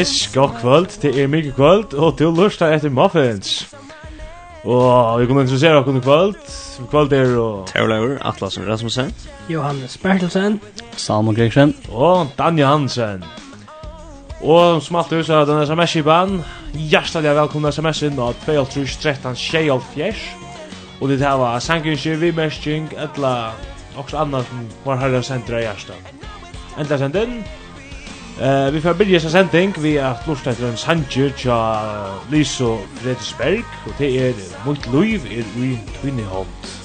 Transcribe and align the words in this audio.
Yes, 0.00 0.30
god 0.34 0.48
kvöld, 0.60 1.02
det 1.02 1.22
er 1.22 1.26
mykje 1.26 1.52
kvöld, 1.52 1.98
og 1.98 2.18
til 2.18 2.26
lusta 2.26 2.68
etter 2.74 2.90
muffins. 2.90 3.68
Og 4.64 5.20
vi 5.20 5.26
kunne 5.26 5.40
introdusere 5.40 5.76
okkur 5.76 6.00
kvöld, 6.00 6.36
Som 6.80 6.88
kvöld 6.88 7.12
er 7.12 7.34
og... 7.36 7.66
Terlaur, 7.68 8.14
Atlasen 8.24 8.64
Rasmussen. 8.64 9.10
Johannes 9.48 9.98
Bertelsen. 10.00 10.60
Salman 10.96 11.34
Gregersen. 11.34 11.74
Og 11.92 12.30
Danja 12.38 12.66
Hansen. 12.66 13.24
Og 14.40 14.82
som 14.82 14.96
alltid 14.96 15.26
så 15.28 15.42
er 15.42 15.44
den 15.44 15.60
sms-kipan. 15.66 16.38
Hjertelig 16.72 17.34
velkomna 17.36 17.68
sms-in 17.68 18.16
av 18.16 18.32
2.13.24. 18.46 20.14
Og 21.02 21.12
det 21.12 21.20
her 21.20 21.36
var 21.36 21.60
sangingsir, 21.60 22.16
vimestjing, 22.16 22.88
etla... 22.96 23.52
Også 24.00 24.16
annan 24.16 24.48
som 24.48 24.64
var 24.86 25.02
herre 25.02 25.20
sendra 25.22 25.60
i 25.60 25.66
hjersta. 25.66 26.00
Enda 26.80 26.96
sendin. 26.96 27.42
Eh, 28.40 28.74
vi 28.74 28.80
får 28.80 28.92
byrja 28.92 29.18
sin 29.20 29.30
sending 29.30 29.74
vi 29.82 29.98
at 30.00 30.24
lortet 30.24 30.54
etter 30.54 30.70
en 30.70 30.78
sanger 30.80 31.34
tja 31.36 31.58
Liso 32.32 32.78
Fredisberg, 33.02 33.66
og 33.84 33.92
det 33.98 34.08
er 34.28 34.44
Mot 34.64 34.86
Luiv 34.92 35.28
er 35.28 35.44
ui 35.60 35.74
Tvinnehold. 35.98 36.79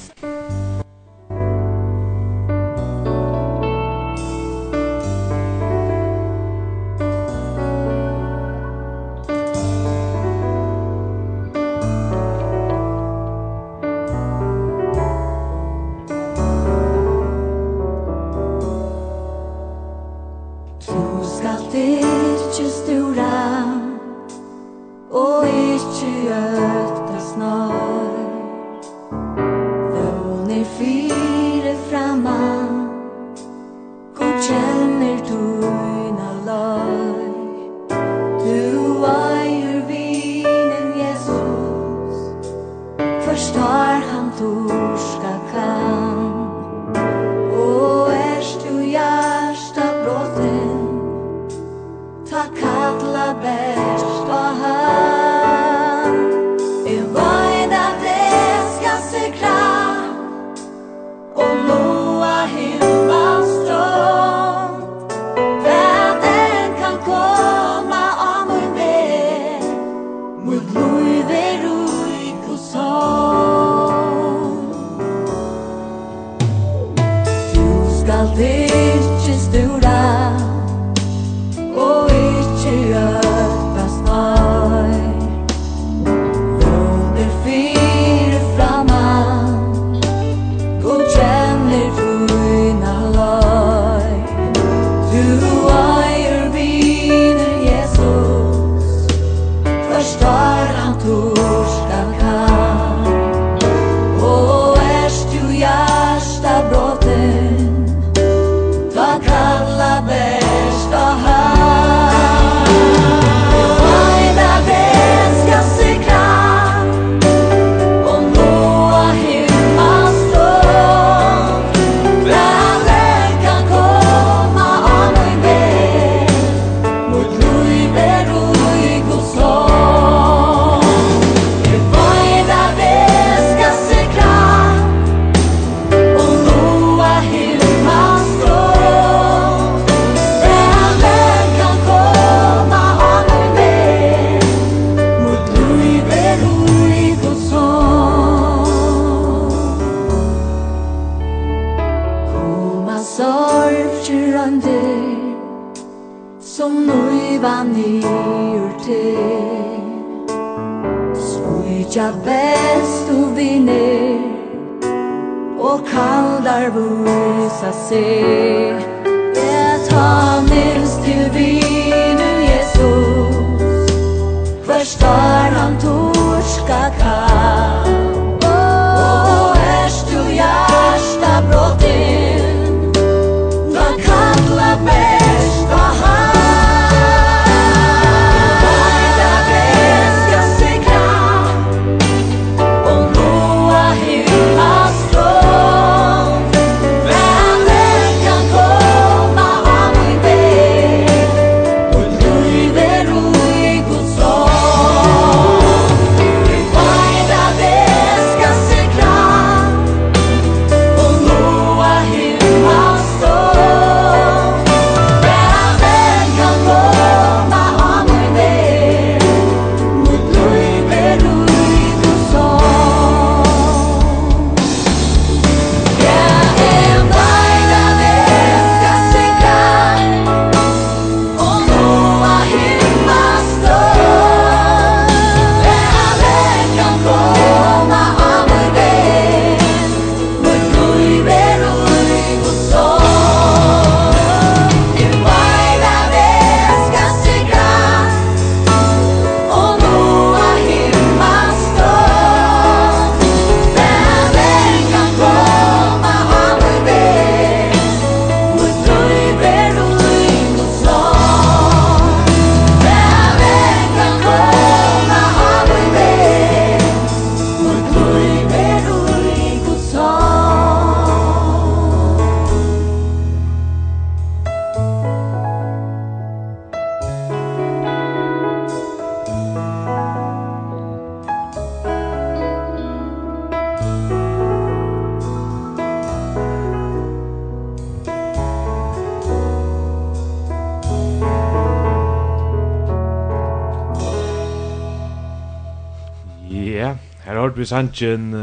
vi 297.66 297.70
sanjen 297.70 298.34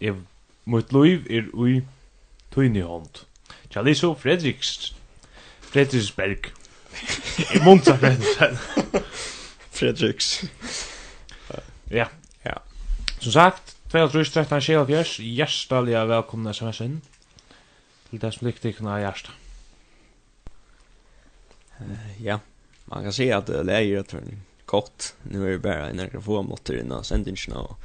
eh 0.00 0.14
mot 0.64 0.92
Louis 0.92 1.24
er 1.30 1.46
ui 1.54 1.80
tøyni 2.52 2.82
hond. 2.84 3.24
Chaliso 3.72 4.14
Fredriks 4.14 4.92
Fredriksberg. 5.60 6.50
I 7.54 7.62
Monza 7.64 7.94
Fredriksen. 7.96 8.58
Fredriks. 9.70 10.44
Ja. 11.90 12.04
Ja. 12.44 12.58
Som 13.20 13.32
sagt, 13.32 13.76
2013 13.88 14.60
Sjælfjørs, 14.60 15.16
hjertelig 15.16 15.96
velkomne 16.08 16.52
SMS-en 16.52 17.00
til 18.10 18.20
det 18.20 18.34
som 18.34 18.46
likte 18.46 18.68
ikke 18.68 18.84
noe 18.84 19.00
hjertet. 19.00 19.32
Ja, 22.20 22.38
man 22.92 23.08
kan 23.08 23.16
si 23.16 23.30
at 23.32 23.48
det 23.48 23.72
er 23.72 23.88
jo 23.88 24.04
kort. 24.66 25.14
Nå 25.24 25.40
er 25.40 25.56
det 25.56 25.64
bare 25.64 25.90
en 25.90 26.04
mikrofon 26.04 26.52
få 26.52 26.76
innan 26.76 27.04
sendingen 27.04 27.56
og 27.56 27.76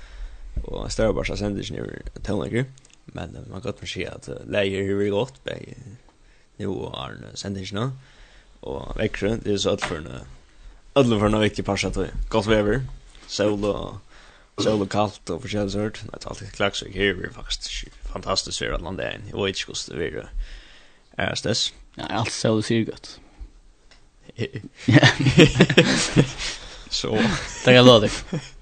och 0.63 0.91
större 0.91 1.13
bara 1.13 1.37
sänder 1.37 1.63
sig 1.63 1.77
ner 1.77 2.01
tonlager 2.23 2.65
men 3.05 3.45
man 3.51 3.61
kan 3.61 3.71
gott 3.71 3.81
man 3.81 3.87
ser 3.87 4.15
att 4.15 4.29
läger 4.47 4.83
hur 4.83 4.95
vi 4.95 5.09
gott 5.09 5.43
på 5.43 5.51
nu 6.57 6.67
har 6.67 7.17
sänder 7.33 7.65
sig 7.65 7.79
nu 7.79 7.91
och 8.59 8.99
växer 8.99 9.39
det 9.43 9.53
är 9.53 9.57
så 9.57 9.69
att 9.69 9.81
för 9.81 9.95
en 9.97 10.09
alla 10.93 11.19
för 11.19 11.25
en 11.25 11.39
viktig 11.39 11.65
passa 11.65 11.91
till 11.91 12.07
gott 12.29 12.45
väder 12.45 12.81
sol 13.27 13.65
och 13.65 13.95
sol 14.57 14.81
och 14.81 14.91
kallt 14.91 15.29
och 15.29 15.41
förskäl 15.41 15.71
sort. 15.71 16.01
Det 16.11 16.25
är 16.25 16.29
alltid 16.29 16.51
klax 16.51 16.81
och 16.81 16.87
här 16.87 17.01
är 17.01 17.29
faktiskt 17.29 17.83
fantastiskt 18.13 18.57
för 18.57 18.71
att 18.71 18.81
landa 18.81 19.15
in 19.15 19.21
vet 19.21 19.47
inte 19.47 19.63
kost 19.65 19.89
det 19.89 19.97
vidare 19.97 20.29
är 21.11 21.35
det 21.43 21.55
ja 21.95 22.05
allt 22.05 22.31
så 22.31 22.61
ser 22.61 22.83
gott 22.83 23.19
ja. 24.85 25.07
Så 26.89 27.15
det 27.65 27.73
kan 27.73 27.85
låta 27.85 28.07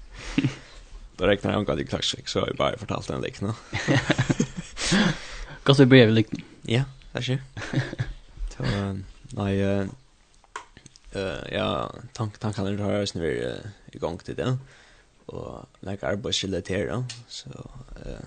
Då 1.16 1.26
räknar 1.26 1.50
jag 1.50 1.58
omgående 1.58 1.82
i 1.82 1.86
klassisk 1.86 2.28
så 2.28 2.40
har 2.40 2.46
jag 2.46 2.56
bara 2.56 2.78
fortalt 2.78 3.10
en 3.10 3.20
liknande. 3.20 3.56
Gott 5.64 5.78
vi 5.78 5.86
börjar 5.86 6.06
vid 6.06 6.14
liknande? 6.14 6.44
Ja, 6.62 6.84
det 7.12 7.18
är 7.18 7.22
ju. 7.22 7.38
Så, 8.56 8.62
nej, 9.30 9.86
uh, 11.16 11.44
ja, 11.52 11.92
tank, 12.12 12.38
tankene 12.38 12.82
har 12.82 12.92
jeg 12.92 13.08
snur 13.08 13.26
uh, 13.26 13.70
igång 13.92 14.18
till 14.18 14.34
til 14.34 14.36
det, 14.36 14.58
og 15.26 15.68
legger 15.80 16.08
arbeidsrelateret, 16.08 17.14
så, 17.28 17.50
uh, 18.06 18.26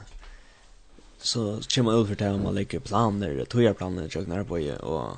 så 1.17 1.61
kommer 1.75 1.91
man 1.91 2.01
ut 2.01 2.07
för 2.07 2.15
det 2.15 2.29
om 2.29 2.43
man 2.43 2.55
lägger 2.55 2.79
planer, 2.79 3.45
togjerplaner, 3.45 4.09
tjøkken 4.09 4.33
arbeid, 4.33 4.77
og, 4.81 5.17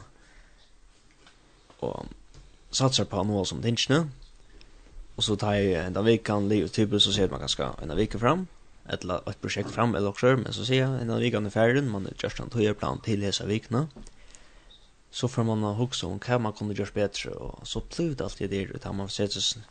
og 1.80 2.06
satser 2.72 3.06
på 3.06 3.24
noe 3.24 3.46
som 3.46 3.62
tingene, 3.62 4.10
Och 5.16 5.24
så 5.24 5.36
tar 5.36 5.54
jag 5.54 5.86
en 5.86 6.06
veckan 6.06 6.50
liv 6.50 6.64
och 6.66 6.72
typ 6.72 7.02
så 7.02 7.14
ser 7.14 7.30
man 7.30 7.40
ganska 7.40 7.70
en 7.82 7.96
vecka 7.96 8.20
fram 8.20 8.48
eller 8.86 9.30
ett 9.30 9.42
projekt 9.42 9.72
fram 9.72 9.96
eller 9.96 10.10
också 10.10 10.26
men 10.26 10.54
så 10.54 10.66
ser 10.66 10.80
jag 10.80 11.02
en 11.02 11.20
vecka 11.20 11.38
under 11.38 11.52
färden 11.52 11.90
man 11.90 12.08
just 12.24 12.40
en 12.40 12.50
tvåårig 12.50 12.80
plan 12.80 13.02
till 13.02 13.22
hela 13.22 13.46
veckan. 13.46 13.88
Så 15.12 15.28
får 15.28 15.44
man 15.44 15.64
ha 15.64 15.84
också 15.84 16.08
om 16.08 16.20
kan 16.20 16.42
man 16.42 16.54
kunde 16.54 16.74
göra 16.74 16.90
bättre 16.94 17.32
och 17.32 17.68
så 17.68 17.80
plöjt 17.82 18.22
allt 18.22 18.38
det 18.38 18.48
där 18.48 18.76
utan 18.76 18.96
man 18.96 19.10
sätter 19.10 19.40
sig 19.40 19.62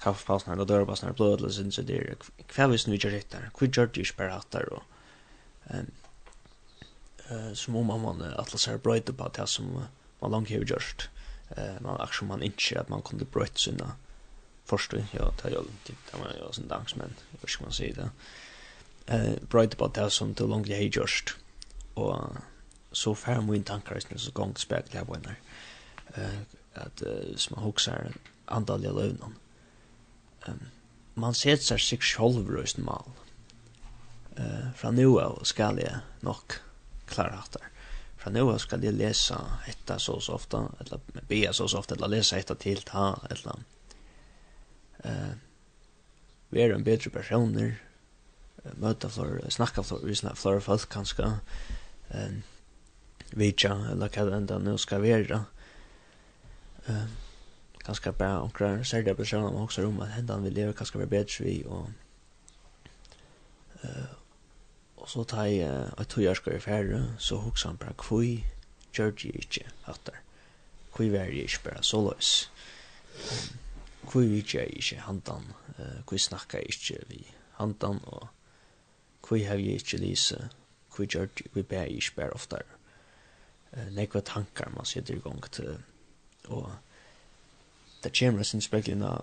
kaffepausen 0.00 0.52
eller 0.52 0.64
dörrpausen 0.64 1.08
eller 1.08 1.16
blödla 1.16 1.50
sin 1.50 1.72
så 1.72 1.82
där 1.82 2.16
kvar 2.46 2.68
visst 2.68 2.86
nu 2.86 2.96
gör 2.96 3.10
det 3.10 3.30
där 3.30 3.50
kvar 3.54 3.68
gör 3.76 3.86
det 3.86 4.00
ju 4.00 4.04
bara 4.16 4.34
att 4.34 4.50
där 4.50 4.72
och 4.72 4.82
eh 7.30 7.52
som 7.54 7.76
om 7.76 7.86
man 7.86 8.22
atlas 8.36 8.66
har 8.66 8.78
bröt 8.78 9.16
på 9.16 9.30
det 9.34 9.46
som 9.46 9.82
man 10.20 10.30
långt 10.30 10.48
har 10.48 10.56
gjort 10.56 11.08
eh 11.56 11.80
man 11.80 12.00
action 12.00 12.28
man 12.28 12.42
inte 12.42 12.80
att 12.80 12.88
man 12.88 13.02
kunde 13.02 13.24
bröt 13.24 13.58
sina 13.58 13.92
först 14.68 14.92
ja 14.92 15.32
det 15.42 15.50
jag 15.50 15.64
typ 15.84 15.96
det 16.10 16.18
var 16.18 16.32
jag 16.38 16.54
sån 16.54 16.68
dans 16.68 16.96
men 16.96 17.14
hur 17.40 17.48
ska 17.48 17.64
man 17.64 17.72
säga 17.72 17.94
det. 17.94 18.10
Eh 19.14 19.32
bright 19.50 19.74
about 19.74 19.94
that 19.94 20.12
som 20.12 20.34
till 20.34 20.46
långt 20.46 20.68
jag 20.68 20.96
just 20.96 21.36
och 21.94 22.18
så 22.92 23.14
fär 23.14 23.40
min 23.40 23.62
tankar 23.62 23.94
är 23.94 24.18
så 24.18 24.32
gång 24.32 24.56
spekt 24.56 24.92
där 24.92 25.04
när 25.04 25.40
eh 26.14 26.38
att 26.74 27.02
små 27.36 27.56
huxar 27.60 28.12
antal 28.44 28.84
jag 28.84 28.94
lön 28.94 29.34
ehm 30.46 30.60
man 31.14 31.34
ser 31.34 31.56
sig 31.56 31.78
sig 31.78 31.98
själv 31.98 32.50
rösten 32.50 32.84
mal. 32.84 33.10
Eh 34.36 34.72
från 34.76 34.94
nu 34.94 35.06
av 35.06 35.44
ska 35.44 35.62
jag 35.62 35.98
nog 36.20 36.36
klara 37.06 37.30
hatar 37.30 37.62
från 38.16 38.32
nu 38.32 38.58
ska 38.58 38.76
jag 38.76 38.94
läsa 38.94 39.46
detta 39.66 39.98
så 39.98 40.20
så 40.20 40.32
ofta 40.32 40.68
eller 40.80 41.00
be 41.28 41.52
så 41.52 41.68
så 41.68 41.78
ofta 41.78 41.94
eller 41.94 42.08
läsa 42.08 42.36
detta 42.36 42.54
till 42.54 42.82
ta 42.82 43.20
eller 43.30 43.52
eh 45.04 45.34
vera 46.50 46.74
en 46.74 46.84
betri 46.84 47.10
personer 47.10 47.78
møta 48.76 49.08
for 49.08 49.40
snakka 49.50 49.82
for 49.82 50.04
vi 50.04 50.14
snakka 50.14 50.36
for 50.40 50.60
folk 50.60 50.88
kanskje 50.90 51.32
ehm 52.14 52.42
vitja 53.36 53.74
eller 53.90 54.08
hva 54.08 54.24
det 54.24 54.36
enda 54.36 54.58
nå 54.58 54.76
skal 54.80 55.02
være 55.02 55.44
ehm 56.88 57.16
bra 57.88 58.12
bare 58.12 58.42
onkrar 58.44 58.84
særlig 58.84 59.16
personer 59.16 59.50
man 59.50 59.62
også 59.68 59.82
rom 59.84 60.00
at 60.00 60.14
hendan 60.16 60.44
vi 60.44 60.50
leva 60.50 60.72
kanskje 60.72 60.98
være 60.98 61.14
bedre 61.16 61.44
vi 61.44 61.64
og 61.66 61.90
eh 63.82 64.14
og 64.98 65.08
så 65.08 65.24
tar 65.24 65.44
jeg 65.44 65.90
at 65.98 66.08
to 66.08 66.34
skal 66.34 66.56
i 66.56 66.60
færre 66.60 67.14
så 67.18 67.36
hoksa 67.36 67.68
han 67.68 67.76
bara 67.76 67.92
kvui 67.96 68.44
Georgie 68.92 69.32
det 69.32 69.62
hattar. 69.84 69.84
hatter 69.86 70.18
kvui 70.92 71.08
var 71.12 71.18
jeg 71.18 71.34
ikke 71.34 71.64
bare 71.64 71.82
så 71.82 72.00
ehm 72.00 72.50
hvor 74.08 74.24
vi 74.24 74.40
ikke 74.40 74.58
er 74.60 74.64
ikke 74.64 75.00
handan, 75.04 75.44
hvor 75.76 76.16
vi 76.16 76.18
snakker 76.18 76.58
ikke 76.58 76.98
vi 77.08 77.26
handan, 77.58 78.00
og 78.04 78.28
hvor 79.28 79.44
har 79.44 79.56
vi 79.56 79.74
ikke 79.76 79.96
lise, 79.96 80.48
hvor 80.96 81.04
gjør 81.04 81.26
det, 81.26 81.46
hvor 81.52 81.62
bærer 81.62 81.84
ikke 81.84 82.14
bærer 82.16 82.30
oftere. 82.30 82.62
Nekva 83.92 84.20
tankar 84.20 84.70
man 84.72 84.86
sitter 84.88 85.14
i 85.14 85.20
gang 85.20 85.50
til, 85.52 85.76
og 86.48 86.72
det 88.02 88.14
kommer 88.18 88.42
sin 88.42 88.60
speklina, 88.60 89.18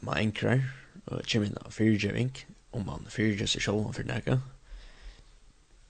man 0.00 0.18
enkrar, 0.18 0.62
og 1.06 1.24
kommer 1.32 1.48
inn 1.48 1.58
av 1.58 1.72
fyrirgjøving, 1.74 2.30
om 2.72 2.86
man 2.86 3.08
fyrirgjøv 3.10 3.50
seg 3.50 3.64
sjål 3.66 3.86
om 3.86 3.96
fyrirnega, 3.96 4.38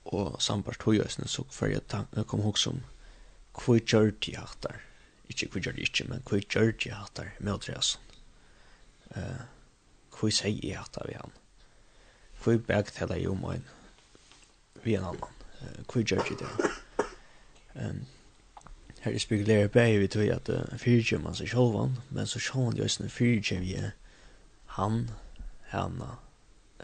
og 0.05 0.41
sambart 0.41 0.83
høyøsene, 0.83 1.27
så 1.27 1.45
kvar 1.51 1.75
jeg 1.75 2.25
kom 2.27 2.41
hos 2.41 2.67
om, 2.67 2.81
hvor 3.53 3.77
gjør 3.79 4.11
det 4.11 4.33
jeg 4.33 4.41
hattar, 4.41 4.81
ikke 5.33 5.49
hva 5.53 5.63
gjør 5.65 5.77
det 5.77 5.87
ikke, 5.87 6.07
men 6.09 6.23
hva 6.29 6.39
gjør 6.41 6.71
det 6.71 6.95
hatt 6.95 7.21
her 7.21 7.31
med 7.39 7.53
Andreasen? 7.57 8.01
Uh, 9.13 9.43
hva 10.13 10.31
sier 10.33 10.61
jeg 10.63 10.79
hatt 10.79 10.97
her 10.99 11.09
ved 11.09 11.19
han? 11.21 11.37
Hva 12.43 12.57
bæg 12.67 12.91
til 12.93 13.11
deg 13.11 13.29
om 13.29 13.45
en 13.51 13.65
ved 14.83 14.97
en 14.97 15.09
annan? 15.11 15.39
Uh, 15.61 15.79
hva 15.89 16.03
gjør 16.03 16.25
det 16.29 16.39
det? 16.41 16.71
Um, 17.75 18.05
her 19.03 19.13
er 19.13 19.19
spekulerer 19.19 19.67
bæg 19.67 19.99
vi 19.99 20.07
tog 20.07 20.27
at 20.31 20.49
uh, 20.49 20.77
fyrtjum 20.79 21.25
han 21.25 21.35
seg 21.35 21.51
sjålvan, 21.51 21.97
men 22.09 22.29
så 22.29 22.39
sjålvan 22.39 22.77
jo 22.79 22.87
sin 22.87 23.09
fyrtjum 23.09 23.65
vi 23.65 23.77
han, 24.77 25.09
hana, 25.73 26.17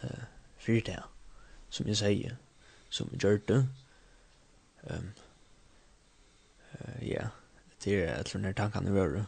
uh, 0.03 0.23
fyrtjum, 0.57 1.05
som 1.69 1.87
jeg 1.87 1.97
sier, 1.97 2.37
som 2.89 3.11
gjør 3.15 3.37
det. 3.47 3.61
Um, 4.89 5.11
uh, 6.73 6.99
ja, 7.07 7.29
det 7.83 8.03
är 8.03 8.21
ett 8.21 8.35
när 8.35 8.53
tankarna 8.53 8.91
var 8.91 9.25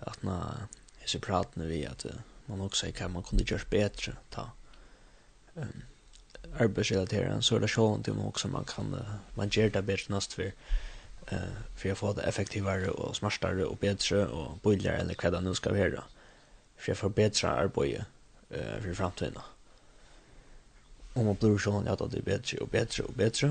att 0.00 0.22
när 0.22 0.66
jag 1.00 1.08
så 1.08 1.18
pratade 1.18 1.66
vi 1.66 1.86
att 1.86 2.06
man 2.46 2.60
också 2.60 2.86
kan 2.92 3.12
man 3.12 3.22
kunde 3.22 3.44
göra 3.44 3.62
bättre 3.70 4.16
ta 4.30 4.50
um, 5.54 5.82
arbetsrelaterad 6.58 7.44
så 7.44 7.58
det 7.58 7.68
så 7.68 7.94
att 7.94 8.06
man 8.06 8.26
också 8.26 8.48
man 8.48 8.64
kan 8.64 8.96
man 9.34 9.48
ger 9.48 9.70
det 9.70 9.82
bättre 9.82 10.14
näst 10.14 10.32
för 10.32 10.42
eh 10.42 11.32
uh, 11.32 11.38
för 11.76 11.92
att 11.92 11.98
få 11.98 12.12
det 12.12 12.22
effektivare 12.22 12.88
och 12.88 13.16
smartare 13.16 13.64
och 13.64 13.76
bättre 13.76 14.26
och 14.26 14.58
billigare 14.62 14.96
eller 14.96 15.16
vad 15.22 15.32
det 15.32 15.40
nu 15.40 15.54
ska 15.54 15.70
vara. 15.70 16.04
För 16.76 16.92
att 16.92 16.98
förbättra 16.98 17.50
arbete 17.50 18.04
eh 18.50 18.76
uh, 18.76 18.82
för 18.82 18.94
framtiden. 18.94 19.42
Om 21.14 21.26
man 21.26 21.34
blir 21.34 21.58
sån 21.58 21.88
att 21.88 22.10
det 22.10 22.18
är 22.18 22.22
bättre 22.22 22.58
och 22.58 22.68
bättre 22.68 23.04
och 23.04 23.12
bättre. 23.12 23.46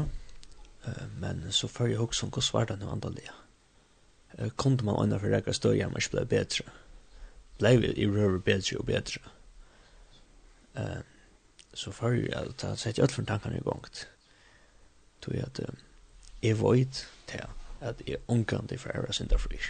Eh 0.86 0.90
uh, 0.90 1.08
men 1.20 1.52
så 1.52 1.68
får 1.68 1.90
jag 1.90 2.04
också 2.04 2.28
gå 2.28 2.42
svarta 2.42 2.76
nu 2.76 2.86
antagligen 2.86 3.34
kunde 4.56 4.84
man 4.84 5.04
ändra 5.04 5.20
för 5.20 5.28
räcka 5.30 5.54
stöja 5.54 5.90
man 5.90 6.02
blev 6.12 6.28
bättre. 6.28 6.66
Blev 7.58 7.84
i 7.84 8.08
rör 8.08 8.38
bättre 8.38 8.78
och 8.78 8.86
bättre. 8.86 9.22
Uh, 10.78 11.00
så 11.74 11.92
för 11.92 12.14
jag 12.14 12.58
ta 12.58 12.76
sätta 12.76 13.02
allt 13.02 13.12
från 13.12 13.26
tankarna 13.26 13.58
igång. 13.58 13.84
Tog 15.20 15.36
jag 15.36 15.44
att 15.44 15.60
jag 16.42 16.56
vet 16.56 17.06
det 17.26 17.48
att 17.80 18.02
jag 18.06 18.18
unkan 18.26 18.66
det 18.70 18.78
för 18.78 18.90
era 18.90 19.14
synda 19.14 19.38
frisk. 19.38 19.70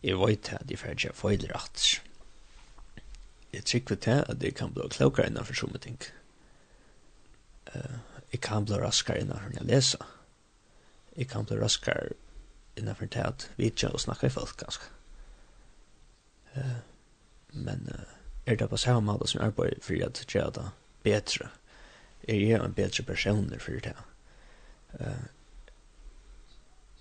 Jag 0.00 0.26
vet 0.26 0.52
att 0.54 0.70
jag 0.70 0.78
för 0.78 0.96
jag 0.98 1.14
får 1.14 1.30
det 1.30 1.46
rätt. 1.46 1.80
Jag 3.50 3.64
tycker 3.64 3.96
det 3.96 4.22
att 4.22 4.40
det 4.40 4.50
kan 4.50 4.72
bli 4.72 4.82
klokare 4.90 5.26
innanför 5.26 5.54
så 5.54 5.66
mycket 5.66 5.82
Uh, 5.82 7.74
Eh, 7.74 7.96
jag 8.30 8.40
kan 8.40 8.64
bli 8.64 8.74
raskare 8.74 9.20
innanför 9.20 9.48
när 9.48 9.56
jag 9.56 9.66
läser. 9.66 10.00
Jag 11.14 11.28
kan 11.28 11.44
bli 11.44 11.56
raskare 11.56 12.12
innanför 12.80 13.06
det 13.06 13.24
att 13.24 13.50
vitja 13.56 13.88
och 13.88 14.00
snacka 14.00 14.26
i 14.26 14.30
folk 14.30 14.56
ganska. 14.56 14.84
Uh, 16.56 16.76
men 17.48 17.88
uh, 17.88 18.00
är 18.44 18.56
det 18.56 18.68
på 18.68 18.76
samma 18.76 19.00
måte 19.12 19.26
som 19.26 19.40
jag 19.40 19.46
arbetar 19.46 19.80
för 19.80 20.06
att 20.06 20.34
göra 20.34 20.50
det 20.50 20.70
bättre? 21.02 21.48
Är 22.22 22.36
jag 22.36 22.64
en 22.64 22.72
bättre 22.72 23.04
person 23.04 23.54
för 23.58 23.72
det? 23.72 23.96
Uh, 25.00 25.24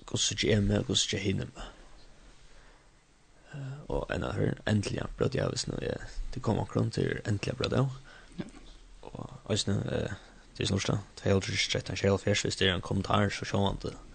Gås 0.05 0.31
ikke 0.31 0.47
jeg 0.49 0.63
med, 0.63 0.83
gås 0.87 1.05
ikke 1.05 1.23
hinne 1.23 1.45
med. 1.45 1.65
Uh, 3.53 3.79
og 3.87 4.15
en 4.15 4.23
av 4.23 4.33
her, 4.33 4.55
endelig 4.67 5.03
brød 5.17 5.35
jeg, 5.35 5.47
hvis 5.47 5.67
nå 5.67 5.77
jeg, 5.81 5.97
det 6.33 6.41
kommer 6.41 6.63
akkurat 6.63 6.93
til 6.93 7.19
endelig 7.27 7.57
brød 7.57 7.75
jeg. 7.75 7.89
Og 9.01 9.29
hvis 9.47 9.67
nå, 9.67 9.73
uh, 9.73 10.17
det 10.57 10.63
er 10.63 10.67
snorsta. 10.67 10.97
det 11.17 11.25
er 11.25 11.33
helt 11.33 11.49
riktig, 11.49 11.81
det 11.81 11.89
en 11.89 12.01
helt 12.01 12.27
riktig, 12.27 12.43
hvis 12.43 12.55
det 12.55 12.69
er 12.69 12.75
en 12.75 12.81
kommentar, 12.81 13.29
så 13.29 13.45
sjå 13.45 13.65
han 13.65 13.77
det. 13.83 13.93
Uh, 13.93 14.08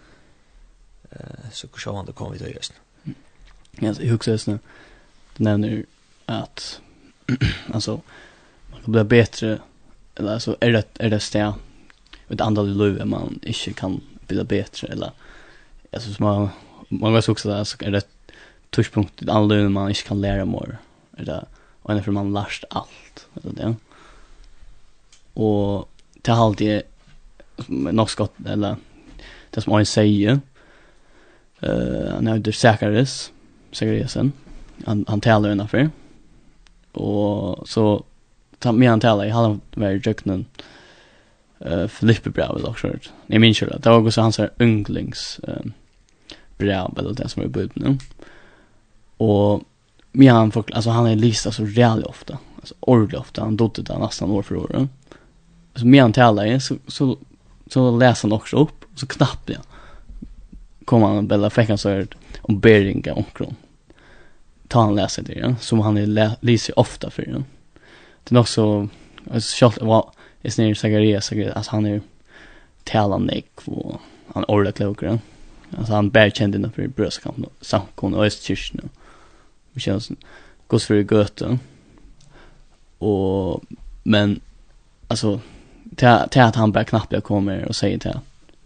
så 1.51 1.67
kan 1.67 1.79
sjåan 1.79 2.05
det 2.05 2.11
kommer 2.11 2.31
vi 2.31 2.37
till 2.37 2.55
just 2.55 2.73
nu. 3.03 3.13
Ja, 3.71 3.93
jag 3.99 4.11
huxar 4.11 4.31
just 4.31 4.47
nu. 4.47 4.59
Du 5.37 5.43
nämner 5.43 5.85
att 6.25 6.81
alltså 7.73 8.01
man 8.71 8.81
kan 8.83 8.91
bli 8.91 9.03
bättre 9.03 9.59
eller 10.15 10.33
alltså 10.33 10.57
är 10.59 10.71
det 10.71 10.99
är 10.99 11.09
det 11.09 11.19
stä 11.19 11.53
ett 12.29 12.41
andra 12.41 12.61
löv 12.61 13.07
man 13.07 13.39
inte 13.41 13.73
kan 13.73 14.01
bli 14.27 14.43
bättre 14.43 14.87
eller 14.87 15.11
alltså 15.91 16.13
som 16.13 16.25
man 16.25 16.49
man 16.89 17.13
vet 17.13 17.29
också 17.29 17.49
att 17.49 17.57
alltså 17.57 17.77
är 17.79 17.91
det 17.91 18.07
touchpunkt 18.69 19.21
ett 19.21 19.29
antal 19.29 19.57
liv 19.57 19.69
man 19.69 19.89
inte 19.89 20.01
kan 20.01 20.21
lära 20.21 20.45
mer 20.45 20.77
eller 21.17 21.45
och 21.81 21.95
när 21.95 22.11
man 22.11 22.33
lärt 22.33 22.63
allt 22.69 23.27
eller 23.33 23.53
det. 23.53 23.75
Och 25.33 25.89
det 26.13 26.31
har 26.31 26.45
alltid 26.45 26.81
något 27.67 28.09
skott 28.09 28.33
eller 28.45 28.75
det 29.49 29.61
som 29.61 29.73
man 29.73 29.85
säger 29.85 30.39
eh 31.65 32.13
han 32.13 32.27
heter 32.27 32.51
Zacharias 32.51 33.31
Zachariasen. 33.71 34.31
Han 34.85 35.05
han 35.07 35.21
talar 35.21 35.51
innanför. 35.51 35.89
Och 36.91 37.69
så 37.69 38.03
ta 38.59 38.71
med 38.71 38.89
han 38.89 38.99
talar 38.99 39.25
i 39.25 39.29
halva 39.29 39.59
var 39.75 39.89
jöknen 40.07 40.45
eh 41.59 41.87
Filippe 41.87 42.29
Bravo 42.29 42.59
då 42.59 42.67
också. 42.67 42.87
jag. 43.27 43.41
Minns 43.41 43.61
ju 43.61 43.67
det. 43.67 43.89
Var 43.89 44.07
också 44.07 44.21
hans 44.21 44.39
unglings 44.57 45.39
eh 45.47 45.65
Bravo 46.57 46.99
eller 46.99 47.13
det 47.13 47.29
som 47.29 47.43
är 47.43 47.47
bud 47.47 47.71
nu. 47.73 47.97
Och 49.17 49.63
med 50.11 50.31
han 50.31 50.51
folk 50.51 50.71
alltså 50.71 50.89
han 50.89 51.07
är 51.07 51.15
listad 51.15 51.51
så 51.51 51.65
rejält 51.65 52.05
ofta. 52.05 52.37
Alltså 52.55 52.75
ordentligt 52.79 53.19
ofta. 53.19 53.41
Han 53.41 53.57
dotte 53.57 53.81
där 53.81 53.99
nästan 53.99 54.31
år 54.31 54.43
för 54.43 54.55
år 54.55 54.87
så 55.75 55.85
med 55.85 56.01
han 56.01 56.13
talar 56.13 56.59
så 56.59 56.75
så 56.87 57.17
så 57.67 57.97
läser 57.97 58.27
han 58.27 58.37
också 58.37 58.57
upp. 58.57 58.85
Så 58.95 59.07
knappt 59.07 59.49
ja 59.49 59.59
kom 60.85 61.01
han 61.01 61.27
bella 61.27 61.49
fick 61.49 61.69
han 61.69 61.77
så 61.77 61.89
här 61.89 62.07
om 62.41 62.59
Beringa 62.59 63.23
kron. 63.33 63.55
Ta 64.67 64.81
han 64.81 64.95
läsa 64.95 65.21
det 65.21 65.33
ja, 65.33 65.55
som 65.59 65.79
han 65.79 65.97
är 65.97 66.37
läser 66.45 66.79
ofta 66.79 67.09
för 67.09 67.21
den. 67.25 67.45
är 68.35 68.39
också 68.39 68.87
alltså 69.31 69.55
schalt 69.55 69.81
vad 69.81 70.09
är 70.41 70.49
snär 70.49 70.73
Zacharias 70.73 71.25
så 71.25 71.49
att 71.55 71.67
han 71.67 71.85
är 71.85 72.01
talande 72.83 73.41
och 73.65 74.01
han 74.33 74.45
orda 74.47 74.71
klokare. 74.71 75.19
Alltså 75.77 75.93
han 75.93 76.09
bär 76.09 76.29
känd 76.29 76.55
innan 76.55 76.71
för 76.71 76.87
bröstkamp 76.87 77.37
samkon 77.61 78.13
och 78.13 78.25
östkyrkan. 78.25 78.89
Vi 79.71 79.81
känns 79.81 80.11
gås 80.67 80.85
för 80.85 81.13
göten. 81.13 81.59
Och 82.97 83.63
men 84.03 84.39
alltså 85.07 85.39
till 85.95 86.41
att 86.41 86.55
han 86.55 86.71
bär 86.71 86.83
knappt 86.83 87.13
jag 87.13 87.23
kommer 87.23 87.65
och 87.65 87.75
säger 87.75 87.97
till 87.97 88.19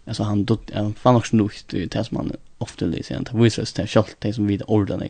alltså 0.04 0.22
han 0.22 0.44
då 0.44 0.58
han 0.72 0.94
fann 0.94 1.16
också 1.16 1.36
nog 1.36 1.52
det 1.66 1.88
tas 1.90 2.10
man 2.10 2.32
ofta 2.58 2.86
läser 2.86 3.14
han 3.14 3.42
visar 3.42 3.64
sig 3.64 3.82
det 3.84 3.88
skall 3.88 4.04
det 4.18 4.32
som 4.32 4.46
vid 4.46 4.62
ordan 4.66 5.08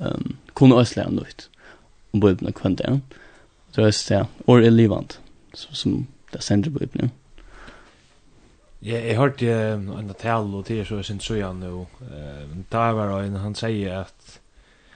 ehm 0.00 0.36
kunde 0.54 0.76
ösla 0.76 1.08
något 1.08 1.50
och 2.10 2.18
börja 2.18 2.36
kunna 2.36 2.52
kvanta 2.52 3.00
så 3.70 3.82
är 3.82 4.08
det 4.08 4.26
or 4.44 4.60
relevant 4.60 5.20
så 5.54 5.74
som 5.74 6.06
det 6.32 6.42
sender 6.42 6.70
på 6.70 6.78
nu 6.92 7.10
Ja, 8.82 8.94
jeg 8.94 9.16
hørte 9.16 9.72
en 9.72 10.14
tal 10.18 10.54
og 10.54 10.66
til 10.66 10.86
så 10.86 10.96
jeg 10.96 11.04
synes 11.04 11.24
så 11.24 11.34
igjen 11.34 11.58
nå. 11.60 11.86
Da 12.72 12.92
var 12.94 13.08
det 13.10 13.26
en, 13.26 13.36
han 13.36 13.54
sier 13.54 14.04
at 14.04 14.14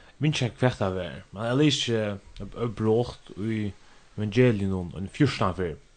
jeg 0.07 0.19
minns 0.19 0.43
ikke 0.43 0.57
hvert 0.61 0.81
av 0.81 0.99
er, 1.03 1.25
men 1.33 1.45
jeg 1.45 1.57
lyser 1.57 2.19
leser 2.39 2.69
brått 2.79 3.33
i 3.43 3.73
evangelien 4.17 4.73
og 4.73 4.95
en 4.97 5.11
fyrstanfer. 5.11 5.75
Mm 5.75 5.92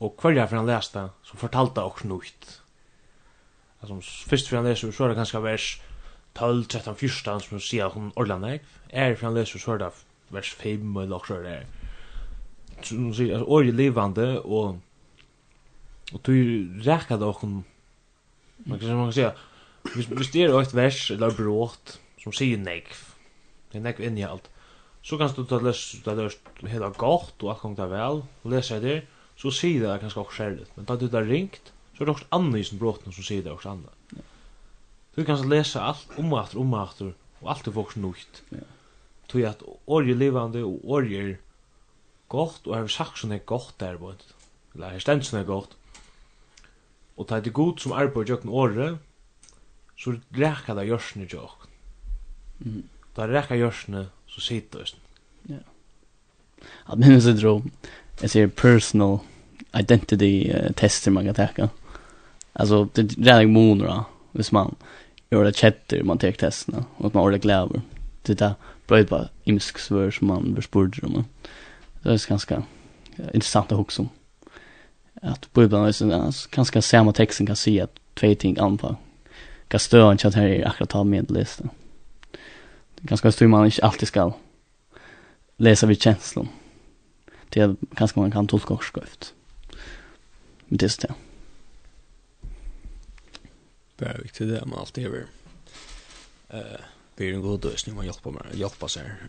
Og 0.00 0.16
hverja 0.20 0.46
for 0.48 0.56
han 0.60 0.68
leste, 0.68 1.06
så 1.22 1.36
fortalte 1.36 1.80
jeg 1.80 1.92
også 1.92 2.08
noe. 2.08 2.34
Altså, 3.80 4.26
først 4.28 4.48
for 4.48 4.60
han 4.60 4.68
leser, 4.68 4.92
så 4.92 5.04
er 5.04 5.12
det 5.12 5.20
ganske 5.20 5.42
vers 5.44 5.70
12, 6.38 6.66
13, 6.68 6.94
14, 6.96 7.40
som 7.46 7.60
sier 7.60 7.86
at 7.86 7.96
hun 7.96 8.12
ordlande, 8.16 8.58
er 8.88 9.14
for 9.14 9.28
han 9.28 9.36
leser, 9.36 9.60
så 9.60 9.74
er 9.74 9.84
det 9.84 9.90
vers 10.30 10.52
5, 10.56 10.96
eller 11.02 11.16
også 11.16 11.40
er 11.40 11.42
det. 11.48 11.58
Så 12.80 12.96
hun 12.96 13.12
sier, 13.14 13.36
altså, 13.36 13.50
året 13.50 13.74
er 13.74 13.80
livande, 13.82 14.28
og 14.42 14.78
og 16.10 16.22
du 16.26 16.32
rækka 16.82 17.18
det 17.18 17.26
okkur 17.26 17.50
man 18.66 18.78
kan, 18.78 18.96
man 18.96 19.06
kan 19.06 19.12
säga 19.12 19.32
hvis, 19.94 20.06
hvis 20.06 20.30
det 20.30 20.42
er 20.42 20.58
eit 20.58 20.74
vers 20.74 21.10
eller 21.10 21.34
brått 21.34 21.98
som 22.20 22.34
sier 22.36 22.58
negv 22.58 22.90
det 23.70 23.78
er 23.78 23.84
negv 23.86 24.02
i 24.02 24.26
alt 24.26 24.50
så 25.02 25.16
kan 25.16 25.30
du 25.36 25.44
ta 25.48 25.60
løs, 25.62 26.02
ta 26.04 26.14
løs 26.14 26.36
hela 26.68 26.90
gott 26.90 27.38
og 27.42 27.54
alt 27.54 27.62
kong 27.62 27.76
det 27.78 27.88
vel 27.90 28.22
og 28.22 28.50
lesa 28.52 28.80
det 28.82 29.00
så 29.40 29.50
sier 29.50 29.80
det 29.80 29.98
kanskje 30.00 30.20
också 30.20 30.36
särskilt 30.36 30.76
men 30.76 30.84
då 30.84 30.96
du 30.96 31.08
där 31.08 31.24
ringt 31.24 31.72
så 31.96 32.04
är 32.04 32.06
det 32.06 32.12
också 32.12 32.24
annat 32.28 32.66
som 32.66 32.78
brotten 32.78 33.12
som 33.12 33.24
sier 33.24 33.42
det 33.42 33.52
också 33.52 33.68
annat 33.68 33.94
du 35.14 35.24
kan 35.24 35.48
läsa 35.48 35.80
allt 35.80 36.08
om 36.16 36.32
och 36.32 36.56
om 36.56 36.74
och 36.74 37.12
och 37.40 37.50
allt 37.50 37.66
är 37.66 37.78
också 37.78 38.00
nytt 38.00 38.42
ja. 38.48 38.58
tog 39.26 39.44
att 39.44 39.62
orje 39.84 40.14
levande 40.14 40.62
och 40.62 40.80
orje 40.84 41.36
gott 42.28 42.66
och 42.66 42.76
har 42.76 42.88
sagt 42.88 43.18
sån 43.18 43.32
är 43.32 43.38
gott 43.44 43.78
där 43.78 43.96
på 43.96 44.14
eller 44.74 44.90
här 44.90 44.98
ständs 44.98 45.28
sån 45.28 45.40
är 45.40 45.44
gott 45.44 45.76
och 47.14 47.28
ta 47.28 47.40
det 47.40 47.50
god 47.50 47.80
som 47.80 47.92
arbeid 47.92 48.14
på 48.14 48.24
jökna 48.24 48.50
året 48.50 48.98
så 49.96 50.20
rekka 50.28 50.74
det 50.74 50.84
jörsne 50.84 51.22
jökna 51.22 51.66
mm. 52.64 52.82
Da 53.14 53.28
rekka 53.28 53.56
jörsne 53.56 54.06
så 54.26 54.40
sitter 54.40 54.78
det 54.78 54.86
ja. 55.42 55.56
Jag 56.86 56.98
minns 56.98 57.26
ett 57.26 57.36
dröm. 57.36 57.70
Jag 58.20 58.30
ser 58.30 58.48
personal 58.48 59.18
identity 59.72 60.52
tester 60.74 61.10
man 61.10 61.24
kan 61.24 61.34
tacka. 61.34 61.68
Alltså 62.52 62.88
det 62.92 63.00
är 63.00 63.38
rätt 63.40 63.48
månader 63.48 63.90
då, 63.90 64.04
hvis 64.32 64.52
man 64.52 64.74
gör 65.30 65.44
det 65.44 65.56
chatter 65.56 66.02
man 66.02 66.18
tar 66.18 66.32
testerna 66.32 66.84
och 66.96 67.06
att 67.06 67.14
man 67.14 67.22
ordentligt 67.22 67.42
gläver. 67.42 67.80
Det 68.22 68.34
där 68.34 68.54
bröd 68.86 69.08
bara 69.08 69.28
imsk 69.44 69.78
svör 69.78 70.10
som 70.10 70.26
man 70.26 70.54
bespurger 70.54 71.04
om. 71.04 71.24
Det 72.02 72.08
är 72.10 72.28
ganska 72.28 72.62
intressant 73.32 73.72
också. 73.72 74.08
Att 75.22 75.52
på 75.52 75.62
ibland 75.62 75.86
är 75.86 76.54
ganska 76.56 76.82
samma 76.82 77.12
texten 77.12 77.46
kan 77.46 77.56
se 77.56 77.80
att 77.80 78.00
två 78.14 78.34
ting 78.34 78.58
anpa. 78.58 78.96
Kan 79.68 79.80
störa 79.80 80.10
en 80.10 80.18
chatt 80.18 80.34
här 80.34 80.46
är 80.46 80.68
akkurat 80.68 80.94
av 80.94 81.06
medellistan. 81.06 81.70
Det 82.94 83.04
är 83.04 83.08
ganska 83.08 83.32
stor 83.32 83.46
man 83.46 83.64
inte 83.64 83.84
alltid 83.84 84.08
ska 84.08 84.32
läsa 85.56 85.86
vid 85.86 86.02
känslan. 86.02 86.48
Det 87.48 87.60
är 87.60 87.76
ganska 87.90 88.20
man 88.20 88.30
kan 88.30 88.46
tolka 88.46 88.74
också 88.74 88.88
skrift. 88.88 89.34
Men 90.70 90.76
det 90.76 90.86
är 90.86 90.88
så 90.88 91.00
det. 91.00 91.14
Det 93.96 94.04
är 94.04 94.18
viktigt 94.18 94.48
det 94.48 94.66
man 94.66 94.78
alltid 94.78 95.04
gör. 95.04 95.26
Eh, 96.48 96.80
det 97.14 97.24
är 97.24 97.32
en 97.32 97.40
god 97.40 97.60
dösning 97.60 97.96
man 97.96 98.04
hjälper 98.04 98.30
mig, 98.30 98.42
hjälpa 98.52 98.88
sig 98.88 99.02
här. 99.02 99.28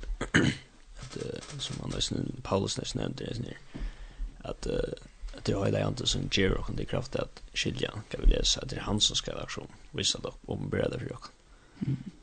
uh, 1.18 1.60
som 1.60 1.76
man 1.80 1.90
nästan, 1.90 2.42
Paulus 2.44 2.78
nästan 2.78 3.02
nämnde 3.02 3.26
det 3.26 3.34
här. 3.34 3.58
Att, 4.50 4.68
att 5.38 5.46
det 5.46 5.54
har 5.54 5.66
hela 5.66 5.88
inte 5.88 6.08
som 6.08 6.30
ger 6.32 6.54
och 6.54 6.70
det 6.76 6.86
kraft 6.86 7.16
att 7.16 7.42
skilja 7.54 7.92
kan 8.10 8.22
vi 8.22 8.28
läsa 8.28 8.62
att 8.62 8.70
det 8.70 8.76
är 8.76 8.82
han 8.82 9.02
som 9.02 9.16
ska 9.16 9.32
aktion 9.32 9.68
visa 9.92 10.20
då 10.20 10.34
om 10.46 10.70
bröder 10.70 11.00
för 11.00 11.10
jag. 11.10 11.24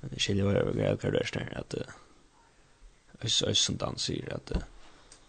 Men 0.00 0.10
det 0.10 0.20
skiljer 0.20 0.44
vad 0.44 0.54
jag 0.54 0.74
grej 0.76 0.96
kan 0.96 1.10
det 1.10 1.18
där 1.18 1.58
att 1.58 1.74
eh 1.74 3.28
så 3.28 3.54
som 3.54 3.76
dans 3.76 4.02
säger 4.02 4.34
att 4.34 4.52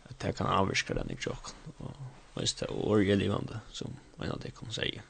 att 0.04 0.20
det 0.20 0.34
kan 0.34 0.48
avskräda 0.48 1.04
den 1.04 1.12
i 1.12 1.18
jag 1.26 1.38
och 1.78 1.92
det 2.40 2.66
och 2.66 3.02
är 3.02 3.16
levande 3.16 3.60
som 3.72 3.96
en 4.20 4.32
av 4.32 4.40
det 4.40 4.52
kan 4.52 4.72
säga 4.72 5.02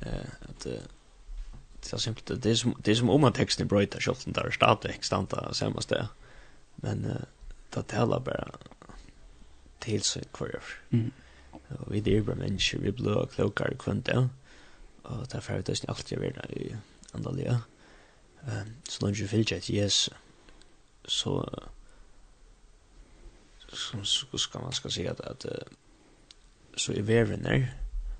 eh 0.00 0.28
att 0.48 0.60
det 0.60 1.92
är 1.92 1.98
simpelt 1.98 2.42
det 2.42 2.50
är 2.50 2.54
som 2.54 2.74
det 2.82 2.90
är 2.90 2.94
som 2.94 3.10
om 3.10 3.24
att 3.24 3.34
texten 3.34 3.66
är 3.66 3.68
bröt 3.68 3.90
där 3.90 4.32
där 4.32 4.50
startar 4.50 4.88
extanta 4.88 5.54
samma 5.54 5.80
sted. 5.80 6.06
men 6.76 7.04
uh, 7.04 7.16
det 7.70 7.82
talar 7.82 8.20
bara 8.20 8.50
till 9.78 10.02
sig 10.02 10.24
kvar 10.32 10.60
mm. 10.90 11.10
Och 11.80 11.94
vi 11.94 12.00
det 12.00 12.16
är 12.16 12.22
människor 12.22 12.78
vi 12.78 12.92
blå 12.92 13.26
klokar 13.26 13.74
kvanta 13.78 14.28
och 15.02 15.26
därför 15.28 15.52
är 15.52 15.62
det 15.62 15.68
inte 15.68 15.86
alltid 15.88 16.18
vi 16.18 16.26
i 16.26 16.76
andaliga 17.12 17.60
ehm 18.46 18.74
så 18.88 19.06
långt 19.06 19.18
ju 19.18 19.26
vill 19.26 19.46
jag 19.50 19.70
yes 19.70 20.10
så 21.04 21.62
som 23.72 24.04
ska 24.38 24.60
man 24.60 24.72
ska 24.72 24.88
säga 24.88 25.10
att 25.10 25.46
så 26.78 26.92
är 26.92 27.10
er 27.10 27.36
där. 27.36 27.68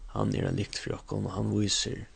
han 0.08 0.34
är 0.34 0.42
en 0.42 0.56
likt 0.56 0.78
för 0.78 0.94
oss, 0.94 1.00
och 1.08 1.30
han 1.30 1.60
viser, 1.60 2.06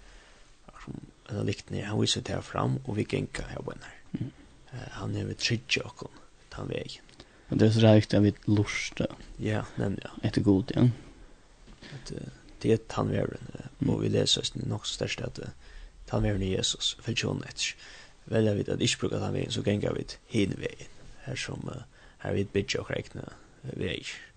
en 1.28 1.46
likt 1.46 1.70
nere, 1.70 1.84
han 1.84 2.00
visar 2.00 2.20
det 2.20 2.32
här 2.32 2.40
fram, 2.40 2.76
och 2.84 2.98
vi 2.98 3.04
genka 3.04 3.42
här 3.42 3.62
på 3.62 3.72
mm. 3.72 4.30
uh, 4.74 4.78
Han 4.90 5.16
er 5.16 5.24
ved 5.24 5.38
tridje 5.38 5.82
oss, 5.82 6.10
den 6.56 6.68
väg. 6.68 7.00
Og 7.50 7.58
det 7.58 7.66
är 7.66 7.70
så 7.70 7.80
reikt 7.80 8.14
att 8.14 8.22
vi 8.22 8.32
lustar. 8.46 9.06
Ja, 9.36 9.64
nämligen. 9.76 10.10
Ja. 10.22 10.28
Etter 10.28 10.40
god 10.40 10.70
igjen. 10.70 10.92
Att, 11.94 12.12
uh, 12.12 12.18
det 12.60 12.72
är 12.72 12.76
tandvärden. 12.76 13.38
mm. 13.78 13.94
Och 13.94 14.04
vi 14.04 14.08
läser 14.08 14.40
oss 14.40 14.54
nog 14.54 14.86
så 14.86 14.94
størst 14.94 15.20
att 15.20 15.40
tandvärden 16.06 16.42
er 16.42 16.46
Jesus, 16.46 16.96
För 17.00 17.12
John 17.16 17.44
ett. 17.48 17.62
Väljer 18.24 18.54
vi 18.54 18.60
att 18.60 18.80
inte 18.80 18.96
bruka 19.00 19.18
tandvärden 19.18 19.52
så 19.52 19.62
ganger 19.62 19.92
vi 19.92 20.04
hin 20.26 20.54
veien, 20.58 20.88
her 21.24 21.36
som 21.36 21.68
uh, 21.68 21.82
her 22.18 22.34
vi 22.34 22.44
bidger 22.44 22.80
och 22.80 22.90
rekner 22.90 23.32
veier 23.62 24.31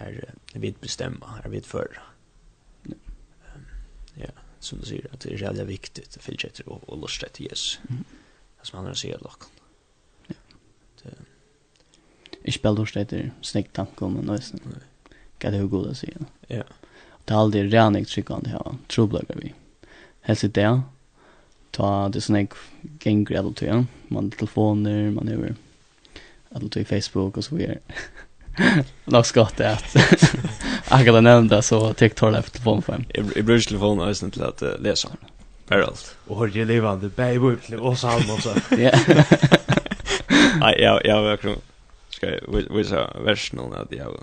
här 0.00 0.34
vi 0.54 0.74
bestämma, 0.80 1.26
här 1.42 1.50
vi 1.50 1.60
för. 1.60 2.02
Ja. 2.82 2.92
ja, 4.14 4.30
som 4.58 4.78
du 4.78 4.86
säger 4.86 5.08
att 5.12 5.20
det 5.20 5.34
är 5.34 5.42
jävla 5.42 5.64
viktigt 5.64 6.16
att 6.16 6.22
fylla 6.22 6.38
sig 6.38 6.66
och, 6.66 6.88
och 6.88 7.00
lusta 7.00 7.28
till 7.28 7.46
Jesus. 7.46 7.80
Mm. 7.88 8.04
Som 8.62 8.78
man 8.78 8.86
har 8.86 8.94
sig 8.94 9.16
lock. 9.20 9.42
Ja. 10.26 10.34
Jag 12.42 12.54
spelar 12.54 12.76
då 12.76 12.86
städer 12.86 13.30
snägt 13.40 13.72
tanke 13.72 14.04
om 14.04 14.16
en 14.16 14.30
ösn. 14.30 14.56
Kan 15.38 15.52
det 15.52 15.58
hur 15.58 15.66
goda 15.66 15.94
sig. 15.94 16.16
Ja. 16.46 16.62
Det 17.24 17.34
är 17.34 17.38
aldrig 17.38 17.74
renigt 17.74 18.10
tryckande 18.10 18.50
här. 18.50 18.76
Troblagar 18.86 19.36
vi. 19.36 19.54
Helt 20.20 20.38
sitt 20.38 20.54
det. 20.54 20.82
Ta 21.70 22.08
det 22.08 22.20
sån 22.20 22.36
alla 22.36 22.48
gängre 23.00 23.38
Man 24.08 24.24
har 24.24 24.30
telefoner, 24.30 25.10
man 25.10 25.28
har 25.28 25.34
Facebook 26.84 27.36
och 27.36 27.44
så 27.44 27.54
vidare. 27.54 27.78
Nog 29.04 29.26
skott 29.26 29.54
det 29.56 29.72
att 29.72 29.96
akkurat 30.88 31.14
kan 31.14 31.24
nämna 31.24 31.62
så 31.62 31.92
TikTok 31.92 32.34
har 32.34 32.42
telefon 32.42 32.82
för 32.82 32.92
mig. 32.92 33.06
Jag 33.14 33.44
brukar 33.44 33.68
telefon 33.68 34.00
ösen 34.00 34.30
till 34.30 34.42
att 34.42 34.62
läsa. 34.78 35.08
Peralt. 35.68 36.16
Och 36.26 36.40
hur 36.40 36.48
det 36.48 36.64
levande 36.64 37.08
baby 37.08 37.46
upp 37.46 37.80
och 37.80 37.98
så 37.98 38.08
han 38.08 38.22
så. 38.22 38.50
Ja. 38.76 38.90
Nej, 40.60 40.80
jag 40.80 41.00
jag 41.04 41.22
verkligen 41.22 41.58
ska 42.08 42.26
vi 42.70 42.84
så 42.84 43.06
versionen 43.24 43.80
att 43.80 43.92
jag 43.92 44.16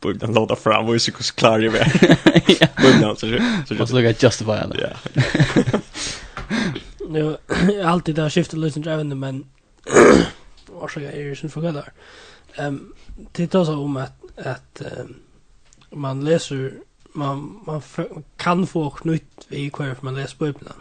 Bubben 0.00 0.34
låta 0.34 0.56
fram 0.56 0.88
och 0.88 1.00
så 1.02 1.12
klar 1.12 1.58
ju 1.58 1.68
väl. 1.68 1.90
Bubben 2.82 3.16
så 3.16 3.38
så. 3.68 3.74
Måste 3.74 3.94
lugga 3.94 4.14
justify 4.20 4.52
det. 4.68 4.96
Ja. 5.14 5.80
Nu 7.08 7.36
alltid 7.84 8.14
där 8.14 8.30
skiftar 8.30 8.58
lösen 8.58 8.82
driven 8.82 9.18
men 9.18 9.44
Orsaga 10.68 11.12
är 11.12 11.20
ju 11.20 11.36
sin 11.36 11.50
förgådare. 11.50 11.90
Ehm 12.56 12.92
det 13.32 13.46
tar 13.46 13.64
så 13.64 13.74
om 13.74 13.96
att 13.96 14.38
att 14.38 14.82
um, 14.98 15.16
man 15.90 16.24
läser 16.24 16.72
man 17.12 17.60
man 17.66 17.82
kan 18.36 18.66
få 18.66 18.90
knytt 18.90 19.46
i 19.48 19.70
kvar 19.70 19.94
för 19.94 20.04
man 20.04 20.14
läser 20.14 20.36
bibeln. 20.36 20.72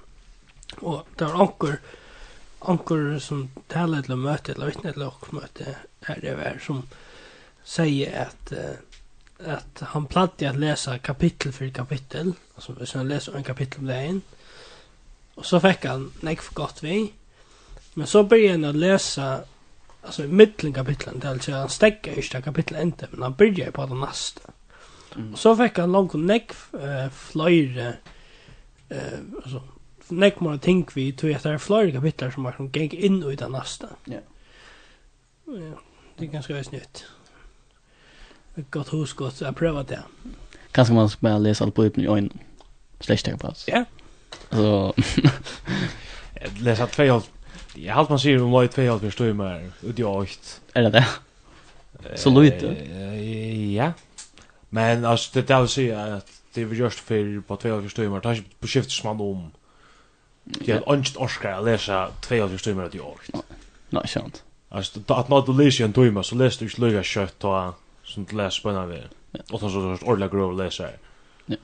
Och 0.80 1.08
där 1.16 1.26
är 1.26 1.42
ankor 1.42 1.78
ankor 2.60 3.20
som 3.20 3.50
talar 3.68 4.02
till 4.02 4.16
möte 4.16 4.52
eller 4.52 4.66
vittne 4.66 4.94
till 4.94 5.02
och 5.02 5.34
möte 5.34 5.76
är 6.02 6.20
det 6.22 6.36
väl 6.36 6.60
som 6.60 6.84
säger 7.64 8.22
att 8.22 8.52
uh, 8.52 8.76
att 9.46 9.80
han 9.80 10.06
plattade 10.06 10.50
att 10.50 10.60
läsa 10.60 10.98
kapitel 10.98 11.52
för 11.52 11.70
kapitel 11.70 12.34
alltså 12.56 12.86
så 12.86 12.98
han 12.98 13.08
läser 13.08 13.36
en 13.36 13.44
kapitel 13.44 13.80
om 13.80 13.86
det 13.86 14.20
och 15.36 15.46
så 15.46 15.60
fick 15.60 15.86
han 15.86 16.12
näck 16.20 16.42
för 16.42 16.54
gott 16.54 16.84
vi 16.84 17.14
men 17.94 18.08
så 18.08 18.24
började 18.24 18.52
han 18.52 18.66
att 18.66 18.76
läsa 18.76 19.44
alltså 20.06 20.24
i 20.24 20.28
mitten 20.28 20.74
kapitlen 20.74 21.20
det 21.20 21.30
alltså 21.30 21.52
han 21.52 21.70
stäcker 21.70 22.16
det 22.32 22.42
kapitlet 22.42 22.82
inte 22.82 23.08
men 23.12 23.22
han 23.22 23.34
börjar 23.34 23.72
på 23.72 23.86
det 23.86 23.96
nästa. 23.96 24.42
Mm. 25.16 25.34
Och 25.34 25.39
så 25.39 25.56
fick 25.56 25.78
han 25.78 25.92
långt 25.92 26.13
neck 26.13 26.52
eh 26.74 27.10
flyr 27.10 27.78
eh 28.89 28.98
alltså 29.36 29.62
neck 30.08 30.39
man 30.39 30.60
tänk 30.60 30.98
vi 30.98 31.12
tog 31.12 31.34
att 31.34 31.44
det 31.44 31.50
är 31.50 31.58
flyr 31.58 31.92
kapitel 31.92 32.32
som 32.32 32.44
man 32.44 32.54
som 32.54 32.72
gå 32.72 32.80
in 32.80 33.24
i 33.24 33.36
det 33.36 33.48
nästa. 33.48 33.89
Ja. 34.06 34.20
Ja, 35.46 35.54
det 36.18 36.26
är 36.26 36.30
ganska 36.30 36.63
snyggt. 36.63 37.06
Ett 38.56 38.72
gott 38.72 38.94
hus 38.94 39.13
gott 39.13 39.42
att 39.42 39.56
pröva 39.56 39.84
det. 39.84 40.04
Kanske 40.72 40.94
man 40.94 41.10
ska 41.10 41.38
läsa 41.38 41.63
allt 41.63 41.76
på 41.76 41.86
i 41.86 41.88
ögonen. 41.88 42.30
Slash 43.00 43.18
tag 43.18 43.39
på 43.39 43.48
oss. 43.48 43.66
Ja. 43.68 43.86
Alltså. 44.50 44.94
läsa 46.60 46.88
två 46.88 47.22
Jeg 47.78 47.94
har 47.94 48.06
man 48.10 48.20
sier 48.20 48.42
om 48.44 48.54
løy 48.54 48.68
två 48.68 48.86
halvt 48.86 49.08
förstår 49.08 49.34
mer 49.34 49.72
ut 49.84 50.00
i 50.00 50.04
åt. 50.04 50.62
Eller 50.76 50.90
det. 50.90 51.06
Så 52.16 52.30
lite. 52.30 52.76
Ja. 53.74 53.92
Men 54.70 55.06
altså, 55.06 55.32
det 55.34 55.48
där 55.48 55.60
vill 55.60 55.70
si 55.70 55.90
at 55.90 56.30
det 56.56 56.66
vi 56.66 56.78
just 56.78 57.00
for 57.00 57.42
på 57.48 57.56
två 57.56 57.70
halvt 57.70 57.96
det 57.96 58.26
er 58.26 58.32
ikke 58.32 58.62
på 58.62 58.68
skift 58.68 58.92
som 58.92 59.22
om. 59.22 59.52
Det 60.46 60.70
er 60.70 60.82
ikke 60.82 60.94
inte 60.94 61.20
å 61.20 61.64
lese 61.66 62.08
två 62.22 62.40
halvt 62.40 62.52
förstår 62.52 62.74
mer 62.74 62.86
ut 62.86 62.96
i 62.96 63.00
åt. 63.00 63.46
Nej, 63.90 64.08
sant. 64.08 64.44
Alltså 64.72 65.00
at 65.10 65.30
når 65.30 65.46
du 65.46 65.54
leser 65.54 65.86
en 65.86 65.94
timme 65.94 66.24
så 66.24 66.36
leser 66.36 66.60
du 66.60 66.66
inte 66.66 66.82
lika 66.82 67.04
kjøtt 67.04 67.40
ta 67.40 67.74
som 68.04 68.26
du 68.26 68.36
läser 68.36 68.62
på 68.62 68.70
en 68.70 68.76
av 68.76 68.94
Och 69.52 69.60
så 69.60 69.70
så 69.70 70.06
ordentlig 70.06 70.32
grov 70.32 70.58
läsare. 70.58 70.94
Ja. 71.46 71.56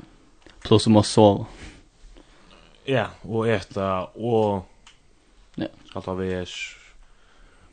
Plus 0.61 0.83
du 0.83 0.89
måste 0.89 1.13
sova. 1.13 1.45
Ja, 2.85 3.05
og 3.23 3.47
äta 3.47 4.09
og 4.15 4.65
Ja. 5.59 5.67
Skal 5.89 6.01
ta 6.01 6.23
er 6.23 6.49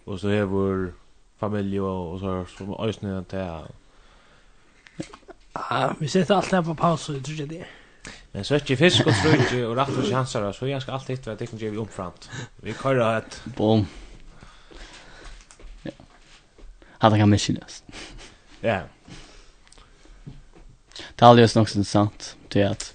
och 0.05 0.21
så 0.21 0.29
är 0.29 0.45
vår 0.45 0.93
familj 1.39 1.81
och 1.81 2.21
så 2.21 2.47
som 2.59 2.75
ösnen 2.75 3.25
til. 3.25 3.39
Ja, 5.55 5.95
vi 5.99 6.09
sätter 6.09 6.35
allt 6.35 6.53
här 6.53 6.63
på 6.63 6.75
paus 6.75 7.09
och 7.09 7.25
tror 7.25 7.37
jag 7.39 7.49
det. 7.49 7.65
Men 8.33 8.45
så 8.45 8.55
är 8.55 8.77
fisk 8.77 9.07
och 9.07 9.15
ströj 9.15 9.67
och 9.67 9.77
rett 9.77 9.89
och 9.89 10.05
chanser 10.05 10.53
så 10.53 10.67
jag 10.67 10.83
ska 10.83 10.93
alltid 10.93 11.19
hitta 11.19 11.31
vad 11.31 11.39
det 11.39 11.47
kan 11.47 11.59
ge 11.59 11.71
vi 11.71 11.79
omframt. 11.79 12.31
Vi 12.57 12.73
kører 12.73 13.19
ett 13.19 13.43
Boom. 13.45 13.87
Ja. 15.83 15.91
Hade 16.99 17.19
kan 17.19 17.31
missas. 17.31 17.85
Ja. 18.61 18.81
Det 21.15 21.25
är 21.25 21.27
alldeles 21.27 21.55
nog 21.55 21.69
så 21.69 21.85
sant 21.85 22.37
till 22.49 22.67
att 22.67 22.95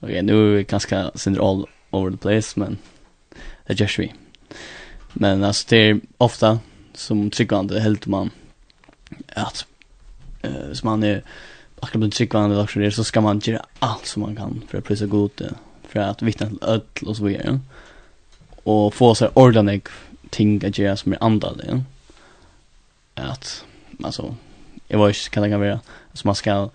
Okej, 0.00 0.22
nu 0.22 0.32
är 0.32 0.56
vi 0.56 0.64
ganska 0.64 1.10
syndrom 1.14 1.46
all 1.46 1.66
over 1.90 2.10
the 2.10 2.16
place, 2.16 2.60
men 2.60 2.78
det 3.70 3.80
görs 3.80 3.98
vi. 3.98 4.12
Men 5.12 5.44
alltså 5.44 5.66
det 5.68 5.76
är 5.76 6.00
ofta 6.18 6.58
som 6.94 7.30
tryggande 7.30 7.80
helt 7.80 8.06
man 8.06 8.30
att 9.34 9.66
eh 10.42 10.72
som 10.72 10.90
man 10.90 11.02
är 11.02 11.22
akkurat 11.80 12.00
med 12.00 12.12
tryggvande 12.12 12.56
och 12.56 12.70
så 12.70 12.90
så 12.90 13.04
ska 13.04 13.20
man 13.20 13.40
göra 13.44 13.66
allt 13.78 14.06
som 14.06 14.22
man 14.22 14.36
kan 14.36 14.62
för 14.68 14.78
att 14.78 14.84
prisa 14.84 15.06
god 15.06 15.30
för 15.88 16.00
att 16.00 16.22
vittna 16.22 16.46
till 16.46 16.58
öll 16.62 16.82
och 17.06 17.16
så 17.16 17.24
vidare. 17.24 17.60
Och 18.62 18.94
få 18.94 19.14
så 19.14 19.28
ordentlig 19.34 19.88
ting 20.30 20.64
att 20.64 20.78
göra 20.78 20.96
som 20.96 21.12
är 21.12 21.24
andade. 21.24 21.64
Ja? 21.68 21.80
Att 23.14 23.64
alltså 24.02 24.34
jag 24.88 24.98
var 24.98 25.08
ju 25.08 25.14
kan 25.14 25.42
det 25.42 25.56
vara 25.56 25.80
så 26.12 26.28
man 26.28 26.34
ska 26.34 26.70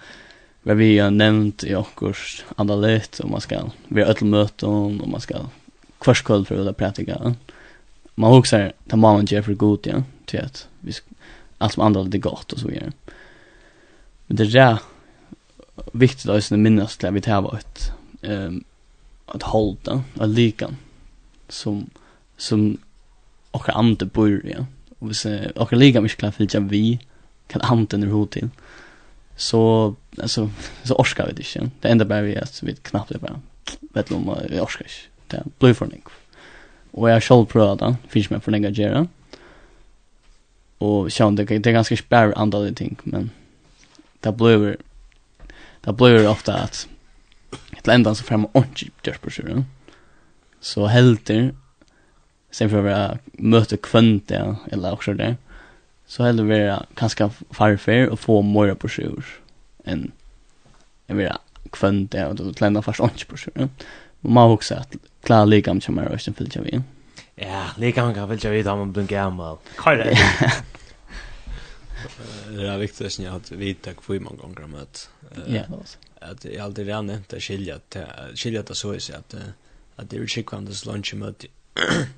vi 0.63 0.99
har 0.99 1.12
nämnt 1.12 1.63
i 1.63 1.75
åkurs 1.75 2.45
andra 2.55 2.75
lite 2.75 3.23
och 3.23 3.29
man 3.29 3.41
ska 3.41 3.69
vi 3.88 4.01
har 4.01 4.10
öll 4.10 4.21
möten 4.21 5.01
och 5.01 5.08
man 5.08 5.21
ska 5.21 5.36
kvart 6.06 6.24
kväll 6.24 6.46
för 6.46 6.70
att 6.70 6.78
prata. 6.78 7.36
Man 8.15 8.34
huxar 8.34 8.74
ta 8.88 8.96
mamman 8.96 9.26
ger 9.26 9.41
för 9.41 9.54
god 9.54 9.80
ja, 9.84 10.04
till 10.26 10.39
att 10.39 10.68
vi 10.80 10.94
allt 11.58 11.74
som 11.74 11.84
andra 11.84 12.04
det 12.04 12.18
gott 12.18 12.54
och 12.54 12.60
så 12.60 12.68
vidare. 12.68 12.91
Men 14.28 14.38
det 14.38 14.44
är 14.44 14.48
det 14.48 14.80
viktigt 15.94 16.30
att 16.30 16.44
sen 16.44 16.62
minnas 16.62 16.98
till 16.98 17.08
att 17.08 17.13
vi 17.13 17.22
tar 17.22 17.58
ett 17.58 17.91
ehm 18.22 18.63
att 19.26 19.44
hålla 19.44 20.04
att 20.20 20.30
lika 20.30 20.70
som 21.50 21.89
som 22.38 22.78
och 23.52 23.70
andra 23.70 24.06
börja 24.06 24.65
och 25.00 25.08
hvis 25.08 25.26
och 25.56 25.74
lika 25.74 26.02
mycket 26.02 26.20
klart 26.20 26.36
fylla 26.36 26.60
vi 26.60 27.00
kan 27.48 27.62
anten 27.62 28.04
ur 28.04 28.12
hot 28.12 28.32
till 28.32 28.50
så 29.36 29.96
alltså 30.22 30.50
så 30.84 30.96
orskar 30.96 31.28
vi 31.28 31.34
det 31.34 31.56
inte. 31.56 31.72
Det 31.82 31.89
enda 31.89 32.06
bara 32.06 32.22
vi 32.22 32.38
att 32.38 32.63
vi 32.63 32.76
knappt 32.76 33.12
är 33.12 33.20
bara 33.20 33.41
vet 33.82 34.12
om 34.12 34.36
vi 34.50 34.60
orskar 34.60 34.86
inte 34.86 35.14
det 35.36 35.43
blir 35.60 35.76
for 35.78 35.91
nek. 35.91 36.10
Og 36.95 37.10
jeg 37.10 37.19
har 37.19 37.28
selv 37.28 37.48
prøvd 37.52 37.84
det, 37.84 37.91
finnes 38.12 38.32
meg 38.32 38.43
for 38.43 38.56
nek 38.56 38.69
å 38.69 38.74
gjøre. 38.76 39.06
Og 40.86 41.12
sjøen, 41.12 41.38
det, 41.38 41.48
det 41.50 41.71
er 41.71 41.78
ganske 41.78 41.98
spær 42.00 42.34
andre 42.39 42.71
ting, 42.76 42.98
men 43.04 43.30
det 44.24 44.34
blir, 44.39 44.76
det 45.86 45.95
blir 46.00 46.28
ofte 46.30 46.56
at 46.56 46.86
til 47.86 47.93
enda 47.93 48.15
så 48.17 48.26
får 48.26 48.41
man 48.41 48.54
ordentlig 48.58 48.91
gjørs 49.06 49.21
på 49.21 49.34
sjön. 49.36 49.65
Så 50.62 50.88
helter, 50.89 51.52
sen 52.50 52.71
for 52.71 52.82
å 52.82 52.88
være 52.88 53.19
møte 53.38 53.78
kvønt 53.78 54.30
det, 54.32 54.41
eller 54.74 54.98
også 54.98 55.13
det, 55.19 55.36
så 56.10 56.26
helter 56.26 56.50
være 56.50 56.80
ganske 56.98 57.30
farfer 57.54 58.10
og 58.10 58.19
få 58.21 58.39
mer 58.45 58.74
på 58.78 58.89
sjøen 58.98 59.26
enn 59.86 60.08
jeg 61.06 61.19
vil 61.19 61.30
kvønt 61.76 62.12
det, 62.13 62.24
og 62.26 62.39
til 62.58 62.65
enda 62.65 62.82
fast 62.82 63.04
ordentlig 63.04 63.28
på 63.30 63.38
sjøen. 63.43 63.69
Man 64.26 64.34
må 64.34 64.45
også 64.56 64.80
at 64.82 64.95
klar 65.25 65.69
om 65.69 65.81
som 65.81 65.97
är 65.97 66.05
rösten 66.05 66.33
fyllt 66.33 66.55
jag 66.55 66.83
Ja, 67.35 67.69
lika 67.77 68.01
legam 68.01 68.13
kan 68.13 68.29
väl 68.29 68.39
jag 68.43 68.51
vet 68.51 68.67
om 68.67 68.79
man 68.79 68.91
blir 68.91 69.03
gammal. 69.03 69.57
Kör 69.83 69.97
det. 69.97 70.17
Det 72.49 72.67
är 72.67 72.77
viktigt 72.77 73.07
att 73.07 73.19
jag 73.19 73.31
har 73.31 73.55
vita 73.55 73.93
kvui 73.93 74.19
många 74.19 74.38
gånger 74.38 74.63
om 74.63 74.75
att 74.75 75.09
ja, 75.47 75.63
att 76.19 76.45
jag 76.45 76.57
alltid 76.57 76.85
redan 76.85 77.05
nämnt 77.05 77.33
att 77.33 77.43
skilja 77.43 77.75
att 77.75 77.97
skilja 78.35 78.59
att 78.59 78.77
så 78.77 78.91
är 78.91 78.99
så 78.99 79.13
att 79.15 79.35
att 79.95 80.09
det 80.09 80.17
är 80.17 80.27
skickande 80.27 80.27
skickvandes 80.27 80.85
lunch 80.85 81.13
med 81.15 81.45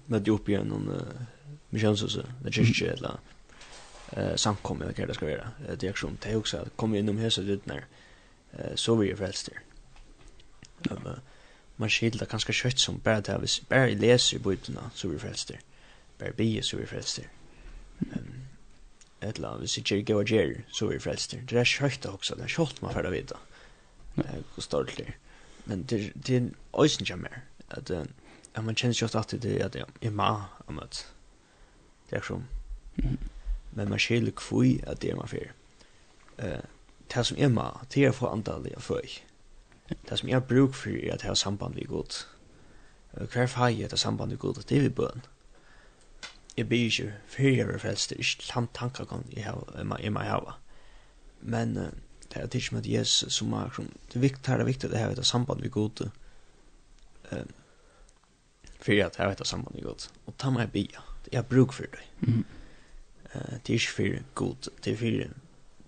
med 0.05 0.27
upp 0.27 0.49
igen 0.49 0.67
någon 0.67 0.91
missionshuset, 1.69 2.25
det 2.43 2.51
kyrkje 2.51 2.91
eller 2.91 3.11
eh 4.11 4.35
samkomma 4.35 4.83
eller 4.83 4.93
vad 4.97 5.07
det 5.07 5.13
ska 5.13 5.25
vara. 5.25 5.47
Det 5.79 5.87
är 5.87 5.91
också 5.91 6.11
det 6.21 6.35
också 6.35 6.65
kommer 6.75 6.97
inom 6.97 7.17
huset 7.17 7.45
ut 7.45 7.65
när 7.65 7.85
eh 8.51 8.75
så 8.75 8.95
vi 8.95 9.11
är 9.11 9.15
frälster 9.15 9.53
man 11.77 11.89
skilda 11.89 12.25
ganska 12.25 12.53
kött 12.53 12.79
som 12.79 12.99
bara 13.03 13.21
det 13.21 13.31
här, 13.31 13.69
bara 13.69 13.87
läser 13.87 14.37
i 14.37 14.39
bibeln 14.39 14.79
så 14.93 15.07
vi 15.07 15.19
frälster. 15.19 15.59
Bara 16.19 16.31
be 16.31 16.61
så 16.63 16.77
vi 16.77 16.85
frälster. 16.85 17.27
Ehm 17.99 18.47
Eller 19.19 19.41
land 19.41 19.61
vi 19.61 19.67
ser 19.67 20.01
gå 20.01 20.15
och 20.15 20.29
ger 20.29 20.63
så 20.71 20.87
vi 20.87 20.99
frälster. 20.99 21.43
Det 21.47 21.59
är 21.59 21.65
kött 21.65 22.05
också, 22.05 22.35
det 22.35 22.43
är 22.43 22.47
kött 22.47 22.81
man 22.81 22.93
färda 22.93 23.09
vita. 23.09 23.37
Eh 24.15 24.23
hur 24.55 24.61
stolt 24.61 24.99
Men 25.63 25.85
det 25.85 26.11
det 26.15 26.35
är 26.35 26.49
ösen 26.73 27.05
jag 27.09 27.19
mer 27.19 27.41
att 27.67 27.91
att 28.53 28.65
man 28.65 28.75
känner 28.75 29.01
just 29.01 29.15
att 29.15 29.27
det 29.41 29.59
är 29.59 29.65
att 29.65 29.75
jag 29.75 30.13
ma 30.13 30.45
om 30.65 30.77
amat. 30.77 31.07
Det 32.09 32.15
är 32.15 32.21
som. 32.21 32.43
Men 33.69 33.89
man 33.89 33.99
skiljer 33.99 34.31
kvui 34.31 34.83
att 34.87 34.99
det 34.99 35.09
är 35.09 35.15
man 35.15 35.27
för. 35.27 35.51
Eh 36.37 36.61
det 37.07 37.23
som 37.23 37.37
är 37.37 37.49
ma, 37.49 37.81
det 37.93 38.05
är 38.05 38.11
för 38.11 38.27
antal 38.27 38.67
jag 38.71 38.83
för 38.83 39.01
det 39.89 40.19
som 40.19 40.29
jeg 40.29 40.35
har 40.35 40.47
bruk 40.47 40.73
for 40.73 40.89
er 40.89 41.13
at 41.13 41.23
jeg 41.23 41.29
har 41.29 41.35
samband 41.35 41.75
med 41.75 41.87
Gud. 41.87 42.25
Hver 43.11 43.45
fag 43.45 43.81
er 43.81 43.87
det 43.87 43.99
samband 43.99 44.31
vi 44.31 44.37
god, 44.37 44.53
det 44.53 44.77
er 44.77 44.81
vi 44.81 44.89
bøn. 44.89 45.21
Jeg 46.57 46.67
blir 46.67 46.85
ikke 46.85 47.13
før 47.27 47.43
jeg 47.43 47.59
er 47.59 47.77
frelst, 47.77 48.09
det 48.09 48.15
er 48.15 48.19
ikke 48.19 48.51
langt 48.55 48.73
tanker 48.73 49.05
kan 49.05 49.23
jeg 49.35 50.11
må 50.11 50.19
hava. 50.19 50.57
Men 51.41 51.75
det 51.75 52.41
er 52.41 52.55
ikke 52.55 52.75
med 52.75 52.85
Jesus 52.85 53.33
som 53.33 53.53
er 53.53 53.69
som, 53.75 53.85
det 54.07 54.15
er 54.15 54.19
viktig, 54.19 54.45
det 54.45 54.61
er 54.61 54.63
viktig 54.63 54.89
at 54.89 54.93
jeg 54.93 55.03
har 55.05 55.11
et 55.11 55.25
samband 55.25 55.61
vi 55.61 55.69
god. 55.69 56.09
Um, 57.31 57.51
for 58.79 58.91
at 58.91 58.97
jeg 58.97 59.25
har 59.25 59.31
et 59.31 59.47
samband 59.47 59.75
vi 59.75 59.81
god. 59.81 60.09
Og 60.25 60.33
ta 60.37 60.49
meg 60.49 60.71
bia, 60.71 61.03
jeg 61.31 61.37
har 61.37 61.47
bruk 61.49 61.73
for 61.73 61.83
det. 61.83 62.03
Mm. 62.21 62.45
Uh, 63.35 63.57
det 63.67 63.69
er 63.69 63.73
ikke 63.73 63.91
for 63.91 64.23
god, 64.35 64.69
det 64.83 64.93
er 64.93 64.97
for, 64.97 65.33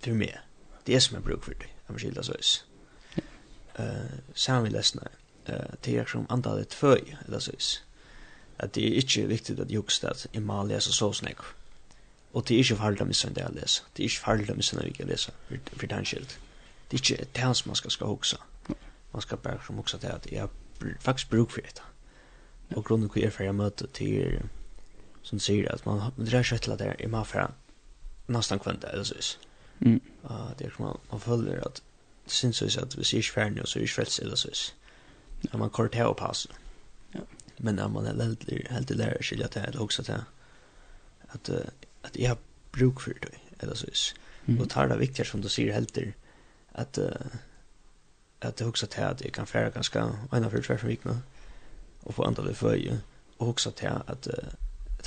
for 0.03 0.13
meg. 0.13 0.39
Det 0.87 0.95
er 0.95 0.99
som 0.99 1.15
jeg 1.15 1.23
har 1.23 1.29
bruk 1.31 1.43
for 1.43 1.53
det, 1.53 1.69
jeg 1.87 1.93
må 1.93 1.97
skilde 1.97 2.23
så 2.23 2.65
eh 3.79 4.19
saman 4.35 4.67
við 4.67 4.75
lesna 4.77 5.11
eh 5.47 5.75
til 5.81 5.99
er 5.99 6.05
som 6.05 6.27
antal 6.29 6.65
tvøy 6.65 7.15
eller 7.25 7.39
så 7.39 7.51
is. 7.57 7.83
At 8.59 8.75
det 8.75 8.85
er 8.87 9.01
ikkje 9.01 9.27
viktig 9.27 9.59
at 9.59 9.71
jukst 9.71 10.03
at 10.03 10.27
eg 10.33 10.41
må 10.43 10.63
lesa 10.63 10.91
så 10.91 11.13
snakk 11.13 11.45
og 12.33 12.47
det 12.47 12.55
er 12.55 12.63
ikkje 12.63 12.77
farlig 12.77 13.01
om 13.01 13.13
sånn 13.13 13.33
det 13.33 13.43
jeg 13.43 13.55
leser 13.55 13.83
det 13.93 14.03
er 14.03 14.09
ikkje 14.09 14.23
farlig 14.25 14.51
om 14.53 14.61
sånn 14.61 14.81
det 14.81 14.99
jeg 14.99 15.07
leser 15.09 15.33
for 15.71 15.87
den 15.87 16.05
skilt 16.05 16.37
det 16.89 16.97
er 16.97 17.01
ikkje 17.01 17.27
det 17.37 17.55
som 17.57 17.71
man 17.71 17.79
skal 17.79 17.91
skal 17.91 18.07
hoksa 18.07 18.37
man 19.13 19.25
skal 19.25 19.37
bare 19.37 19.65
som 19.65 19.81
hoksa 19.81 19.97
til 19.97 20.13
at 20.13 20.27
jeg 20.31 20.41
har 20.45 20.93
faktisk 20.99 21.29
bruk 21.29 21.51
for 21.51 21.65
dette 21.65 21.81
og 22.75 22.85
grunnen 22.85 23.09
hvor 23.09 23.21
jeg 23.21 23.33
fyrir 23.33 23.55
møte 23.57 23.87
til 23.97 24.41
som 25.23 25.41
sier 25.41 25.71
at 25.73 25.85
man 25.85 26.13
drar 26.17 26.45
seg 26.45 26.61
til 26.61 26.75
at 26.75 26.85
jeg 26.85 27.09
må 27.09 27.23
fyrir 27.27 27.55
nesten 28.29 28.61
kvanta 28.61 28.91
eller 28.93 29.03
så 29.03 29.15
is. 29.17 29.29
Mm. 29.79 30.01
Uh, 30.23 30.51
det 30.57 30.67
er 30.67 30.75
som 30.75 30.99
man 31.11 31.21
føler 31.23 31.63
at 31.65 31.81
synes 32.31 32.77
at 32.77 32.93
hvis 32.93 33.13
jeg 33.13 33.23
ikke 33.23 33.33
ferdig 33.33 33.57
nå, 33.57 33.65
så 33.65 33.79
er 33.79 33.81
jeg 33.81 33.89
ikke 33.89 33.95
frelst 33.95 34.19
eller 34.19 34.39
sånn. 34.39 34.75
Ja, 35.47 35.57
man 35.57 35.69
kort 35.69 35.95
her 35.95 36.11
og 36.11 36.17
passer. 36.19 36.51
Ja. 37.13 37.21
Men 37.59 37.79
ja, 37.79 37.87
man 37.87 38.07
er 38.07 38.35
helt 38.71 38.89
lærer 38.95 39.23
skilja 39.23 39.47
til, 39.47 39.61
eller 39.67 39.81
også 39.81 40.03
til, 40.03 40.23
at, 41.33 41.49
at 42.03 42.17
jeg 42.17 42.27
har 42.27 42.37
bruk 42.71 42.99
for 42.99 43.11
det, 43.23 43.35
eller 43.59 43.75
så 43.75 43.87
sånn. 43.91 44.25
Mm. 44.49 44.61
Og 44.61 44.69
tar 44.69 44.87
det 44.87 44.99
viktigere, 44.99 45.27
som 45.29 45.41
du 45.41 45.49
sier, 45.49 45.73
helt 45.73 45.93
til, 45.93 46.13
at, 46.73 46.97
uh, 46.97 47.37
at 48.41 48.59
jeg 48.59 48.67
også 48.67 48.87
til 48.87 49.01
at 49.01 49.21
jeg 49.21 49.31
kan 49.33 49.47
fære 49.47 49.71
ganske 49.75 49.99
en 50.33 50.43
av 50.43 50.55
flere 50.63 50.87
vikene, 50.87 51.21
og 52.05 52.13
få 52.13 52.23
andre 52.25 52.45
løføye, 52.45 53.01
og 53.39 53.47
også 53.47 53.71
til 53.71 53.87
at 54.07 54.27
uh, 54.27 54.51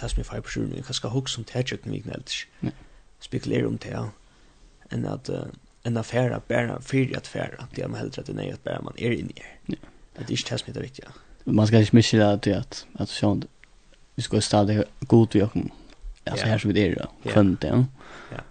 det 0.00 0.10
som 0.10 0.20
jeg 0.20 0.26
fære 0.26 0.42
på 0.42 0.50
skjulene, 0.50 0.76
jeg 0.76 0.84
kan 0.84 0.94
skal 0.94 1.10
huske 1.10 1.40
om 1.40 1.44
det 1.44 1.54
her 1.54 1.62
kjøkken 1.62 1.92
vikene, 1.92 2.12
eller 2.12 2.72
spekulere 3.20 3.66
om 3.66 3.78
det 3.78 3.90
her, 3.90 4.12
enn 4.92 5.06
at, 5.06 5.28
uh, 5.28 5.48
enn 5.84 5.98
å 5.98 6.04
fære 6.06 6.40
bare 6.48 6.78
for 6.86 7.16
at 7.16 7.26
fære. 7.26 7.66
Det 7.74 7.84
er 7.84 7.90
man 7.90 8.00
helt 8.00 8.18
rett 8.18 8.28
og 8.30 8.36
slett 8.36 8.54
at 8.54 8.64
bare 8.64 8.84
man 8.86 8.98
er 8.98 9.16
inne 9.16 9.34
i. 9.34 9.46
Ja. 9.74 9.80
Det 10.18 10.28
er 10.28 10.34
ikke 10.36 10.50
det 10.50 10.60
som 10.60 10.68
er 10.68 10.72
det 10.72 10.82
viktige. 10.82 11.12
Man 11.44 11.66
skal 11.66 11.80
ikke 11.80 11.96
missa 11.96 12.16
det 12.18 12.42
til 12.42 12.58
at, 12.58 12.84
at 13.00 13.08
sånn, 13.08 13.42
vi 14.16 14.22
skal 14.22 14.42
stadig 14.42 14.82
god 15.08 15.26
vi 15.32 15.42
åkken, 15.42 15.70
altså 16.26 16.46
här 16.46 16.58
som 16.58 16.72
vi 16.72 16.80
er, 16.80 17.06
kvønt 17.26 17.62
det, 17.62 17.68
ja. 17.68 18.42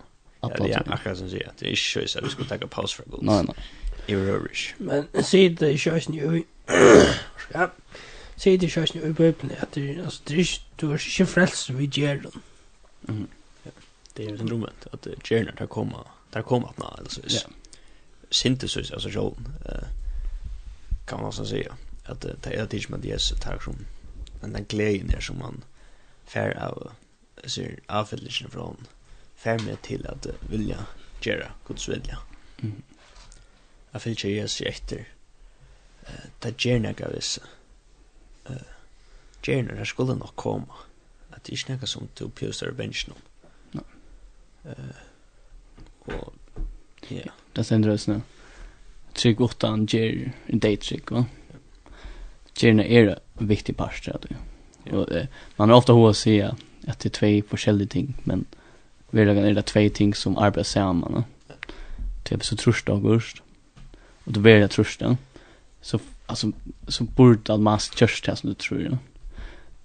Ja, 0.41 0.49
ja, 0.65 0.81
akkurat 0.87 1.17
som 1.17 1.29
sier, 1.29 1.51
det 1.59 1.67
er 1.67 1.75
ikke 1.75 2.07
så 2.07 2.17
at 2.17 2.25
vi 2.25 2.29
skal 2.33 2.47
ta 2.49 2.57
paus 2.65 2.93
for 2.93 3.03
god. 3.09 3.23
Nej, 3.23 3.43
nej. 3.43 3.55
I 4.07 4.15
rørish. 4.15 4.73
Men 4.79 5.05
sier 5.21 5.53
det 5.55 5.69
ikke 5.77 5.99
sånn 6.01 6.17
i... 6.17 6.41
ja, 7.53 7.67
sier 8.41 8.57
det 8.57 8.67
i 8.67 8.73
sånn 8.73 8.95
jo 8.97 9.05
i 9.05 9.13
bøyblene, 9.13 9.59
at 9.61 9.77
det, 9.77 9.99
altså, 10.01 10.23
det 10.27 10.35
er 10.35 10.41
ikke, 10.47 10.63
du 10.81 10.87
er 10.89 11.05
ikke 11.05 11.29
frelst 11.29 11.69
som 11.69 11.77
vi 11.77 11.87
gjør 11.87 12.25
den. 12.25 12.41
Mhm. 13.07 13.27
Det 14.17 14.25
er 14.25 14.31
jo 14.31 14.37
den 14.41 14.51
rommet, 14.51 14.87
at 14.91 15.07
gjerne 15.23 15.53
tar 15.55 15.69
kommet, 15.71 16.09
där 16.31 16.41
kom 16.41 16.65
att 16.65 16.77
när 16.77 16.99
alltså 16.99 17.21
ja. 17.27 17.39
synthesis 18.29 18.91
alltså 18.91 19.11
så 19.11 19.37
eh 19.65 19.87
kan 21.05 21.21
man 21.21 21.33
så 21.33 21.45
säga 21.45 21.75
att 22.05 22.21
det 22.21 22.53
är 22.53 22.67
det 22.69 22.89
med 22.89 22.99
det 22.99 23.19
tar 23.41 23.59
som 23.59 23.75
men 24.41 24.53
den 24.53 24.65
glädjen 24.65 25.07
där 25.07 25.19
som 25.19 25.39
man 25.39 25.63
fair 26.25 26.57
av 26.57 26.91
så 27.45 27.61
avfälligen 27.87 28.49
från 28.49 28.87
fair 29.35 29.59
med 29.59 29.81
till 29.81 30.07
att 30.07 30.27
vilja 30.49 30.85
göra 31.21 31.51
Guds 31.67 31.89
vilja. 31.89 32.17
Mm. 32.61 32.83
Jag 33.91 33.99
vill 33.99 34.15
ju 34.17 34.29
ges 34.29 34.61
efter 34.61 35.07
eh 36.03 36.25
det 36.39 36.65
gärna 36.65 36.91
gavis. 36.93 37.39
Eh 38.45 38.55
gärna 39.45 39.73
det 39.73 39.85
skulle 39.85 40.15
nog 40.15 40.35
komma. 40.35 40.73
Att 41.29 41.43
det 41.43 41.53
är 41.53 41.57
snacka 41.57 41.85
som 41.85 42.07
till 42.07 42.29
Pius 42.29 42.63
Benchnon. 42.77 43.21
Nej. 43.71 43.83
Eh 44.63 44.95
Og, 46.05 46.33
ja, 47.09 47.31
det 47.55 47.65
sender 47.65 47.93
oss 47.93 48.07
nu. 48.07 48.21
Trygg 49.13 49.41
åttan 49.41 49.85
ger 49.85 50.31
en 50.47 50.59
dejttrygg, 50.59 51.11
va? 51.11 51.25
Gerna 52.55 52.83
är 52.83 53.19
en 53.39 53.47
viktig 53.47 53.77
part, 53.77 54.03
tror 54.03 54.19
jag. 54.29 54.99
Och, 54.99 55.11
eh, 55.11 55.27
man 55.55 55.69
har 55.69 55.77
ofta 55.77 55.93
hos 55.93 56.19
sig 56.19 56.41
att 56.41 56.99
det 56.99 57.05
är 57.05 57.41
två 57.41 57.47
forskjelliga 57.49 57.87
ting, 57.87 58.13
men 58.23 58.45
verkligen 59.09 59.45
är 59.45 59.53
det 59.53 59.61
två 59.61 59.89
ting 59.93 60.13
som 60.13 60.37
arbetar 60.37 60.63
samman. 60.63 61.13
Va? 61.13 61.23
Typ 62.23 62.45
så 62.45 62.55
trösta 62.55 62.91
august. 62.91 63.37
Och 64.23 64.31
då 64.31 64.39
blir 64.39 64.59
det 64.59 64.67
trösta. 64.67 65.17
Så 65.81 65.99
alltså 66.25 66.51
så 66.87 67.03
borde 67.03 67.53
att 67.53 67.59
man 67.59 67.79
körs 67.79 68.21
det 68.21 68.35
som 68.35 68.49
du 68.49 68.53
tror. 68.53 68.81
Ja. 68.81 68.97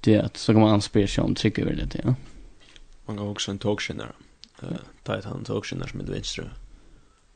Det 0.01 0.15
är 0.15 0.23
att 0.23 0.37
så 0.37 0.53
kan 0.53 0.61
man 0.61 0.71
anspela 0.71 1.07
sig 1.07 1.25
om 1.25 1.35
trygg 1.35 1.65
väl 1.65 1.89
det, 1.89 2.01
Ja. 2.05 2.15
Man 3.07 3.17
kan 3.17 3.29
också 3.29 3.51
en 3.51 3.59
talkshow 3.59 3.97
där 3.97 4.13
ta 5.03 5.19
ett 5.19 5.25
han 5.25 5.45
tog 5.45 5.67
sig 5.67 5.79
när 5.79 5.91
med 5.95 6.09
vänstra 6.09 6.51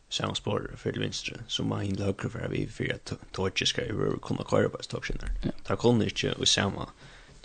samma 0.08 0.34
spår 0.34 0.70
för 0.76 0.92
till 0.92 1.00
vänstra 1.00 1.36
så 1.46 1.64
man 1.64 1.80
hinner 1.80 2.04
högre 2.04 2.30
för 2.30 2.48
vi 2.48 2.66
för 2.66 2.94
att 2.94 3.12
torch 3.32 3.68
ska 3.68 3.84
ju 3.84 4.18
kunna 4.18 4.44
köra 4.50 4.68
på 4.68 4.82
stocksen 4.82 5.16
där 5.20 5.52
ta 5.64 5.76
kunde 5.76 6.04
inte 6.04 6.32
och 6.32 6.48
samma 6.48 6.88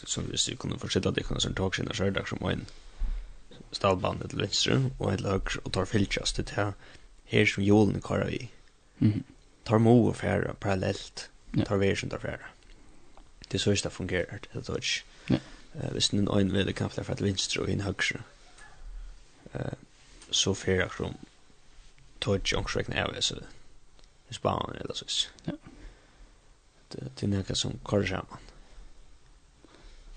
som 0.03 0.23
vi 0.31 0.55
kunde 0.55 0.79
fortsätta 0.79 1.11
det 1.11 1.23
kunde 1.23 1.41
som 1.41 1.53
tog 1.53 1.75
sig 1.75 1.85
när 1.85 1.93
så 1.93 2.09
där 2.09 2.25
som 2.25 2.49
en 2.49 2.65
stallband 3.71 4.29
til 4.29 4.39
venstre 4.39 4.77
og 4.99 5.11
helt 5.11 5.27
høyre 5.27 5.61
og 5.63 5.71
tar 5.73 5.85
fylkjast 5.89 6.35
til 6.35 6.55
her 6.55 6.71
her 7.25 7.45
som 7.45 7.63
jolen 7.63 8.01
vi 8.27 8.49
mhm. 8.99 9.23
Tar 9.65 9.77
mo 9.77 10.07
og 10.07 10.15
færa 10.15 10.53
parallelt 10.53 11.29
tar 11.65 11.77
vi 11.77 11.95
som 11.95 12.09
tar 12.09 12.19
færa 12.19 12.51
det 13.51 13.53
er 13.53 13.59
så 13.59 13.71
ikke 13.71 13.83
det 13.83 13.91
fungerer 13.91 14.37
det 14.53 14.69
er 14.69 14.75
ikke 14.75 15.41
hvis 15.91 16.09
den 16.09 16.27
øyne 16.27 16.51
vil 16.51 16.65
det 16.65 16.75
kan 16.75 16.89
flere 16.89 17.05
fra 17.05 17.15
til 17.15 17.25
venstre 17.25 17.61
og 17.61 17.69
inn 17.69 17.81
høyre 17.81 18.21
eh 19.55 19.73
så 20.29 20.55
fer 20.55 20.75
jag 20.75 20.91
från 20.91 21.17
touch 22.19 22.53
och 22.53 22.69
skräck 22.69 22.87
när 22.87 22.97
jag 22.97 23.23
så 23.23 23.35
det 24.27 24.33
sparar 24.33 24.75
eller 24.75 24.93
så. 24.93 25.05
Ja. 25.43 25.53
Det 26.89 27.15
det 27.19 27.27
näka 27.27 27.55
som 27.55 27.71
korsa 27.83 28.25
man. 28.29 28.39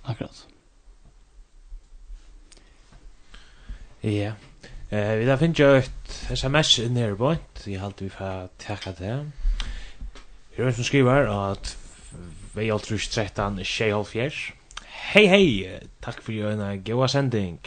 Akkurat. 0.02 0.46
Ja. 4.00 4.32
Eh 4.90 5.14
vi 5.16 5.24
där 5.24 5.36
finns 5.36 5.58
ju 5.58 5.76
ett 5.76 6.30
SMS 6.30 6.78
in 6.78 6.94
där 6.94 7.14
på. 7.14 7.36
Jag 7.64 7.80
håller 7.80 7.94
vi 7.98 8.10
får 8.10 8.48
tacka 8.58 8.92
det. 8.92 9.30
Här 10.56 10.64
är 10.64 10.66
en 10.66 10.74
som 10.74 10.84
skriver 10.84 11.52
att 11.52 11.76
vi 12.54 12.70
har 12.70 12.78
trus 12.78 13.08
13 13.08 13.64
tjej 13.64 13.90
halvfjärs. 13.90 14.52
Hei 14.84 15.26
hei, 15.26 15.80
takk 16.00 16.22
for 16.22 16.32
en 16.32 16.84
goa 16.84 17.08
sending. 17.08 17.58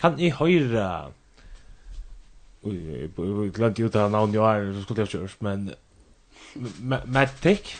Kan 0.00 0.16
ni 0.16 0.30
høyra 0.30 1.10
Oj, 2.62 3.10
jag 3.16 3.52
glömde 3.54 3.82
ju 3.82 3.88
ta 3.88 4.08
namn 4.08 4.34
jag 4.34 4.56
är 4.56 4.72
så 4.72 4.82
skulle 4.82 5.00
jag 5.00 5.08
körs 5.08 5.36
men 5.40 5.74
Magnetic 6.80 7.76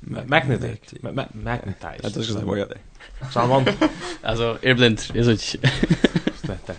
Magnetic 0.00 1.02
Magnetic 1.02 2.00
Jag 2.02 2.12
tror 2.14 2.22
ska 2.22 2.46
vara 2.46 2.66
det. 2.66 2.78
Så 3.32 3.40
han 3.40 3.48
vann. 3.48 3.66
Alltså 4.22 4.58
är 4.62 4.74
blind 4.74 5.00
är 5.14 5.22
så 6.46 6.52
inte. 6.52 6.74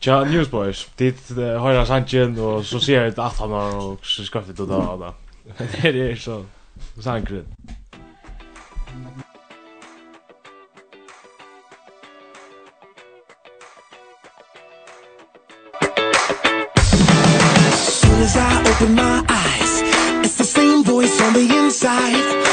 Ja, 0.00 0.24
Newsboys. 0.24 0.88
Det 0.96 1.30
höra 1.36 1.86
Sanchez 1.86 2.38
och 2.38 2.66
så 2.66 2.80
ser 2.80 3.10
det 3.10 3.18
att 3.24 3.38
han 3.38 3.50
har 3.50 3.96
så 4.02 4.24
skrivit 4.24 4.56
det 4.56 4.66
där. 4.66 5.12
Det 5.82 6.12
är 6.12 6.16
så 6.16 6.44
sankret. 7.02 7.46
as 18.24 18.36
I 18.38 18.60
open 18.70 18.94
my 18.94 19.22
eyes. 19.28 19.82
It's 20.24 20.36
the 20.36 20.44
same 20.44 20.82
voice 20.82 21.20
on 21.20 21.34
the 21.34 21.46
inside. 21.58 22.43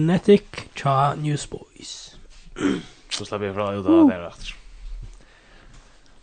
Magnetic 0.00 0.44
tja 0.74 1.14
Newsboys. 1.14 2.16
Så 3.10 3.24
slapp 3.28 3.42
jeg 3.44 3.52
fra 3.52 3.66
ut 3.76 3.84
av 3.84 4.08
det 4.08 4.16
rett. 4.16 4.46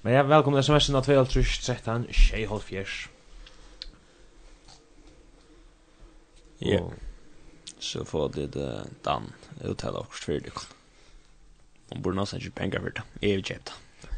Men 0.01 0.15
ja, 0.15 0.23
velkommen 0.25 0.57
til 0.57 0.73
sms'en 0.73 0.97
av 0.97 1.05
2.13, 1.05 1.27
2013, 1.35 2.07
6.5. 2.09 2.95
Ja. 6.65 6.79
Så 7.79 8.01
får 8.09 8.31
det 8.33 8.47
Dan 9.05 9.29
uttale 9.61 10.01
oss 10.01 10.23
for 10.25 10.41
det. 10.41 10.53
Man 11.91 12.01
burde 12.01 12.17
nesten 12.17 12.41
ikke 12.41 12.55
penger 12.61 12.81
for 12.81 12.95
det. 12.97 13.03
Jeg 13.21 13.37
vil 13.37 13.45
kjøpe 13.51 13.63
det. 13.67 14.15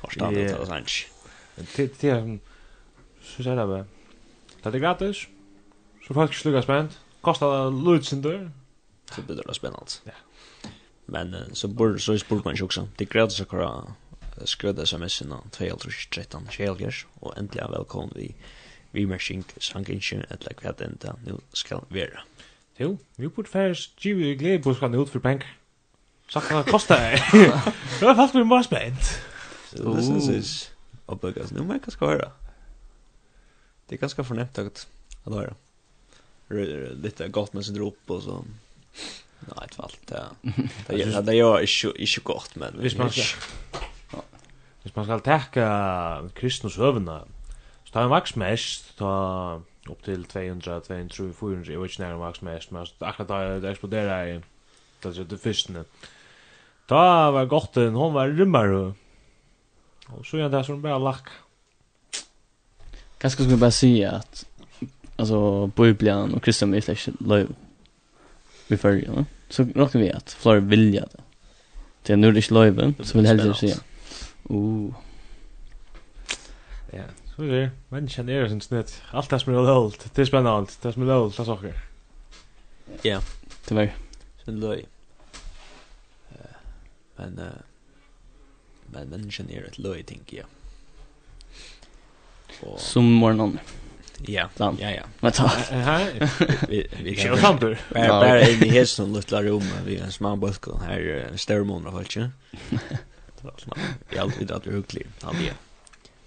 Har 0.00 0.16
stedet 0.16 0.42
uttale 0.48 0.80
oss 0.80 0.98
Til 1.76 1.92
Det 2.00 2.10
er, 2.10 2.26
så 3.22 3.44
sier 3.44 3.54
det 3.54 3.68
bare, 3.68 3.86
det 4.64 4.74
er 4.74 4.82
gratis, 4.82 5.28
så 6.02 6.14
folk 6.16 6.34
slukker 6.34 6.66
spent 6.66 6.98
kostar 7.20 7.70
lutsindur. 7.70 8.50
Så 9.14 9.22
blir 9.22 9.36
det 9.36 9.54
spännande. 9.54 9.90
Ja. 10.04 10.12
Men 11.06 11.36
så 11.52 11.68
bor 11.68 11.98
så 11.98 12.18
spurt 12.18 12.44
man 12.44 12.62
också. 12.62 12.88
Det 12.96 13.04
gratis 13.04 13.40
att 13.40 13.50
köra 13.50 13.94
skröda 14.44 14.82
sms 14.82 15.22
nå 15.22 15.44
2013 15.50 16.46
Shelgers 16.50 17.06
och 17.20 17.38
äntligen 17.38 17.70
välkommen 17.70 18.12
vi 18.14 18.34
vi 18.90 19.06
machine 19.06 19.44
sankinchen 19.60 20.24
at 20.30 20.44
like 20.46 20.64
vad 20.64 20.80
ända 20.80 21.16
nu 21.24 21.38
ska 21.52 21.80
vara. 21.88 22.20
Jo, 22.76 22.98
vi 23.16 23.28
bort 23.28 23.48
färs 23.48 23.90
ju 23.98 24.34
glädje 24.34 24.62
på 24.62 24.74
ska 24.74 24.86
ut 24.86 25.08
för 25.08 25.18
bank. 25.18 25.44
Sakna 26.28 26.62
kosta. 26.62 26.96
Det 28.00 28.14
fast 28.16 28.34
vi 28.34 28.44
måste 28.44 28.74
bänt. 28.74 29.02
Så 29.74 29.96
this 29.96 30.28
is 30.28 30.70
uppläggas. 31.06 31.50
Nu 31.50 31.62
mer 31.62 31.78
kan 31.78 31.90
ska 31.90 32.06
höra. 32.06 32.32
Det 33.86 33.94
är 33.94 33.98
ganska 33.98 34.24
förnämt 34.24 34.58
att 34.58 34.86
höra 35.24 35.54
lite 36.50 37.28
gott 37.28 37.52
med 37.52 37.64
sin 37.64 37.74
drop 37.74 37.98
och 38.06 38.22
så. 38.22 38.44
Nej, 39.40 39.64
ett 39.64 39.74
fall. 39.74 39.92
Det 40.04 40.24
det 40.86 41.02
är 41.02 41.22
det 41.22 41.34
gör 41.34 41.60
inte 41.60 42.02
inte 42.02 42.20
gott 42.20 42.54
men 42.54 42.80
visst 42.80 42.98
man. 42.98 43.10
Hvis 44.82 44.96
man 44.96 45.04
skal 45.04 45.20
teka 45.20 45.66
kristnus 46.34 46.78
høvuna, 46.80 47.18
så 47.84 47.92
tar 47.92 48.06
en 48.06 48.12
vaks 48.12 48.32
mest, 48.40 48.94
ta 48.96 49.60
upp 49.90 50.04
til 50.04 50.24
200, 50.24 50.80
200, 50.86 51.34
400, 51.36 51.72
jeg 51.72 51.80
vet 51.80 51.92
ikke 51.92 52.02
nær 52.02 52.14
en 52.14 52.22
vaks 52.22 52.40
mest, 52.42 52.72
men 52.72 52.88
akkurat 53.00 53.28
da 53.28 53.58
det 53.60 53.70
eksploderer 53.74 54.30
i, 54.30 54.38
det 55.02 55.12
er 55.12 55.28
det 55.28 55.40
fyrstene. 55.40 55.84
Ta 56.88 57.02
var 57.36 57.50
godt, 57.50 57.76
hon 57.76 58.16
var 58.16 58.32
rymmar, 58.32 58.72
og 60.08 60.24
så 60.24 60.40
er 60.40 60.48
det 60.48 60.64
som 60.66 60.80
bare 60.82 61.02
lakk. 61.02 61.28
Kanske 63.20 63.42
skulle 63.42 63.56
bara 63.56 63.70
säga 63.70 64.10
att 64.10 64.46
alltså 65.20 65.66
Bibeln 65.66 66.34
och 66.34 66.42
kristen 66.42 66.70
mytologi 66.70 67.12
löv 67.20 67.54
vi 68.68 68.76
följer 68.76 69.10
va 69.10 69.24
så 69.48 69.64
rockar 69.74 69.98
vi 69.98 70.12
att 70.12 70.32
Flor 70.32 70.56
vilja 70.56 71.00
det. 71.00 71.22
Det 72.02 72.12
är 72.12 72.16
nu 72.16 72.32
det 72.32 72.50
löven 72.50 72.94
så 73.00 73.18
vill 73.18 73.26
helst 73.26 73.60
se. 73.60 73.74
Oh. 74.44 74.94
Ja, 76.92 77.02
så 77.36 77.42
det 77.42 77.56
är 77.56 77.70
människan 77.88 78.28
är 78.28 78.48
sin 78.48 78.60
snitt. 78.60 79.02
Allt 79.10 79.30
det 79.30 79.40
som 79.40 79.54
är 79.54 79.62
lålt, 79.62 80.14
det 80.14 80.22
är 80.22 80.26
spännande, 80.26 80.70
det 80.82 80.92
som 80.92 81.02
är 81.02 81.06
lålt, 81.06 81.36
det 81.36 81.44
saker. 81.44 81.74
Ja, 83.02 83.20
det 83.68 83.74
var 83.74 83.92
sen 84.44 84.60
löj. 84.60 84.86
Men 87.16 87.38
uh, 87.38 87.44
men 88.92 89.08
människan 89.08 89.50
är 89.50 89.64
ett 89.64 89.78
löj 89.78 90.02
tänker 90.02 90.36
jag. 90.36 90.46
Och... 92.60 92.80
Som 92.80 93.04
morgonen. 93.04 93.58
Ja, 94.26 94.48
ja, 94.58 94.90
ja. 94.90 95.02
Men 95.20 95.32
ta. 95.32 95.50
Vi 96.68 96.86
vi 97.02 97.16
kör 97.16 97.36
framför. 97.36 97.78
Bara 97.94 98.08
bara 98.08 98.40
i 98.40 98.68
hästen 98.68 99.12
lilla 99.12 99.42
rum 99.42 99.62
vi 99.86 99.96
en 99.96 100.12
små 100.12 100.36
bulkar 100.36 100.78
här 100.78 101.30
störmon 101.36 101.86
av 101.86 101.94
allt. 101.98 102.32
Jag 104.10 104.18
alltid 104.18 104.50
att 104.50 104.64
det 104.64 104.70
är 104.70 104.74
hyggligt. 104.74 105.08
Ja, 105.22 105.32
det. 105.32 105.52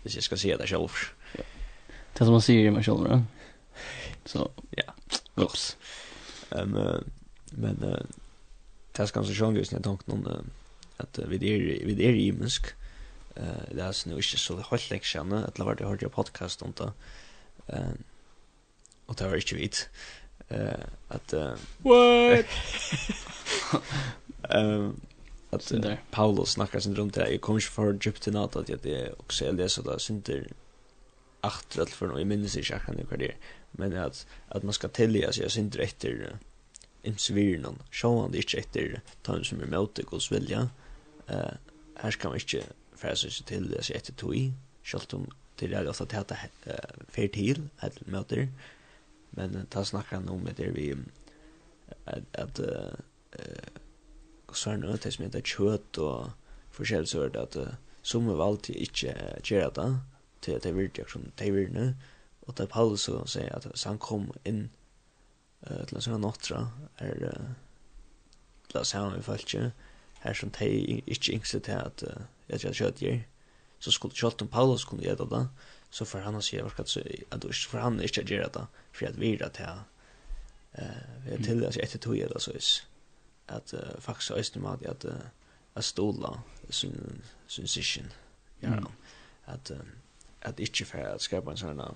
Hvis 0.04 0.16
jag 0.16 0.24
ska 0.24 0.38
se 0.38 0.58
det 0.58 0.68
själv. 0.68 0.90
Det 2.14 2.26
som 2.26 2.32
man 2.32 2.42
säger 2.42 2.66
i 2.66 2.72
mig 2.72 2.84
själv 2.84 3.04
då. 3.04 3.24
Så, 4.26 4.52
ja. 4.70 4.94
Ups. 5.36 5.78
Men 6.50 7.04
men 7.56 8.06
det 8.92 9.08
ska 9.08 9.14
kanske 9.14 9.34
sjön 9.34 9.54
vi 9.54 9.66
snart 9.66 9.84
tanken 9.84 10.14
om 10.14 10.28
att 10.98 11.20
vi 11.28 11.36
är 11.36 11.86
vi 11.86 12.06
är 12.06 12.14
i 12.14 12.32
Minsk. 12.32 12.66
Eh, 13.36 13.76
det 13.76 13.82
är 13.82 14.10
nu 14.10 14.16
inte 14.16 14.38
så 14.38 14.60
hållt 14.60 14.90
läxan, 14.90 15.34
att 15.34 15.56
det 15.56 15.64
har 15.64 15.74
varit 15.86 16.12
podcast 16.12 16.62
om 16.62 16.74
det. 16.78 16.92
Eh 17.68 17.92
och 19.06 19.16
det 19.16 19.28
var 19.28 19.36
inte 19.36 19.56
vit. 19.56 19.90
Eh 20.48 20.74
att 21.08 21.34
uh, 21.34 21.54
what? 21.78 22.46
Ehm 24.50 25.02
att 25.50 25.68
där 25.82 26.02
Paulus 26.12 26.50
snackar 26.50 26.80
sin 26.80 26.96
runt 26.96 27.14
där. 27.14 27.28
Jag 27.28 27.42
kommer 27.42 27.60
inte 27.60 27.72
för 27.72 27.94
Egypten 27.94 28.36
att 28.36 28.56
att 28.56 28.68
det 28.68 29.02
är 29.02 29.22
också 29.22 29.46
eller 29.46 29.68
så 29.68 29.82
där 29.82 29.98
synter 29.98 30.48
acht 31.42 31.76
eller 31.76 31.86
för 31.86 32.08
något 32.08 32.28
minns 32.28 32.56
jag 32.56 32.82
kan 32.82 32.96
det 32.96 33.18
där. 33.18 33.36
Men 33.72 33.98
att 33.98 34.28
att 34.48 34.64
man 34.64 34.74
ska 34.74 34.88
tälja 34.88 35.32
sig 35.32 35.50
synter 35.50 35.80
efter 35.80 36.38
imsvirnon. 37.02 37.82
Sjåan 37.92 38.32
det 38.32 38.38
inte 38.38 38.58
efter 38.58 39.02
tant 39.22 39.46
som 39.46 39.62
är 39.62 39.66
mot 39.66 39.96
det 39.96 40.04
gods 40.04 40.32
vilja. 40.32 40.70
Eh 41.28 41.54
här 41.96 42.12
ska 42.12 42.28
man 42.28 42.38
inte 42.38 42.64
fräsa 42.96 43.30
sig 43.30 43.46
till 43.46 43.72
det 43.72 43.84
sig 43.84 43.96
efter 43.96 44.14
tog 44.14 44.36
i. 44.36 44.54
Om 45.12 45.28
till 45.58 45.76
att 45.76 46.10
det 46.10 46.18
att 46.18 46.32
fair 47.10 47.28
till 47.28 47.70
att 47.78 48.08
möter 48.08 48.48
men 49.30 49.66
ta 49.70 49.86
snackar 49.86 50.18
han 50.18 50.30
om 50.30 50.50
det 50.58 50.72
vi 50.72 50.96
att 52.06 52.36
att 52.36 52.60
så 54.54 54.70
er 54.70 54.74
en 54.74 54.84
ötes 54.84 55.16
som 55.16 55.26
heter 55.26 55.42
kött 55.42 55.98
og 55.98 56.32
forskjell 56.72 57.08
så 57.08 57.24
er 57.24 57.30
det 57.30 57.42
att 57.42 57.58
som 58.04 58.30
er 58.30 58.36
vi 58.36 58.42
alltid 58.42 58.76
inte 58.76 59.40
gjøre 59.44 59.72
det 59.76 60.02
til 60.42 60.52
at 60.52 60.64
det 60.64 60.70
er 60.70 60.74
virkelig 60.74 61.06
som 61.10 61.32
det 61.40 61.48
er 61.48 61.52
virkelig. 61.52 61.96
Og 62.42 62.58
det 62.58 62.64
er 62.64 62.68
Paulus 62.68 63.02
som 63.02 63.28
sier 63.28 63.56
at 63.56 63.66
att 63.66 63.84
han 63.84 63.98
kom 63.98 64.32
in 64.46 64.70
til 65.88 65.96
en 65.96 66.02
sån 66.02 66.22
nattra 66.22 66.72
är 67.00 67.56
la 68.74 68.82
oss 68.82 68.92
ha 68.92 69.10
med 69.10 69.24
falske 69.24 69.72
her 70.20 70.34
som 70.34 70.50
de 70.50 70.66
ikke 71.08 71.34
yngste 71.34 71.60
til 71.60 71.72
at 71.72 72.04
jeg 72.50 72.60
tror 72.60 72.70
at 72.70 72.76
kjøtt 72.76 73.02
gjør 73.02 73.20
så 73.84 73.92
skulle 73.92 74.16
kjolt 74.16 74.42
om 74.42 74.48
Paulus 74.48 74.86
kunne 74.88 75.04
gjøre 75.04 75.28
det, 75.32 75.44
så 75.92 76.06
får 76.08 76.24
han 76.26 76.40
å 76.40 76.42
si 76.42 76.58
at 76.58 77.42
du 77.44 77.50
ikke, 77.50 77.68
for 77.68 77.84
han 77.84 78.00
ikke 78.00 78.24
gjøre 78.30 78.50
det, 78.56 78.64
for 78.96 79.10
at 79.10 79.20
vi 79.20 79.34
er 79.36 79.52
til 79.54 79.68
her, 79.68 79.84
vi 81.26 81.36
er 81.36 81.44
til 81.44 81.62
det, 81.62 81.76
etter 81.84 82.02
tog 82.02 82.16
gjør 82.18 82.32
det, 82.34 82.42
så 82.42 82.56
er 82.56 82.70
at 83.48 83.74
uh, 83.74 84.02
faktisk 84.02 84.32
er 84.32 84.50
det 84.54 84.62
med 84.62 84.86
at 84.86 85.06
uh, 85.06 85.20
at 85.76 85.84
stola 85.84 86.40
sin 86.70 87.24
sin 87.48 87.68
session 87.68 88.12
ja. 88.62 88.76
Mm. 88.76 88.88
at 89.46 89.72
uh, 89.72 89.78
at 90.42 90.60
ikkje 90.60 90.86
fer 90.86 91.08
at 91.08 91.22
skapa 91.22 91.52
en 91.52 91.58
sånn 91.58 91.80
eh 91.80 91.92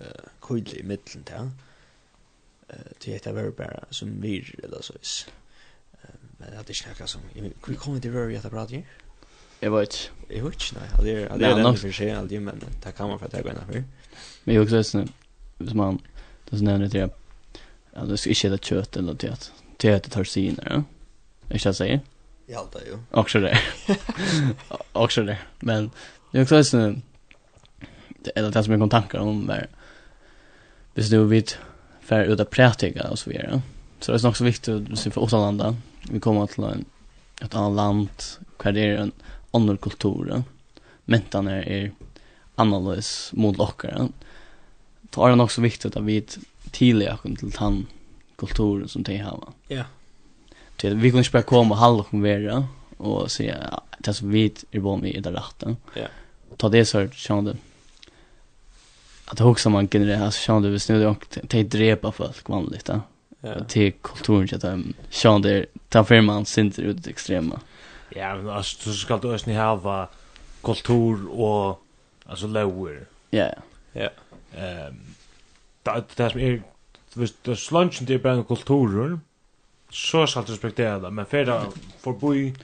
uh, 0.00 0.30
kull 0.40 0.74
i 0.78 0.82
mitten 0.82 1.22
der 1.26 1.50
eh 2.68 2.92
til 3.00 3.14
etter 3.14 3.32
vera 3.32 3.50
bara 3.50 3.86
som 3.90 4.22
vir 4.22 4.54
eller 4.62 4.82
så 4.82 4.94
is. 5.02 5.28
Men 6.38 6.54
at 6.54 6.68
det 6.68 6.76
snakkar 6.76 7.06
som 7.06 7.20
vi 7.34 7.74
kommer 7.74 8.00
til 8.00 8.12
vera 8.12 8.40
bra, 8.40 8.50
prata 8.50 8.82
Jag 9.60 9.70
vet. 9.70 10.10
Jag 10.28 10.44
vet 10.44 10.72
inte. 10.72 11.02
Det 11.02 11.10
är 11.10 11.38
det 11.38 11.46
är 11.46 11.56
den 11.56 11.76
för 11.76 11.92
sig 11.92 12.10
alltid 12.10 12.42
men 12.42 12.60
det 12.84 12.92
kan 12.92 13.08
man 13.08 13.18
för 13.18 13.26
att 13.26 13.42
gå 13.42 13.48
in 13.48 13.54
för. 13.72 13.84
Men 14.44 14.54
jag 14.54 14.64
också 14.64 14.82
sen 14.84 15.12
som 15.68 15.76
man 15.76 15.98
det 16.50 16.58
så 16.58 16.64
nämner 16.64 16.88
det 16.88 17.10
att 17.92 18.08
det 18.08 18.16
ska 18.16 18.30
inte 18.30 18.48
det 18.48 18.64
kött 18.64 18.96
eller 18.96 19.12
något 19.12 19.24
annat. 19.24 19.52
Det 19.76 19.88
heter 19.88 20.10
torsiner, 20.10 20.68
ja. 20.70 20.82
Jag 21.48 21.60
ska 21.60 21.72
säga. 21.72 22.00
Jag 22.46 22.68
det 22.72 22.90
ju. 22.90 22.98
Också 23.10 23.40
det. 23.40 23.58
Också 24.92 25.22
det. 25.24 25.38
Men 25.60 25.90
jag 26.30 26.42
också 26.42 26.64
sen 26.64 27.02
det 28.20 28.32
är 28.34 28.50
det 28.50 28.64
som 28.64 28.72
jag 28.72 28.80
kom 28.80 28.90
tankar 28.90 29.18
om 29.18 29.46
där. 29.46 29.66
Visst 30.94 31.10
du 31.10 31.24
vet 31.24 31.58
för 32.00 32.24
ut 32.24 32.40
att 32.40 32.50
praktika 32.50 33.10
och 33.10 33.18
så 33.18 33.30
vidare. 33.30 33.62
Så 34.00 34.12
det 34.12 34.24
är 34.24 34.28
också 34.28 34.44
viktigt 34.44 34.92
att 34.92 34.98
se 34.98 35.10
för 35.10 35.20
oss 35.20 35.32
alla. 35.32 35.76
Vi 36.10 36.20
kommer 36.20 36.46
till 36.46 36.64
en 36.64 36.84
ett 37.40 37.54
annat 37.54 37.76
land, 37.76 38.08
Kvar 38.56 38.72
det 38.72 38.80
är 38.80 38.96
en 38.96 39.12
andra 39.50 39.76
kulturer. 39.76 40.42
Mentan 41.04 41.48
är 41.48 41.68
er 41.68 41.92
analys 42.54 43.30
mot 43.32 43.56
lockare. 43.56 44.08
Då 45.10 45.26
är 45.26 45.36
det 45.36 45.42
också 45.42 45.60
viktigt 45.60 45.96
att 45.96 46.04
vi 46.04 46.24
tidiga 46.70 47.16
kom 47.16 47.36
till 47.36 47.50
den 47.50 47.86
kulturen 48.36 48.88
som 48.88 49.02
de 49.02 49.18
har. 49.18 49.48
Ja. 49.68 49.84
Till 50.76 50.96
vi 50.96 51.10
kan 51.10 51.24
spela 51.24 51.42
komma 51.42 51.74
och 51.74 51.80
hålla 51.80 52.04
kom 52.04 52.22
vara 52.22 52.66
och 52.96 53.30
se 53.30 53.54
det 53.98 54.14
som 54.14 54.30
vi 54.30 54.52
är 54.70 54.80
van 54.80 55.00
vid 55.02 55.22
det 55.22 55.30
rätta. 55.30 55.76
Ja. 55.94 56.06
Ta 56.56 56.68
det 56.68 56.84
så 56.84 57.08
kände 57.08 57.56
att 59.24 59.40
också 59.40 59.70
man 59.70 59.88
kan 59.88 60.06
det 60.06 60.24
alltså 60.24 60.40
kände 60.40 60.70
vi 60.70 60.78
snurrar 60.78 61.06
och 61.06 61.38
ta 61.48 61.62
drepa 61.62 62.12
folk 62.12 62.48
vanligt 62.48 62.84
där. 62.84 63.00
Ja. 63.40 63.64
Till 63.64 63.92
kulturen 63.92 64.48
så 64.48 64.56
att 64.56 64.78
kände 65.10 65.66
ta 65.88 66.04
för 66.04 66.20
man 66.20 66.46
synter 66.46 66.82
ut 66.82 67.06
extrema. 67.06 67.60
Ja, 68.08 68.36
men 68.36 68.48
alltså 68.48 68.90
du 68.90 68.96
ska 68.96 69.16
du 69.16 69.34
ösni 69.34 69.54
hava 69.54 70.08
kultur 70.62 71.28
och 71.30 71.82
alltså 72.26 72.46
lower. 72.46 73.06
Ja. 73.30 73.52
Ja. 73.92 74.08
Ehm 74.54 75.08
det 75.82 76.16
det 76.16 76.30
som 76.30 76.40
är 76.40 76.62
visst 77.14 77.44
det 77.44 77.56
slunchen 77.56 78.06
det 78.06 78.18
bara 78.18 78.44
kulturer. 78.44 79.20
Så 79.90 80.26
ska 80.26 80.42
du 80.42 80.52
respektera 80.52 80.98
det, 80.98 81.10
men 81.10 81.26
för 81.26 81.44
det 81.44 81.62
förbi 81.98 82.54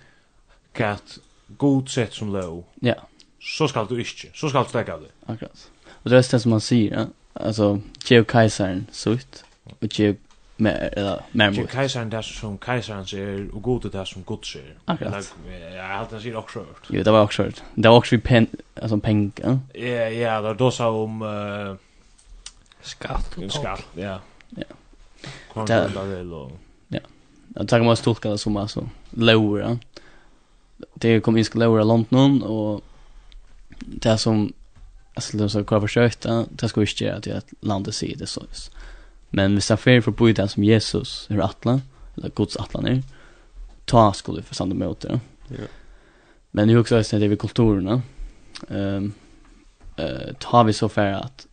kat 0.73 1.19
god 1.47 1.89
sett 1.89 2.13
som 2.13 2.33
low. 2.33 2.65
Ja. 2.81 2.95
Så 3.41 3.69
ska 3.69 3.85
du 3.85 3.99
inte. 3.99 4.29
Så 4.35 4.49
ska 4.49 4.63
du 4.63 4.69
stäcka 4.69 4.97
det. 4.97 5.09
Akkurat. 5.27 5.71
Och 5.89 6.11
det 6.11 6.17
är 6.17 6.31
det 6.31 6.41
som 6.41 6.51
man 6.51 6.61
säger, 6.61 6.93
ja. 6.93 7.07
alltså 7.33 7.81
Geo 8.05 8.25
Kaisern 8.25 8.87
sutt 8.93 9.45
och 9.65 9.99
Geo 9.99 10.17
eller 10.59 11.21
mer 11.33 11.51
mot. 11.51 11.73
Kejsaren 11.73 12.11
där 12.11 12.23
som 12.23 12.59
kejsaren 12.59 13.07
ser 13.07 13.55
och 13.55 13.63
god 13.63 13.93
det 13.93 14.07
som 14.07 14.23
god 14.23 14.45
ser. 14.45 14.75
Akkurat. 14.85 15.35
Ja, 15.77 15.83
allt 15.83 16.11
det 16.11 16.21
ser 16.21 16.37
också 16.37 16.59
hört. 16.59 16.87
Jo, 16.89 17.03
det 17.03 17.11
var 17.11 17.23
också 17.23 17.43
hört. 17.43 17.63
Det 17.75 17.89
var 17.89 17.97
också 17.97 18.17
vi 18.17 18.21
pen 18.23 18.47
alltså 18.83 18.99
pengar. 18.99 19.59
Ja, 19.73 20.09
ja, 20.09 20.41
det 20.41 20.55
då 20.55 20.71
sa 20.71 20.91
om 20.91 21.23
eh 21.23 21.77
skatt. 22.85 23.37
Skatt, 23.49 23.87
ja. 23.95 24.21
Ja. 24.51 24.65
Kontra 25.53 25.89
det 25.89 26.23
låg. 26.23 26.53
Ja. 26.89 27.01
Jag 27.55 27.69
tar 27.69 27.81
mig 27.81 27.97
stolka 27.97 28.31
det 28.31 28.39
som 28.39 28.57
alltså 28.57 28.89
Laura. 29.11 29.79
Det 30.95 31.21
kommer 31.21 31.39
in 31.39 31.45
ska 31.45 31.59
Laura 31.59 31.85
London 31.85 32.43
och 32.43 32.85
det 33.79 34.19
som 34.19 34.53
alltså 35.15 35.37
det 35.37 35.49
så 35.49 35.65
kvar 35.65 35.81
försökte 35.81 36.47
det 36.51 36.69
skulle 36.69 36.87
inte 36.87 37.37
att 37.37 37.49
landet 37.61 37.95
sig 37.95 38.15
det 38.19 38.27
så. 38.27 38.43
Men 39.35 39.57
hvis 39.59 39.69
han 39.69 39.79
fer 39.79 40.01
forbi 40.01 40.33
det 40.33 40.47
som 40.53 40.63
Jesus 40.63 41.27
er 41.31 41.43
atlan, 41.43 41.83
eller 42.17 42.31
Guds 42.39 42.57
atlan 42.57 42.87
er, 42.87 43.01
ta 43.91 44.13
skulle 44.15 44.43
vi 44.43 44.47
forstande 44.47 44.77
møte. 44.79 45.09
Ja. 45.51 45.57
ja. 45.59 45.67
Men 46.55 46.69
det 46.69 46.77
er 46.77 46.99
også 46.99 47.19
det 47.19 47.31
vi 47.31 47.37
kulturerna. 47.37 48.01
Um, 48.69 49.15
uh, 49.99 50.35
tar 50.41 50.65
vi 50.65 50.73
så 50.73 50.89
färre 50.89 51.19
att 51.19 51.47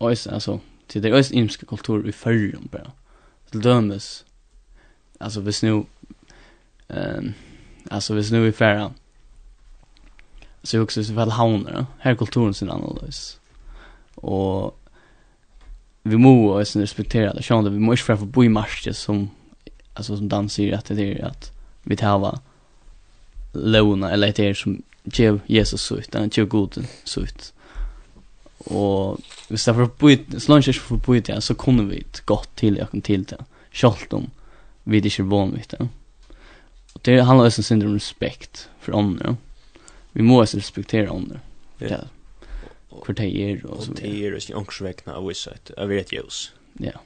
ösen, 0.00 0.34
alltså, 0.34 0.60
till 0.86 1.02
det 1.02 1.08
är 1.08 1.14
ösen 1.14 1.36
imska 1.38 1.66
kultur 1.66 2.08
i 2.08 2.12
förrjum 2.12 2.68
bara. 2.72 2.90
Till 3.50 3.60
dömes, 3.60 4.24
alltså 5.18 5.40
vi 5.40 5.52
nu, 5.62 5.84
um, 6.88 7.34
alltså 7.90 8.14
vi 8.14 8.30
nu 8.30 8.48
i 8.48 8.52
färre, 8.52 8.90
så 10.62 10.76
är 10.76 10.80
också 10.80 11.04
så 11.04 11.12
väl 11.12 11.30
hauner, 11.30 11.86
här 11.98 12.14
kulturen 12.14 12.54
sin 12.54 12.70
annorlunda. 12.70 13.12
Och 14.14 14.79
vi 16.02 16.16
må 16.16 16.60
också 16.60 16.80
respektera 16.80 17.34
det. 17.34 17.42
Sjön 17.42 17.72
vi 17.72 17.78
måste 17.78 18.04
för 18.16 18.26
bo 18.26 18.44
i 18.44 18.48
marschen 18.48 18.94
som 18.94 19.30
alltså 19.94 20.16
som 20.16 20.28
Dan 20.28 20.48
säger 20.48 20.76
att 20.76 20.84
det 20.84 21.20
är 21.20 21.24
att 21.24 21.52
vi 21.82 21.96
tar 21.96 22.38
låna 23.52 24.10
eller 24.10 24.32
det 24.36 24.46
är 24.46 24.54
som 24.54 24.82
ger 25.04 25.40
Jesus 25.46 25.82
så 25.82 25.96
ut, 25.96 26.14
att 26.14 26.36
ger 26.36 26.44
god 26.44 26.86
så 27.04 27.20
ut. 27.20 27.52
Och 28.58 29.18
vi 29.48 29.58
står 29.58 29.74
för 29.74 29.88
bo 29.98 30.10
i 30.10 30.24
slunches 30.38 30.78
för 30.78 30.96
bo 30.96 31.16
i 31.16 31.20
det 31.20 31.40
så 31.40 31.54
kommer 31.54 31.84
vi 31.84 31.98
ett 31.98 32.20
gott 32.20 32.56
till 32.56 32.76
jag 32.76 32.90
kan 32.90 33.00
till 33.00 33.24
det. 33.24 33.44
Självt 33.72 34.12
om 34.12 34.30
vi 34.84 35.00
det 35.00 35.18
är 35.18 35.22
van 35.22 35.52
vid 35.52 35.64
det. 35.68 35.88
Och 36.92 37.00
det 37.02 37.20
handlar 37.20 37.46
också 37.46 37.74
om 37.74 37.94
respekt 37.94 38.68
för 38.80 38.98
andra. 38.98 39.36
Vi 40.12 40.22
måste 40.22 40.56
respektera 40.56 41.10
andra. 41.10 41.40
Ja. 41.78 41.86
Yeah 41.86 42.04
för 43.06 43.12
det 43.12 43.24
är 43.24 43.66
och 43.66 43.84
så 43.84 43.92
det 43.92 44.02
Og 44.02 44.10
det 44.10 44.26
er 44.26 44.36
ikke 44.36 44.56
ångsvekna 44.56 45.14
av 45.14 45.28
visshet, 45.28 45.70
över 45.76 45.96
ett 45.96 46.12
ljus. 46.12 46.54
Ja. 46.80 47.00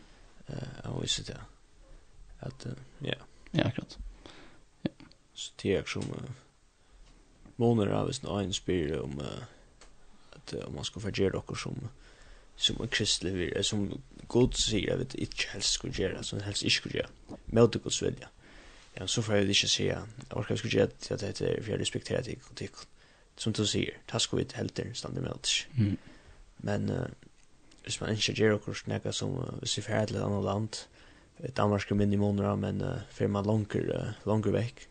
Eh 0.48 0.90
Av 0.90 1.00
visshet, 1.02 1.28
ja. 1.28 1.40
At, 2.40 2.66
ja. 3.00 3.14
Ja, 3.50 3.64
akkurat. 3.64 3.98
Ja. 4.82 4.90
Så 5.34 5.52
det 5.62 5.76
er 5.76 5.84
som 5.86 6.02
månader 7.56 7.92
av 7.92 8.08
en 8.08 8.30
annen 8.30 8.52
spyr 8.52 8.98
om 9.00 9.20
at 10.32 10.54
om 10.66 10.74
man 10.74 10.84
ska 10.84 11.00
förgera 11.00 11.30
dere 11.30 11.56
som 11.56 11.88
som 12.56 12.76
en 12.80 12.88
kristelig 12.88 13.34
vir, 13.34 13.62
som 13.62 13.88
god 14.28 14.54
sier 14.58 14.94
at 14.94 15.00
vet 15.00 15.16
ikke 15.26 15.50
helst 15.54 15.78
skulle 15.78 15.94
gjøre, 15.94 16.22
som 16.22 16.40
helst 16.44 16.62
ikke 16.62 16.76
skulle 16.76 17.00
gjøre, 17.00 17.38
med 17.46 17.68
det 17.74 17.82
gods 17.82 18.02
vilja. 18.02 18.30
Ja, 18.96 19.06
så 19.06 19.22
får 19.22 19.34
jeg 19.34 19.48
ikke 19.56 19.68
si 19.68 19.88
at 19.88 20.50
jeg 20.50 20.58
skal 20.58 20.70
gjøre 20.70 20.86
det, 20.86 21.24
at 21.24 21.40
jeg 21.40 21.80
respekterer 21.80 22.22
det, 22.22 22.70
som 23.36 23.52
du 23.52 23.64
sier, 23.66 23.98
ta 24.06 24.20
sko 24.22 24.38
vi 24.38 24.46
helter 24.54 24.92
stand 24.94 25.18
med 25.20 25.32
oss. 25.32 25.66
Mm. 25.76 25.96
Men 26.66 26.90
uh, 26.90 27.06
hvis 27.84 28.00
man 28.00 28.14
ikke 28.14 28.34
gjør 28.38 28.58
okkur 28.58 28.78
snakka 28.78 29.12
som 29.12 29.36
uh, 29.38 29.58
hvis 29.60 29.78
vi 29.78 29.86
fer 29.88 30.06
til 30.06 30.16
et 30.20 30.24
annet 30.24 30.44
land, 30.44 30.84
Danmark 31.56 31.90
er 31.90 31.98
minne 31.98 32.14
i 32.14 32.20
måneder, 32.20 32.54
men 32.56 32.82
uh, 32.82 33.00
fer 33.10 33.28
man 33.28 33.46
langer, 33.46 33.88
uh, 33.90 34.26
langer 34.28 34.54
vekk, 34.54 34.86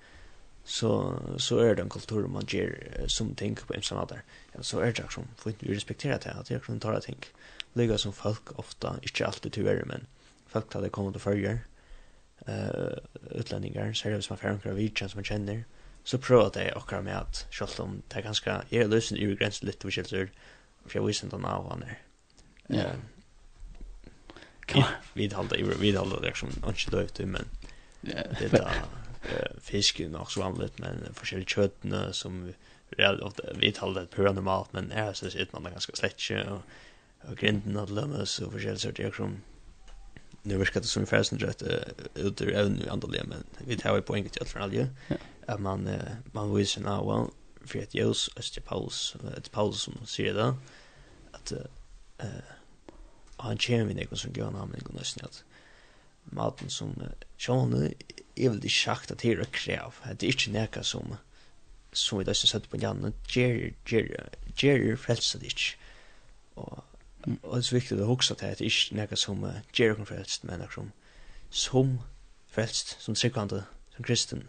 så, 0.64 0.90
så 1.38 1.60
er 1.60 1.76
det 1.76 1.84
en 1.84 1.92
kultur 1.92 2.28
man 2.28 2.48
gjør 2.48 2.76
uh, 3.00 3.08
som 3.08 3.34
ting 3.36 3.56
på 3.60 3.74
en 3.76 3.86
sånn 3.86 4.16
Ja, 4.54 4.62
så 4.62 4.84
er 4.84 4.92
det 4.92 5.08
som, 5.12 5.28
for 5.38 5.56
vi 5.60 5.74
respekterer 5.74 6.20
det, 6.20 6.36
at 6.36 6.48
det 6.48 6.60
er 6.60 6.66
som 6.66 6.80
tar 6.80 7.00
ting. 7.00 7.20
Lega 7.76 7.98
som 7.98 8.14
folk 8.14 8.54
ofta, 8.60 8.98
ikke 9.02 9.26
alltid 9.26 9.52
tyver, 9.52 9.86
men 9.86 10.06
folk 10.48 10.70
tar 10.70 10.84
det 10.84 10.92
kommer 10.92 11.12
til 11.12 11.24
følger, 11.24 11.64
uh, 12.48 13.00
utlendingar, 13.40 13.94
særlig 13.94 14.22
hvis 14.22 14.30
man 14.30 14.44
fer 14.44 14.52
omkring 14.52 14.76
av 14.76 14.82
vidtjen 14.84 15.10
som 15.10 15.24
man 15.24 15.32
kjenner, 15.32 15.64
så 16.04 16.18
prøver 16.18 16.50
det 16.50 16.74
okkar 16.76 17.02
med 17.02 17.14
at 17.14 17.48
selv 17.52 17.82
om 17.82 18.02
det 18.10 18.18
er 18.18 18.28
ganske 18.28 18.58
jeg 18.72 18.82
er 18.84 18.92
løsende 18.92 19.22
i 19.22 19.36
grensen 19.36 19.68
litt 19.68 19.84
for 19.84 20.30
for 20.84 20.98
jeg 20.98 21.08
viser 21.08 21.30
den 21.30 21.46
av 21.46 21.70
han 21.70 21.84
er 21.84 21.98
ja 22.70 22.92
vi 25.14 25.30
halda 25.34 25.58
vi 25.80 25.92
halda 25.96 26.20
det 26.22 26.38
som 26.38 26.50
ikke 26.50 26.92
døyt 26.92 27.20
men 27.28 27.50
det 28.04 28.50
er 28.50 28.58
da 28.58 28.70
fisken 29.62 30.16
og 30.16 30.32
så 30.32 30.44
vanligt 30.44 30.80
men 30.80 31.06
forskjellige 31.16 31.56
kjøttene 31.56 32.14
som 32.14 32.44
vi 32.48 33.74
halda 33.80 34.02
det 34.02 34.10
pura 34.10 34.34
normalt 34.34 34.74
men 34.74 34.92
jeg 34.92 35.16
synes 35.16 35.36
ikke 35.36 35.54
man 35.54 35.66
er 35.66 35.78
ganske 35.78 35.98
sletje 35.98 36.44
og 36.50 36.62
og 37.24 37.38
grinden 37.40 37.78
og 37.78 37.90
lømmes 37.90 38.40
og 38.40 38.52
forskjellige 38.52 38.80
sørte 38.80 39.04
jeg 39.04 39.16
som 39.16 39.36
nu 40.44 40.58
verkar 40.58 40.82
det 40.82 40.90
som 40.90 41.04
i 41.04 41.06
färsen 41.06 41.40
rätt 41.40 41.64
ut 42.16 42.42
ur 42.42 42.54
även 42.54 42.82
i 42.82 42.88
andalig 42.88 43.22
men 43.28 43.44
vi 43.68 43.78
tar 43.78 43.96
ju 43.96 44.02
poäng 44.02 44.30
till 44.30 44.42
allt 44.42 44.50
för 44.50 44.60
allt. 44.60 44.74
Ja 44.74 45.16
at 45.48 45.60
man 45.60 45.88
uh, 45.88 46.16
man 46.34 46.56
viser 46.56 46.82
sen 46.82 46.88
av 46.88 47.34
för 47.66 47.80
att 47.80 47.94
Jesus 47.94 48.58
är 48.58 48.62
Paulus 48.62 49.16
ett 49.38 49.52
Paulus 49.52 49.82
som 49.82 50.06
sier 50.06 50.34
det 50.34 50.56
at 51.34 51.52
uh, 51.52 51.60
uh, 52.24 52.42
han 53.38 53.58
känner 53.58 53.86
vi 53.86 53.94
noen 53.94 54.18
som 54.18 54.34
gör 54.34 54.52
namn 54.52 54.76
någon 54.82 54.96
nesten 54.96 55.26
at 55.26 55.44
maten 56.24 56.70
som 56.70 56.96
John 57.38 57.94
är 58.36 58.50
väl 58.50 58.60
det 58.60 58.70
schakt 58.70 59.12
at 59.12 59.20
det 59.20 59.32
er 59.32 59.40
är 59.40 59.46
krav 59.46 59.94
det 60.20 60.24
er 60.24 60.30
ikke 60.30 60.52
näka 60.52 60.84
som 60.84 61.16
som 61.94 62.20
vi 62.20 62.26
dessa 62.26 62.48
setter 62.48 62.70
på 62.70 62.78
Jan 62.78 63.14
Jerry 63.28 63.74
det 65.40 65.44
ikke 65.44 65.78
og 66.56 66.84
Mm. 67.26 67.40
Og 67.44 67.58
det 67.58 67.72
är 67.72 67.76
viktigt 67.76 68.00
att 68.00 68.08
huxa 68.08 68.36
till 68.36 68.48
at 68.48 68.58
det 68.58 68.66
är 68.66 68.96
näka 68.96 69.16
som 69.16 69.52
Jerry 69.74 70.06
frälst 70.06 70.44
människor 70.44 70.72
som 70.72 70.92
som 71.50 72.00
frelst, 72.48 73.02
som 73.02 73.16
sekvante 73.16 73.64
som 73.96 74.04
kristen 74.04 74.48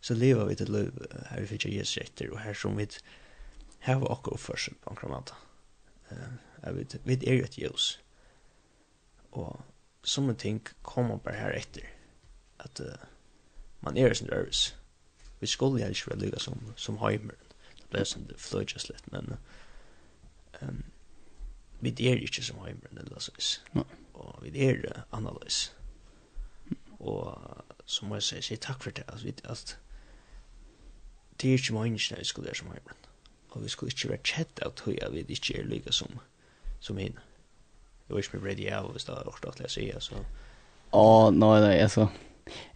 så 0.00 0.14
lever 0.14 0.44
vi 0.44 0.54
til 0.54 0.70
liv 0.70 1.06
her 1.30 1.40
vi 1.40 1.46
fick 1.46 1.64
Jesus 1.64 1.96
etter, 1.96 2.30
og 2.32 2.40
her 2.40 2.54
som 2.54 2.78
vi 2.78 2.88
här 3.86 3.94
var 3.94 4.08
också 4.08 4.30
oppførsel 4.30 4.74
på 4.74 4.90
omkring 4.90 5.10
kramata. 5.10 5.34
Jag 6.62 6.72
vet, 6.72 6.96
vi 7.04 7.14
er 7.26 7.34
jo 7.34 7.44
et 7.44 7.58
ljus. 7.58 8.00
Og 9.32 9.62
som 10.02 10.28
en 10.28 10.36
ting 10.36 10.68
kommer 10.82 11.16
bare 11.16 11.34
her 11.34 11.50
etter, 11.50 11.86
at 12.58 12.80
uh, 12.80 13.06
man 13.80 13.96
er 13.96 14.14
sin 14.14 14.28
rörelse. 14.28 14.74
Vi 15.40 15.46
skulle 15.46 15.82
jo 15.82 15.88
ikke 15.88 16.10
være 16.10 16.18
lykka 16.18 16.38
som, 16.38 16.72
som 16.76 16.98
heimer. 16.98 17.34
Det 17.76 17.86
ble 17.90 18.04
blev 18.04 18.28
det 18.28 18.40
flöjtjast 18.40 18.88
litt, 18.88 19.12
men 19.12 19.36
um, 20.62 20.84
vi 21.80 21.90
er 22.08 22.14
ikke 22.14 22.42
som 22.42 22.58
heimer, 22.58 22.88
eller 22.90 23.18
så 23.18 23.32
vis. 23.36 23.64
No. 23.74 23.82
Og 24.14 24.38
vi 24.42 24.68
er 24.68 24.74
uh, 24.74 25.02
annerledes. 25.12 25.76
Og 26.98 27.64
så 27.84 28.06
må 28.06 28.14
jeg 28.14 28.22
si, 28.22 28.42
si 28.42 28.56
takk 28.56 28.82
for 28.82 28.90
det, 28.90 29.04
at, 29.08 29.24
vi, 29.24 29.34
at 29.44 29.78
det 31.40 31.50
er 31.50 31.60
ikke 31.60 31.76
menneskene 31.76 32.20
vi 32.20 32.28
skulle 32.28 32.50
være 32.50 32.60
som 32.60 32.72
heimen. 32.72 33.06
Og 33.50 33.64
vi 33.64 33.72
skulle 33.72 33.92
ikke 33.92 34.10
være 34.12 34.24
kjett 34.24 34.62
av 34.64 34.74
tog 34.76 34.98
at 35.02 35.14
vi 35.14 35.24
ikke 35.28 35.58
er 35.60 35.68
lykke 35.68 35.92
som, 35.92 36.18
som 36.80 36.98
henne. 37.00 37.22
Jeg 38.06 38.14
var 38.14 38.22
ikke 38.22 38.36
med 38.36 38.44
Brady 38.44 38.66
av 38.70 38.90
hvis 38.94 39.08
det 39.08 39.14
var 39.16 39.30
ordet 39.30 39.54
at 39.54 39.62
jeg 39.64 39.74
sier, 39.74 40.02
så... 40.04 40.20
Å, 40.94 41.06
nei, 41.34 41.56
nei, 41.64 41.72
altså, 41.82 42.06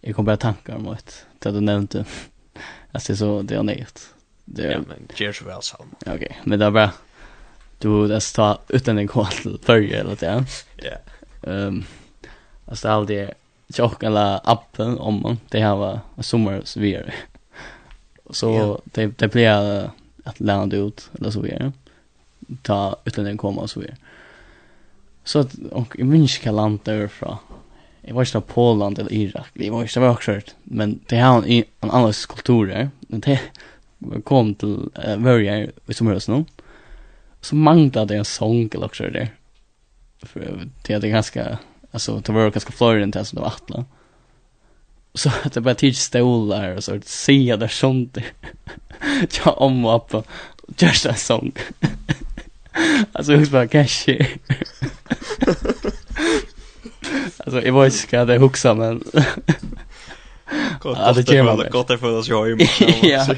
jeg 0.03 0.15
kom 0.17 0.27
bare 0.27 0.41
tanker 0.43 0.75
om 0.75 0.89
det, 0.89 1.21
det 1.41 1.53
du 1.55 1.61
nevnte. 1.63 2.03
Altså, 2.91 3.05
det 3.05 3.13
er 3.13 3.19
så, 3.21 3.29
det 3.47 3.57
er 3.57 3.63
nøyert. 3.63 4.03
Det 4.45 4.65
er... 4.67 4.73
Ja, 4.75 4.81
men 4.89 5.07
gjør 5.15 5.37
så 5.37 5.47
vel 5.47 5.63
sammen. 5.63 5.95
Ja, 6.03 6.17
ok, 6.17 6.25
men 6.43 6.59
det 6.59 6.67
er 6.67 6.75
bare, 6.75 6.91
du, 7.79 7.89
det 8.11 8.17
er 8.17 8.25
stå 8.25 8.49
uten 8.73 8.99
en 8.99 9.11
kål 9.11 9.31
til 9.37 9.55
førje, 9.63 10.01
eller 10.01 10.19
det, 10.19 10.33
ja. 10.33 10.89
Ja. 10.91 10.97
Um, 11.47 11.85
altså, 12.67 12.81
det 12.81 12.91
er 12.91 12.97
alltid 12.97 13.37
tjokk 13.71 14.03
eller 14.03 14.41
appen 14.51 14.97
om 14.99 15.21
man, 15.23 15.39
det 15.53 15.63
her 15.63 15.77
var 15.79 16.01
sommer 16.25 16.59
og 16.59 16.67
så 16.67 16.81
videre. 16.83 17.15
Så 18.31 18.53
ja. 18.53 18.79
det 18.83 19.07
det 19.07 19.27
blir 19.27 19.89
att 20.23 20.39
landa 20.39 20.77
ut 20.77 21.09
eller 21.19 21.31
så 21.31 21.41
vidare. 21.41 21.71
Ta 22.61 22.95
utlänningen 23.05 23.37
komma 23.37 23.61
och 23.61 23.69
så 23.69 23.79
vidare. 23.79 23.97
Så 25.23 25.39
att 25.39 25.55
och 25.71 25.99
i 25.99 26.03
minska 26.03 26.51
land 26.51 26.79
därifrån. 26.83 27.37
Jag 28.01 28.15
var 28.15 28.21
inte 28.21 28.41
Polen 28.41 28.97
eller 28.97 29.13
Irak. 29.13 29.47
Jag 29.53 29.73
var 29.73 29.81
inte 29.81 29.99
var 29.99 30.09
också 30.09 30.31
hört. 30.31 30.55
Men 30.63 30.99
det 31.07 31.17
har 31.17 31.43
en, 31.43 31.63
en 31.81 31.91
annan 31.91 32.13
kultur 32.13 32.65
där. 32.65 32.89
Det 33.07 33.39
kom 34.23 34.55
till 34.55 34.89
uh, 35.07 35.17
Vörjar 35.17 35.71
i 35.87 35.93
somras 35.93 36.27
nu. 36.27 36.45
Så 37.41 37.55
manglade 37.55 38.15
en 38.15 38.25
sång 38.25 38.69
eller 38.73 38.85
också 38.85 39.03
där. 39.03 39.27
För 40.23 40.69
det 40.83 40.93
är 40.93 40.99
ganska, 40.99 41.57
alltså 41.91 42.19
det 42.19 42.31
var 42.31 42.49
ganska 42.49 42.71
flöjden 42.71 43.11
till 43.11 43.25
som 43.25 43.35
det 43.35 43.41
var 43.41 43.47
attla. 43.47 43.75
Mm 43.75 43.87
så 45.13 45.29
att 45.43 45.53
det 45.53 45.61
bara 45.61 45.75
tid 45.75 45.97
stolar 45.97 46.75
och 46.75 46.83
så 46.83 46.95
att 46.95 47.07
se 47.07 47.55
där 47.55 47.67
sånt. 47.67 48.17
Ja 49.43 49.51
om 49.51 49.85
och 49.85 49.95
appa. 49.95 50.23
Just 50.77 51.05
a 51.05 51.15
song. 51.15 51.51
alltså 53.11 53.33
hur 53.33 53.45
bara 53.45 53.67
kanske? 53.67 54.27
alltså 57.37 57.61
jag 57.61 57.73
var 57.73 57.85
inte 57.85 57.97
ska 57.97 58.25
det 58.25 58.37
huxa 58.37 58.73
men. 58.73 59.03
Gott 60.79 60.97
att 60.97 61.15
det 61.15 61.23
kommer 61.23 61.69
gott 61.69 61.89
att 61.89 61.99
få 61.99 62.07
oss 62.07 62.29
ju 62.29 62.65
hem. 62.65 62.95
Ja. 63.03 63.27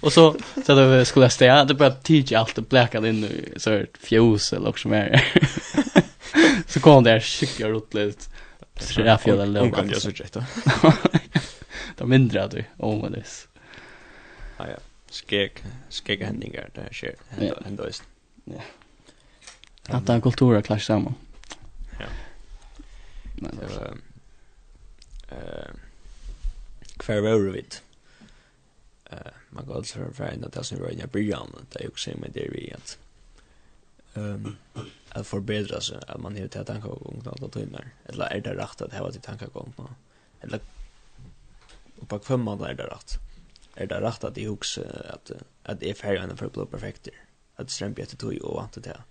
Och 0.00 0.12
så 0.12 0.36
så 0.66 0.74
då 0.74 1.04
skulle 1.04 1.24
jag 1.24 1.32
ställa 1.32 1.64
det 1.64 1.74
bara 1.74 1.90
tidigt 1.90 2.38
allt 2.38 2.54
det 2.54 2.62
blackat 2.62 3.04
in 3.04 3.24
i 3.24 3.52
så 3.56 3.70
här 3.70 3.86
fjus 4.00 4.52
eller 4.52 4.66
något 4.66 4.78
som 4.78 4.92
är. 4.92 5.24
så 6.66 6.80
kom 6.80 7.04
det 7.04 7.20
skickar 7.20 7.76
ut 7.76 7.94
lite 7.94 8.24
Träfjäll 8.78 9.40
eller 9.40 9.60
Hon 9.60 9.72
kan 9.72 9.88
jag 9.88 10.02
så 10.02 10.10
rätt. 10.10 10.36
De 11.96 12.08
mindre 12.08 12.44
att 12.44 12.50
du 12.50 12.64
om 12.76 13.12
det. 13.12 13.24
Ja 14.58 14.68
ja. 14.68 14.76
Skeg 15.10 15.64
skeg 15.90 16.22
händingar 16.22 16.70
där 16.74 16.88
sker. 16.92 17.14
Ändå 17.66 17.82
är 17.82 17.92
Ja. 18.44 18.62
Att 19.88 20.06
den 20.06 20.20
kulturen 20.20 20.62
clash 20.62 20.78
samman. 20.80 21.14
Ja. 21.98 22.06
Men 23.34 23.56
det 23.56 23.94
eh 25.30 25.70
kvar 26.96 27.20
var 27.20 27.52
det 27.52 27.82
eh 29.10 29.32
man 29.50 29.66
går 29.66 29.76
alltså 29.76 29.98
för 30.12 30.24
att 30.24 30.52
det 30.52 30.64
som 30.64 30.78
rör 30.78 30.90
i 30.90 31.06
början 31.06 31.66
det 31.72 31.84
är 31.84 31.88
också 31.88 32.10
med 32.10 32.30
det 32.30 32.48
vi 32.52 32.72
att 32.72 32.98
ehm 34.14 34.56
att 35.10 35.26
förbättra 35.26 35.80
sig 35.80 35.98
att 36.06 36.20
man 36.20 36.36
har 36.36 36.64
tankar 36.64 36.88
och 36.88 37.00
gång 37.00 37.36
då 37.40 37.48
timmar 37.48 37.90
eller 38.04 38.24
är 38.24 38.40
det 38.40 38.54
rätt 38.54 38.82
att 38.82 38.92
ha 38.92 39.12
till 39.12 39.20
tankar 39.20 39.46
gång 39.46 39.72
då 39.76 39.88
eller 40.40 40.60
och 42.00 42.08
på 42.08 42.18
kvem 42.18 42.40
man 42.40 42.60
är 42.60 42.74
det 42.74 42.86
rätt 42.86 43.18
är 43.74 43.86
det 43.86 44.00
rätt 44.00 44.24
att 44.24 44.34
det 44.34 44.48
också 44.48 44.84
att 45.08 45.30
att 45.62 45.80
det 45.80 45.90
är 45.90 45.94
färre 45.94 46.18
än 46.18 46.36
för 46.36 46.48
blå 46.48 46.66
perfekter? 46.66 47.14
Att 47.54 47.70
strämpa 47.70 48.04
till 48.04 48.18
tog 48.18 48.42
och 48.42 48.62
att 48.62 48.72
det. 48.72 49.02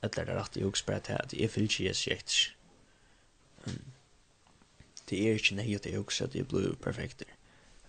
Eller 0.00 0.20
är 0.20 0.26
det 0.26 0.34
rätt 0.34 0.56
att 0.56 0.62
också 0.62 0.84
bara 0.86 0.96
att 0.96 1.28
det 1.28 1.44
är 1.44 1.48
filchis 1.48 1.96
shit 1.96 2.32
det 5.04 5.28
är 5.28 5.32
inte 5.32 5.54
nej 5.54 5.76
att 5.76 5.82
det 5.82 5.98
också 5.98 6.24
att 6.24 6.32
det 6.32 6.38
är 6.38 6.44
blå 6.44 6.74
perfekter. 6.74 7.28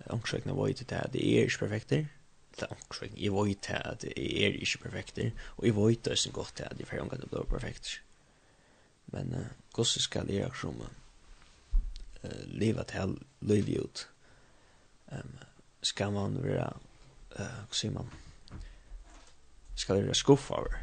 Omkring 0.05 0.41
vad 0.45 0.67
det 0.67 0.91
är 0.91 1.09
det 1.11 1.27
är 1.27 1.57
perfekter 1.59 2.07
eller 2.57 2.71
omkring. 2.73 3.13
Jeg 3.17 3.33
vet 3.33 3.69
at 3.69 4.03
jeg 4.03 4.43
er 4.43 4.57
ikke 4.59 4.83
perfekt, 4.85 5.19
og 5.57 5.65
jeg 5.65 5.75
vet 5.75 6.07
også 6.07 6.31
godt 6.31 6.53
til 6.55 6.67
at 6.69 6.79
jeg 6.79 6.87
får 6.87 7.03
omkring 7.03 7.23
å 7.23 7.31
bli 7.31 7.45
perfekt. 7.49 8.01
Men 9.13 9.33
uh, 9.33 9.47
hvordan 9.75 10.05
skal 10.05 10.29
jeg 10.29 10.43
gjøre 10.43 10.59
som 10.61 10.81
uh, 10.83 12.43
livet 12.45 12.87
til 12.93 13.17
løylig 13.41 13.79
ut? 13.83 14.05
Um, 15.11 15.35
skal 15.81 16.13
man 16.15 16.39
være, 16.43 16.69
uh, 17.39 17.59
hva 17.67 17.77
sier 17.77 17.93
man, 17.93 18.09
skal 19.75 19.99
jeg 19.99 20.07
være 20.07 20.21
skuff 20.21 20.51
over, 20.53 20.79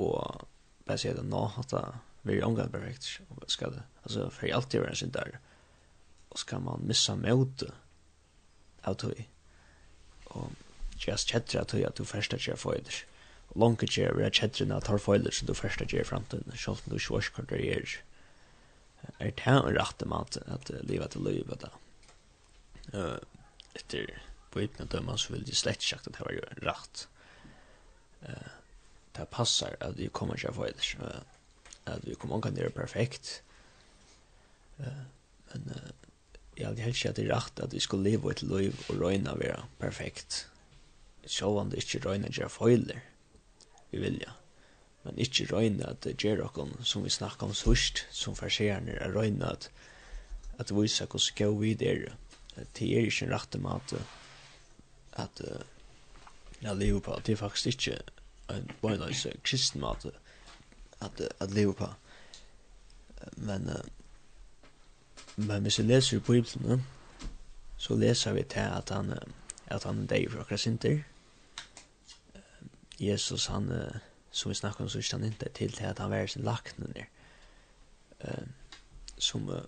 og 0.00 0.46
bare 0.86 1.00
si 1.00 1.10
at 1.10 1.20
nå 1.24 1.44
at 1.60 1.72
det 1.72 1.84
blir 2.22 2.44
omkring 2.44 2.72
perfekt, 2.72 3.20
og 3.30 3.44
skal 3.48 3.74
det, 3.74 3.82
altså, 4.04 4.28
for 4.30 4.46
jeg 4.46 4.56
alltid 4.56 4.80
være 4.80 4.96
en 4.96 5.02
sin 5.02 5.14
der, 5.14 5.38
og 6.30 6.38
skal 6.38 6.62
man 6.62 6.84
missa 6.86 7.16
møte 7.18 7.72
av 8.86 8.96
tog. 9.00 9.18
Og 10.30 10.52
just 11.06 11.28
chatter 11.30 11.60
att 11.60 11.72
jag 11.72 11.92
du 11.96 12.04
första 12.04 12.36
ger 12.36 12.56
foider. 12.56 12.94
Långa 13.54 13.78
ger 13.82 14.12
vi 14.12 14.30
chatter 14.30 14.72
att 14.72 14.86
har 14.86 14.98
foider 14.98 15.30
så 15.30 15.46
du 15.46 15.54
första 15.54 15.84
ger 15.84 16.04
framtiden 16.04 16.52
själv 16.56 16.76
nu 16.84 16.98
så 16.98 17.20
ska 17.20 17.42
det 17.42 17.74
är. 17.74 17.88
Är 19.18 19.32
det 19.36 19.40
här 19.40 19.62
rätt 19.62 20.04
mat 20.04 20.36
att 20.46 20.70
leva 20.70 21.08
till 21.08 21.24
liv 21.24 21.46
då. 21.60 21.68
Eh 22.98 23.16
efter 23.72 24.22
på 24.50 24.60
ett 24.60 24.78
med 24.78 24.88
dem 24.88 25.18
så 25.18 25.32
vill 25.32 25.44
det 25.44 25.54
slett 25.54 25.82
sagt 25.82 26.06
att 26.06 26.12
det 26.12 26.24
var 26.24 26.32
rätt. 26.56 27.08
Eh 28.22 28.48
det 29.12 29.30
passar 29.30 29.76
att 29.80 29.96
vi 29.96 30.08
kommer 30.08 30.46
att 30.48 30.54
få 30.54 30.64
det 30.64 30.80
så 30.80 30.96
att 31.84 32.04
vi 32.04 32.14
kommer 32.14 32.40
kan 32.40 32.56
göra 32.56 32.70
perfekt. 32.70 33.42
Eh 34.78 35.02
men 35.52 35.80
jag 36.54 36.66
hade 36.66 36.80
helst 36.80 37.06
att 37.06 37.16
det 37.16 37.22
är 37.22 37.26
rätt 37.26 37.60
att 37.60 37.74
vi 37.74 37.80
skulle 37.80 38.02
leva 38.10 38.30
ett 38.30 38.42
liv 38.42 38.74
och 38.88 38.94
röna 38.94 39.34
vara 39.34 39.62
perfekt 39.78 40.50
sjåvande 41.26 41.76
ikke 41.80 42.02
røyne 42.04 42.30
gjør 42.32 42.52
foiler 42.52 43.00
vi 43.90 44.02
vilja 44.02 44.36
men 45.04 45.18
ikkje 45.20 45.48
røyne 45.50 45.86
at 45.88 46.02
det 46.04 46.18
gjør 46.20 46.44
okkon 46.46 46.74
som 46.84 47.04
vi 47.04 47.12
snakka 47.12 47.48
om 47.48 47.56
sørst 47.56 48.04
som 48.14 48.36
farserene 48.36 48.98
er 49.00 49.14
røyne 49.16 49.48
at 49.48 49.70
at 50.60 50.72
vise 50.76 51.06
hvordan 51.06 51.36
gå 51.38 51.50
vid 51.60 51.82
er 51.82 52.10
det 52.76 52.88
er 52.88 53.06
ikkje 53.08 53.26
en 53.26 53.34
rette 53.34 53.58
mat 53.58 53.94
at 55.12 55.42
jeg 56.60 56.76
lever 56.76 57.00
på 57.00 57.16
det 57.26 57.32
er 57.32 57.40
faktisk 57.40 57.72
ikkje 57.72 57.98
en 58.52 58.70
bøynøys 58.82 59.26
kristen 59.44 59.80
mat 59.80 60.06
at, 61.00 61.22
at 61.40 61.50
lever 61.50 61.72
på 61.72 61.88
men 63.36 63.70
men 65.36 65.62
hvis 65.62 65.78
vi 65.78 65.84
leser 65.84 66.16
i 66.16 66.20
Bibelen 66.20 66.84
så 67.80 67.96
leser 67.96 68.32
vi 68.36 68.42
til 68.42 68.68
at 68.68 68.90
han 68.92 69.14
at 69.70 69.84
han 69.88 70.06
deg 70.06 70.30
for 70.30 70.42
akkurat 70.42 70.60
sinter. 70.60 71.02
Jesus, 73.00 73.46
han, 73.46 73.70
uh, 73.72 74.00
som 74.30 74.50
vi 74.50 74.58
snakker 74.58 74.84
om, 74.84 74.88
så 74.88 74.98
ikke 74.98 75.16
han 75.16 75.24
ikke 75.30 75.52
til 75.54 75.72
til 75.72 75.84
at 75.88 75.98
han 75.98 76.10
var 76.10 76.26
sin 76.26 76.44
lakne 76.44 76.92
der, 76.94 77.06
som, 79.18 79.48
uh, 79.48 79.62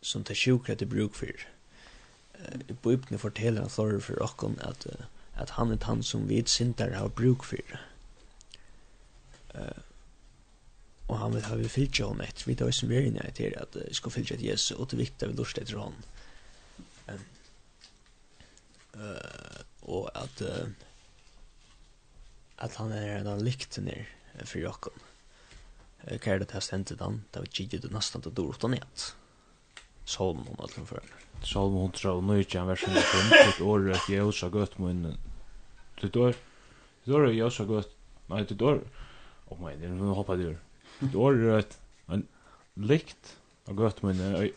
som 0.00 0.24
tar 0.24 0.34
sjuka 0.34 0.74
til 0.74 0.88
bruk 0.88 1.14
for. 1.14 1.44
Uh, 2.38 2.76
Bibelen 2.82 3.18
forteller 3.18 3.60
han 3.60 3.70
for, 3.70 4.00
for 4.00 4.22
okken 4.22 4.58
uh, 4.64 5.06
at 5.36 5.50
han 5.50 5.72
er 5.72 5.84
han 5.84 6.02
som 6.02 6.28
vi 6.28 6.42
synder 6.46 6.94
har 6.96 7.08
bruk 7.08 7.44
for. 7.44 7.76
Uh, 9.54 9.82
og 11.08 11.18
han 11.18 11.34
vil 11.34 11.44
ha 11.44 11.56
vi 11.56 11.68
fyllt 11.68 12.00
hon 12.02 12.20
etter, 12.20 12.48
vi 12.48 12.54
tar 12.54 12.72
som 12.74 12.90
vi 12.90 12.96
er 12.98 13.08
inne 13.10 13.30
til 13.36 13.54
at 13.56 13.76
uh, 13.76 13.88
skal 13.92 14.14
fyllt 14.14 14.32
etter 14.34 14.48
Jesus, 14.48 14.76
og 14.76 14.90
det 14.90 14.98
viktige 14.98 15.30
vi 15.30 15.36
lort 15.36 15.58
etter 15.60 15.78
hon. 15.78 15.96
Um, 17.08 17.24
uh, 18.96 19.62
og 19.86 20.10
at 20.14 20.42
uh, 20.42 20.66
at 22.56 22.78
han 22.80 22.92
er 22.96 23.20
en 23.20 23.44
likten 23.44 23.88
er 23.92 24.06
for 24.44 24.62
Jakob. 24.62 24.96
Uh, 26.04 26.16
hva 26.16 26.34
er 26.34 26.42
det 26.42 26.52
her 26.54 26.64
stendet 26.64 27.02
han? 27.04 27.22
Det 27.32 27.44
var 27.44 27.52
gitt 27.52 27.76
det 27.82 27.92
nesten 27.92 28.24
til 28.24 28.34
dår 28.36 28.56
utan 28.56 28.76
igjen. 28.78 29.06
Salm 30.06 30.44
hon 30.46 30.60
alt 30.62 30.76
for 30.78 31.00
henne. 31.00 31.22
Salm 31.44 31.76
hon 31.76 31.92
tror 31.94 32.22
nå 32.24 32.38
ikke 32.40 32.62
han 32.62 32.70
versen 32.70 32.96
er 32.96 33.42
et 33.42 33.60
år 33.60 33.90
at 33.96 34.08
jeg 34.10 34.24
også 34.24 34.48
har 34.48 34.54
gått 34.54 34.78
munnen. 34.80 35.18
Du 36.00 36.08
dår, 36.12 36.36
du 37.04 37.12
dår 37.12 37.30
jeg 37.32 37.44
også 37.46 37.66
gått, 37.68 37.92
nei 38.30 38.42
du 38.48 38.54
dår, 38.58 38.82
oh 39.48 39.58
my, 39.60 39.72
det 39.80 39.88
er 39.88 39.96
noe 39.96 40.16
hoppa 40.16 40.36
dyr. 40.38 40.56
Du 41.00 41.08
dår 41.12 41.42
er 41.58 41.68
en 42.12 42.24
likt 42.76 43.36
av 43.68 43.76
gått 43.78 44.02
munnen, 44.04 44.50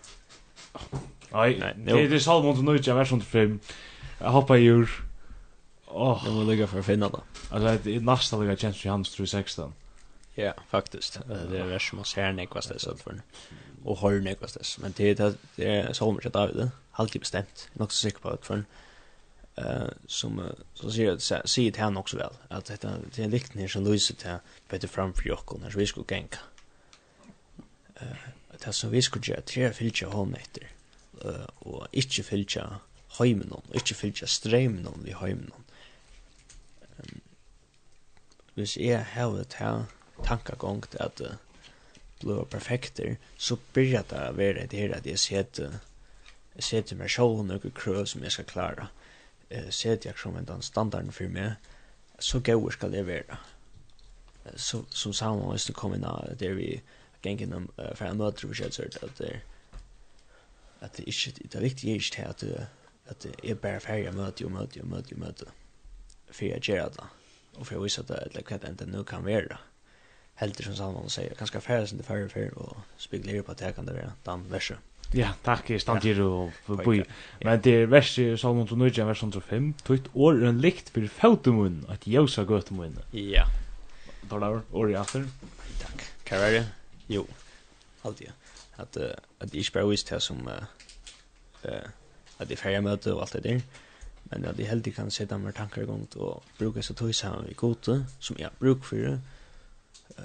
Nei, 1.29 1.53
det 1.77 1.91
är 1.91 2.19
Salmon 2.19 2.55
som 2.55 2.65
nöjt 2.65 2.87
jag 2.87 2.95
vers 2.95 3.09
5. 3.09 3.59
Jag 4.19 4.29
hoppar 4.29 4.55
ju 4.55 4.87
Åh, 5.91 6.21
jag 6.25 6.31
vill 6.31 6.47
lägga 6.47 6.67
för 6.67 6.81
finna 6.81 7.09
då. 7.09 7.21
Alltså 7.49 7.77
det 7.83 7.95
är 7.95 7.99
nästan 7.99 8.47
lika 8.47 8.61
chans 8.61 8.85
i 8.85 8.89
hans 8.89 9.11
316. 9.11 9.73
Ja, 10.35 10.53
faktiskt. 10.69 11.19
Det 11.27 11.59
är 11.59 11.65
värst 11.65 11.89
som 11.89 11.95
man 11.95 12.05
ser 12.05 12.33
nek 12.33 12.49
det 12.53 12.73
är 12.73 12.77
så 12.77 12.95
för. 12.95 13.21
Och 13.83 13.99
hör 13.99 14.19
nek 14.19 14.39
det. 14.39 14.77
Men 14.81 14.93
det 14.97 15.19
är 15.19 15.33
det 15.55 15.65
är 15.65 15.93
så 15.93 16.11
mycket 16.11 16.35
av 16.35 16.55
det. 16.55 16.71
Halvt 16.91 17.19
bestämt. 17.19 17.69
Jag 17.73 17.81
är 17.81 17.83
också 17.83 17.97
säker 17.97 18.19
på 18.19 18.29
att 18.29 18.45
för 18.45 18.63
eh 19.55 19.87
som 20.07 20.41
så 20.73 20.91
ser 20.91 21.11
det 21.11 21.19
ser 21.47 21.71
det 21.71 21.77
han 21.79 21.97
också 21.97 22.17
väl 22.17 22.33
att 22.47 22.65
det 22.65 22.89
det 23.15 23.23
är 23.23 23.27
liknande 23.27 23.69
som 23.69 23.83
Louise 23.83 24.13
där 24.23 24.39
bättre 24.69 24.87
fram 24.87 25.13
för 25.13 25.23
Jockel 25.23 25.59
när 25.59 25.69
vi 25.69 25.87
skulle 25.87 26.05
gänka. 26.09 26.39
Eh 27.95 28.07
det 28.65 28.73
som 28.73 28.89
vi 28.89 29.01
skulle 29.01 29.25
göra 29.25 29.41
tre 29.41 29.73
filcha 29.73 30.07
hon 30.07 30.33
efter. 30.33 30.67
Eh 31.25 31.45
och 31.59 31.87
inte 31.91 32.23
filcha 32.23 32.79
heimenon, 33.17 33.65
og 33.65 33.75
ikkje 33.75 33.97
fylgja 33.97 34.29
streimenon 34.29 35.03
vi 35.05 35.15
heimen. 35.17 35.51
Um, 36.99 37.21
hvis 38.55 38.77
jeg 38.77 39.05
hever 39.15 39.43
til 39.43 39.87
at 40.99 41.21
uh, 41.21 41.35
blå 42.21 42.43
perfekter, 42.51 43.15
så 43.37 43.57
byrja 43.73 44.03
det 44.09 44.23
å 44.29 44.35
være 44.37 44.67
det 44.67 44.79
her 44.79 44.97
at 44.97 45.07
jeg 45.07 45.19
setter 45.19 45.79
jeg 46.59 46.65
setter 46.67 46.97
meg 46.99 47.11
sjål 47.13 47.45
noen 47.47 47.71
krøv 47.71 48.01
som 48.11 48.23
jeg 48.25 48.35
skal 48.35 48.47
klare. 48.49 48.89
Jeg 49.49 49.71
setter 49.73 50.09
jeg 50.09 50.19
som 50.19 50.35
en 50.35 50.47
den 50.47 50.61
standarden 50.65 51.13
for 51.15 51.31
meg, 51.31 51.55
så 52.19 52.41
gøy 52.43 52.67
skal 52.75 52.91
det 52.91 53.05
være. 53.07 53.37
Så, 54.55 54.81
som 54.89 55.13
sammen 55.13 55.45
med 55.45 55.55
oss 55.55 55.69
kom 55.77 55.93
inn 55.95 56.03
av 56.03 56.33
det 56.39 56.49
vi 56.57 56.81
gengen 57.23 57.53
om 57.53 57.69
uh, 57.77 57.93
for 57.95 58.09
jeg 58.09 58.19
møter 58.19 58.51
forskjellig 58.51 59.03
at 59.03 59.21
det 59.21 59.31
at 60.79 60.95
det 60.95 61.07
ikke, 61.11 61.31
det 61.43 61.55
er 61.55 61.63
viktig 61.63 61.93
ikke 61.93 62.11
til 62.15 62.27
at 62.27 62.43
uh, 62.43 62.67
at 63.09 63.25
jeg 63.29 63.57
bare 63.61 63.81
ferdig 63.83 64.11
å 64.11 64.17
møte 64.17 64.45
og 64.45 64.53
møte 64.55 64.83
og 64.83 64.91
møte 64.91 65.15
og 65.15 65.23
møte 65.23 65.49
for 66.29 66.45
jeg 66.45 66.61
gjør 66.69 66.93
det 66.97 67.07
og 67.57 67.65
for 67.65 67.75
jeg 67.75 67.83
viser 67.83 68.07
det 68.09 68.19
eller 68.27 68.45
hva 68.45 68.59
det 68.61 68.69
enda 68.69 68.87
nå 68.89 69.03
kan 69.07 69.25
være 69.25 69.57
helter 70.39 70.69
som 70.69 70.77
Salman 70.77 71.11
sier 71.11 71.35
ganske 71.39 71.61
ferdig 71.63 71.91
som 71.91 71.99
det 71.99 72.07
ferdig 72.07 72.31
ferdig 72.31 72.53
og 72.61 72.77
spikler 73.01 73.41
på 73.43 73.55
at 73.55 73.65
jeg 73.65 73.75
kan 73.75 73.89
det 73.89 73.97
være 73.97 74.13
den 74.27 74.45
verset 74.51 74.85
Ja, 75.15 75.31
takk, 75.41 75.71
jeg 75.73 75.81
stand 75.81 76.03
her 76.05 76.19
og 76.21 76.51
boi. 76.85 76.99
Men 77.41 77.61
det 77.65 77.71
er 77.73 77.87
vers 77.89 78.11
i 78.21 78.27
Salmon 78.37 78.67
29, 78.69 79.07
vers 79.07 79.23
105. 79.23 79.71
Tøyt 79.87 80.09
år 80.13 80.43
en 80.45 80.59
likt 80.61 80.91
for 80.93 81.07
fautemunn, 81.09 81.79
at 81.89 82.05
jøsa 82.05 82.43
gøtemunn. 82.45 82.99
Ja. 83.17 83.47
Tar 84.29 84.43
det 84.43 84.51
år 84.69 84.91
i 84.91 84.97
atter. 84.99 85.25
Takk. 85.81 86.05
Hva 86.29 86.43
er 86.45 86.53
det? 86.59 86.61
Jo, 87.09 87.23
alltid. 88.05 88.29
At, 88.77 88.99
uh, 89.01 89.15
at 89.41 89.49
jeg 89.49 89.65
ikke 89.65 89.79
bare 89.79 89.89
viser 89.89 90.13
det 90.13 90.21
som 90.27 90.45
uh, 90.45 90.61
uh, 91.65 91.89
at 92.39 92.49
det 92.49 92.55
färja 92.55 92.81
möte 92.81 93.13
och 93.13 93.21
allt 93.21 93.33
det 93.33 93.39
der. 93.39 93.61
Men 94.23 94.45
at 94.45 94.57
det 94.57 94.63
helt 94.63 94.85
det 94.85 94.91
kan 94.91 95.11
sätta 95.11 95.35
tanker 95.35 95.51
tankar 95.51 95.81
igång 95.81 96.07
och 96.15 96.43
bruka 96.57 96.81
så 96.81 96.93
tog 96.93 97.15
sammen 97.15 97.49
i 97.49 97.53
gode 97.53 98.05
som 98.19 98.35
jag 98.39 98.51
bruk 98.59 98.83
for 98.83 98.95
det. 98.95 99.19
Eh 100.17 100.23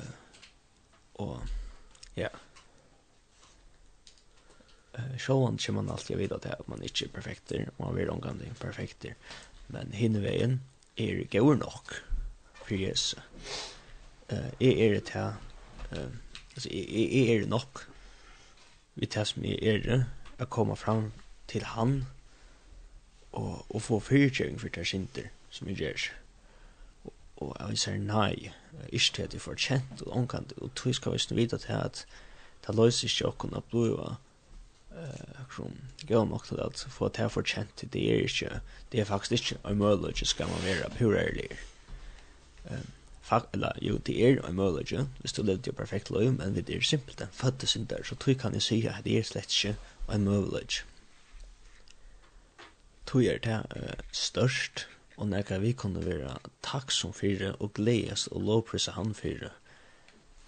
och 1.13 1.39
ja. 2.15 2.29
Eh 4.93 5.19
Sjåan 5.19 5.59
kommer 5.59 5.83
man 5.83 5.91
alltid 5.91 6.17
vet 6.17 6.33
att 6.33 6.67
man 6.69 6.83
inte 6.83 7.05
är 7.05 7.09
perfekter, 7.09 7.71
man 7.77 7.95
vill 7.95 8.11
omgående 8.11 8.45
perfekter. 8.61 9.15
Men 9.67 9.93
hinner 9.93 10.21
veien 10.21 10.61
är 10.97 11.27
det 11.31 11.41
nok 11.41 11.59
nog. 11.59 11.87
För 12.55 12.75
Uh, 14.33 14.39
Eh 14.59 14.79
är 14.79 14.93
det 14.93 15.09
här 15.09 15.35
eh 15.91 16.09
alltså 16.55 16.69
är 16.69 17.37
är 17.37 17.41
det 17.41 17.47
nog. 17.47 17.79
Vi 18.95 19.07
tas 19.07 19.37
med 19.37 19.63
er 19.63 19.79
det 19.79 20.05
att 20.39 20.51
komma 20.51 20.77
fram 20.77 21.13
til 21.49 21.65
han 21.75 22.05
og, 23.33 23.65
og 23.69 23.83
få 23.83 24.01
fyrtjøring 24.01 24.61
for 24.61 24.69
det 24.69 24.87
sinter 24.87 25.31
som 25.51 25.69
jeg 25.69 25.77
gjør. 25.77 26.05
Og, 27.05 27.13
og 27.37 27.71
jeg 27.71 27.79
sier 27.79 27.99
nei, 27.99 28.53
ikke 28.89 29.17
til 29.17 29.27
at 29.29 29.35
jeg 29.35 29.43
får 29.43 29.59
kjent 29.59 30.05
og 30.07 30.13
omkant, 30.21 30.55
og 30.59 30.75
tog 30.75 30.95
skal 30.95 31.17
vi 31.17 31.41
vite 31.43 31.59
til 31.59 31.73
at 31.79 32.07
det 32.67 32.77
løser 32.77 33.11
ikke 33.11 33.29
å 33.29 33.39
kunne 33.39 33.65
eh 34.95 35.35
akkurat 35.41 36.07
gøy 36.09 36.25
nok 36.29 36.47
til 36.47 36.61
at 36.63 36.87
få 36.91 37.09
det 37.09 37.31
for 37.33 37.43
kjent 37.43 37.85
det 37.93 38.03
er 38.13 38.27
ikke, 38.27 38.61
det 38.93 39.01
er 39.01 39.05
faktisk 39.05 39.33
ikke 39.33 39.71
en 39.71 39.79
mulighet 39.79 40.27
skal 40.27 40.49
man 40.49 40.63
være 40.65 40.91
pure 40.99 41.19
ærlig 41.19 41.49
um, 42.71 42.91
fakt, 43.23 43.47
eller 43.53 43.73
jo 43.83 43.99
det 43.99 44.17
er 44.29 44.49
en 44.49 44.55
mulighet 44.55 45.09
hvis 45.21 45.33
du 45.33 45.43
levde 45.43 45.67
jo 45.67 45.73
perfekt 45.73 46.11
lov 46.11 46.33
men 46.33 46.55
det 46.55 46.69
er 46.71 46.81
simpelt 46.81 47.21
en 47.21 47.33
fødte 47.33 47.67
synder 47.67 48.03
så 48.05 48.15
tror 48.15 48.35
kan 48.35 48.53
jeg 48.53 48.63
si 48.63 48.87
at 48.87 49.05
det 49.05 49.19
er 49.19 49.23
slett 49.23 49.65
ikke 49.65 49.77
en 50.13 50.25
mulighet 50.25 50.85
tog 53.15 53.25
er 53.25 53.39
det 53.39 54.01
størst, 54.13 54.89
og 55.17 55.29
når 55.29 55.59
vi 55.59 55.73
kunne 55.73 56.07
være 56.07 56.37
takksom 56.63 57.13
for 57.13 57.57
og 57.61 57.75
gledes 57.75 58.27
og 58.27 58.41
lovprise 58.43 58.91
han 58.91 59.15
for 59.15 59.53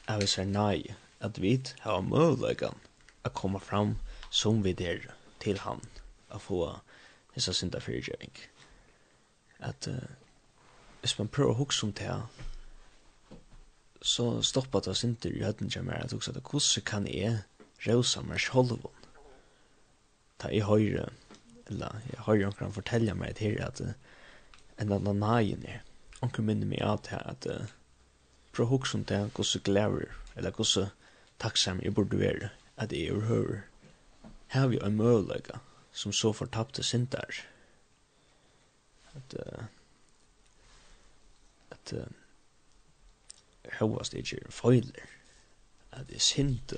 at 0.09 0.21
vi 0.21 0.27
sier 0.27 0.49
nei, 0.51 0.95
at 1.21 1.39
vi 1.39 1.53
har 1.85 2.01
muligheten 2.03 2.75
å 3.23 3.31
komme 3.31 3.61
fram 3.62 3.93
som 4.31 4.64
vi 4.64 4.73
der 4.73 5.07
til 5.39 5.61
han, 5.62 5.79
å 6.35 6.39
få 6.43 6.59
disse 7.35 7.55
synda 7.55 7.79
fyrirgjøring. 7.79 8.35
At 9.62 9.87
uh, 9.87 10.03
hvis 11.01 11.19
man 11.19 11.31
prøver 11.31 11.55
å 11.55 11.61
huske 11.61 11.87
om 11.87 11.93
det 11.95 12.17
så 14.03 14.43
stoppa 14.43 14.83
det 14.83 14.97
synder 14.99 15.31
i 15.31 15.45
høyden 15.47 15.71
til 15.71 15.87
meg 15.87 16.03
at 16.03 16.17
hukse 16.19 16.35
at 16.35 16.43
hvordan 16.43 16.87
kan 16.87 17.07
jeg 17.07 17.45
røysa 17.87 18.25
meg 18.27 18.43
sjolvun? 18.43 19.07
Ta 20.43 20.51
jeg 20.51 20.67
høyre 20.67 21.07
eller 21.67 22.01
jeg 22.12 22.21
har 22.21 22.35
ju 22.35 22.45
någon 22.45 22.73
fortälja 22.73 23.14
mig 23.14 23.33
det 23.39 23.45
här 23.45 23.67
att 23.67 23.81
en 24.77 24.93
annan 24.93 25.19
najen 25.21 25.67
er 25.67 25.83
Onkel 26.21 26.45
minner 26.45 26.67
mig 26.67 26.81
att 26.81 27.07
här 27.07 27.31
att 27.31 27.47
pro 28.53 28.64
hooks 28.64 28.91
som 28.91 29.05
där 29.05 29.29
går 29.29 29.45
så 29.45 29.59
glæver 29.59 30.09
eller 30.35 30.51
går 30.51 30.64
så 30.64 30.89
jeg 31.83 31.95
burde 31.95 32.19
være 32.19 32.49
at 32.77 32.93
jeg 32.93 33.01
er 33.01 33.14
är 33.14 33.62
her 34.49 34.61
har 34.61 34.69
vi 34.69 34.79
en 34.85 34.97
möjlighet 34.97 35.51
som 35.93 36.12
så 36.12 36.33
fortapte 36.33 36.83
förtappte 36.83 36.83
syntar. 36.83 37.47
Att 39.14 39.35
at 41.71 41.95
hövast 43.64 44.12
det 44.12 44.33
är 44.33 44.51
foiler. 44.51 45.05
Att 45.91 46.09
det 46.09 46.14
är 46.14 46.19
synd. 46.19 46.73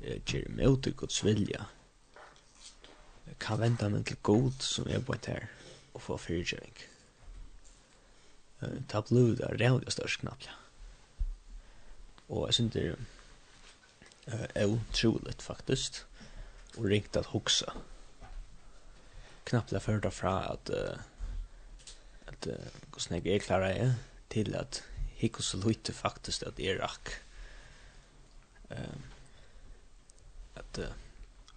Det 0.00 0.34
är 0.34 0.48
mot 0.48 0.84
Guds 0.84 1.24
vilja 1.24 1.66
kan 3.40 3.60
vente 3.60 3.88
meg 3.88 4.04
til 4.06 4.20
god 4.22 4.52
som 4.64 4.88
er 4.88 5.00
på 5.04 5.16
et 5.16 5.26
her 5.26 5.46
og 5.94 6.02
få 6.02 6.16
fyrtjøring. 6.20 6.76
Ta 8.88 9.00
blod 9.00 9.40
er 9.44 9.56
rævlig 9.60 9.92
størst 9.92 10.20
knappt. 10.20 10.48
Og 12.28 12.46
jeg 12.46 12.54
synes 12.54 12.72
det 12.72 12.96
er 14.54 14.66
utroligt 14.66 15.42
faktisk 15.42 16.06
og 16.76 16.84
ringt 16.84 17.16
at 17.16 17.26
hoksa. 17.26 17.66
Knappt 19.44 19.72
jeg 19.72 19.82
førte 19.82 20.10
fra 20.10 20.52
at 20.52 20.70
uh, 20.72 20.98
at 22.26 22.46
uh, 22.46 22.80
hvordan 22.90 23.24
jeg 23.24 23.34
er 23.34 23.38
klarer 23.44 23.68
jeg 23.68 23.94
til 24.30 24.54
at 24.56 24.82
hikk 25.20 25.38
og 25.38 25.44
så 25.44 25.60
lute 25.60 25.92
faktisk 25.92 26.42
at 26.42 26.58
jeg 26.58 26.80
rakk. 26.80 27.12
At 30.56 30.78
uh, 30.78 31.03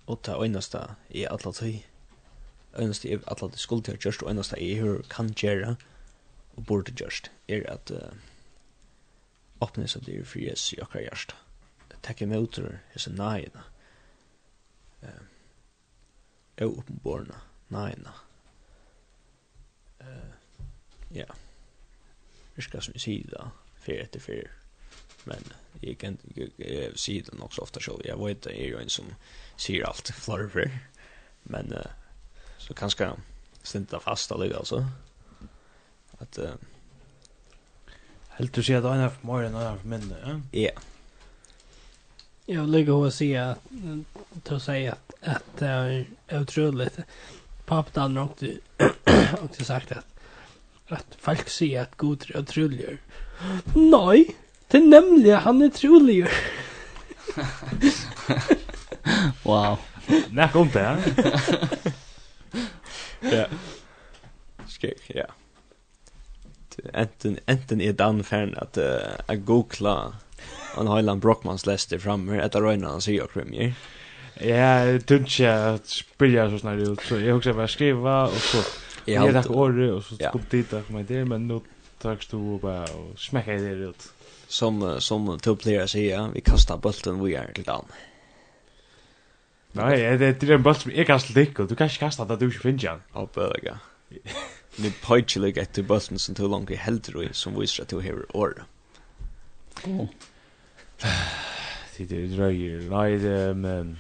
og 0.07 0.21
ta 0.23 0.37
einasta 0.43 0.95
i 1.09 1.25
alla 1.27 1.51
tøy 1.51 1.81
einasta 2.77 3.09
i 3.09 3.17
alla 3.27 3.49
tøy 3.51 3.59
skuld 3.59 3.83
til 3.83 3.99
just 4.05 4.23
einasta 4.23 4.59
i 4.59 4.73
hur 4.79 5.03
kan 5.11 5.33
gera 5.35 5.75
og 6.55 6.65
burde 6.65 6.93
just 7.01 7.31
er 7.47 7.63
at 7.71 7.91
uh, 7.91 8.15
opnes 9.59 9.95
at 9.95 10.05
dyr 10.07 10.21
er 10.21 10.25
fri 10.25 10.47
es 10.51 10.71
i 10.73 10.81
okkar 10.81 11.03
hjärsta 11.05 11.35
Tekke 12.03 12.27
motor 12.29 12.63
er 12.63 12.79
hese 12.93 13.11
nægina 13.11 13.63
uh, 15.03 15.25
og 16.61 16.77
oppenborna 16.77 17.41
nægina. 17.69 18.13
Uh, 20.01 20.33
ja. 21.15 21.25
Virka 22.55 22.79
som 22.81 22.95
i 22.95 22.99
sida 22.99 23.49
fyrir 23.81 24.05
etter 24.05 24.19
fyrir 24.19 24.53
men 25.25 25.51
jeg 25.83 25.97
kan 25.97 26.19
ikke 26.35 26.91
si 26.95 27.19
det 27.21 27.33
nok 27.33 27.53
så 27.53 27.61
ofta 27.61 27.79
selv 27.79 28.05
jeg 28.05 28.19
vet 28.19 28.43
det 28.43 28.55
er 28.55 28.69
jo 28.69 28.79
en 28.79 28.89
som 28.89 29.05
uh, 29.05 29.13
säger 29.57 29.83
allt 29.83 30.07
Florifer. 30.15 30.79
Men 31.43 31.73
uh, 31.73 31.79
så 32.57 32.73
kanske 32.73 33.11
stinta 33.63 33.99
fast 33.99 34.31
alltså 34.31 34.57
altså. 34.57 34.85
Att 36.17 36.39
uh, 36.39 36.49
Helt 38.27 38.53
du 38.53 38.63
sier 38.63 38.77
att 38.77 38.83
han 38.83 38.99
er 39.01 39.09
for 39.09 39.27
mer 39.27 39.47
än 39.47 39.53
han 39.53 39.73
er 39.73 39.77
for 39.77 39.87
mindre, 39.87 40.17
ja? 40.21 40.39
Ja. 40.51 40.71
Jag 42.45 42.61
vill 42.61 42.71
lägga 42.71 42.93
och 42.93 43.13
säga 43.13 43.49
att 43.49 44.45
då 44.45 44.59
säga 44.59 44.91
att, 44.91 45.13
att 45.21 45.57
det 45.57 45.67
är 45.67 46.41
otroligt. 46.41 46.99
Pappa 47.65 48.01
hade 48.01 48.13
nog 48.13 48.29
också 49.41 49.63
sagt 49.63 49.91
att 49.91 50.05
att 50.89 51.17
folk 51.19 51.49
säger 51.49 51.81
att 51.81 51.97
god 51.97 52.25
är 52.29 52.39
otrolig. 52.39 52.97
Nej, 53.75 54.35
det 54.67 54.77
är 54.77 54.81
nämligen 54.81 55.39
han 55.39 55.61
är 55.61 55.65
otrolig. 55.65 56.27
Wow. 59.47 59.77
Näck 60.31 60.55
om 60.55 60.69
det. 60.73 60.97
Ja. 63.19 63.45
Skek, 64.67 65.01
ja. 65.07 65.25
Enten 66.93 67.39
enten 67.45 67.81
är 67.81 67.93
dan 67.93 68.23
fan 68.23 68.55
att 68.57 68.77
att 69.25 69.45
googla 69.45 70.13
on 70.77 70.87
Highland 70.87 71.21
Brockmans 71.21 71.65
läste 71.65 71.99
fram 71.99 72.29
här 72.29 72.39
att 72.39 72.55
röna 72.55 72.87
han 72.87 73.01
säger 73.01 73.27
krim. 73.27 73.73
Ja, 74.41 74.99
tuncha 74.99 75.79
spilla 75.83 76.49
så 76.49 76.59
snart 76.59 76.79
ut 76.79 77.01
så 77.01 77.19
jag 77.19 77.37
också 77.37 77.53
bara 77.53 77.67
skriva 77.67 78.23
och 78.27 78.33
så 78.33 78.57
jag 79.05 79.33
tack 79.33 79.49
orre 79.49 79.91
och 79.91 80.03
så 80.03 80.17
kom 80.17 80.41
dit 80.49 80.69
där 80.69 80.83
med 80.87 81.05
det 81.05 81.25
men 81.25 81.47
nu 81.47 81.59
tackst 82.01 82.31
du 82.31 82.59
bara 82.61 82.83
och 82.83 83.19
smäcka 83.19 83.51
det 83.51 83.69
ut. 83.69 84.13
Som 84.47 85.01
som 85.01 85.39
top 85.39 85.61
player 85.61 85.87
säger 85.87 86.29
vi 86.33 86.41
kastar 86.41 86.77
bollen 86.77 87.23
vi 87.23 87.35
är 87.35 87.53
till 87.53 87.63
dan. 87.63 87.85
Nei, 89.77 90.17
det 90.17 90.43
er 90.43 90.55
en 90.55 90.63
boll 90.65 90.75
som 90.75 90.91
jeg 90.91 91.05
kastar 91.07 91.33
dig 91.33 91.59
och 91.59 91.67
du 91.69 91.75
kan 91.75 91.87
ikke 91.87 92.05
kasta 92.07 92.25
det 92.25 92.39
du 92.39 92.47
ikke 92.47 92.65
finner 92.65 92.89
han. 92.89 93.03
Ja, 93.15 93.25
böga. 93.25 93.77
Nu 94.77 94.91
pojkar 95.01 95.41
jag 95.41 95.57
efter 95.57 95.83
bollen 95.83 96.19
som 96.19 96.35
tog 96.35 96.49
långt 96.49 96.71
i 96.71 96.75
helter 96.75 97.29
som 97.31 97.59
visar 97.59 97.83
at 97.83 97.89
du 97.89 98.01
har 98.01 98.35
år. 98.35 98.65
Åh. 99.87 100.07
Det 101.97 102.11
er 102.11 102.29
drøyer. 102.35 102.89
Nei, 102.89 103.17
det 103.17 103.57
men 103.57 103.97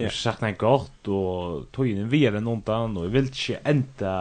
har 0.00 0.12
sagt 0.12 0.42
nei 0.44 0.52
godt, 0.58 1.08
og 1.08 1.68
tog 1.72 1.88
in 1.88 2.10
vi 2.10 2.24
er 2.26 2.34
någon 2.36 2.58
ondan, 2.58 2.96
og 2.98 3.06
jeg 3.06 3.12
vil 3.14 3.30
ikke 3.30 3.60
enda 3.64 4.14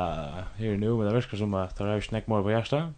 her 0.60 0.78
nu 0.78 0.96
men 0.96 1.08
det 1.08 1.16
virker 1.18 1.38
som 1.38 1.54
at 1.60 1.78
det 1.78 1.88
har 1.88 2.02
snäckt 2.02 2.30
mer 2.30 2.44
på 2.44 2.54
hjärsta. 2.54 2.94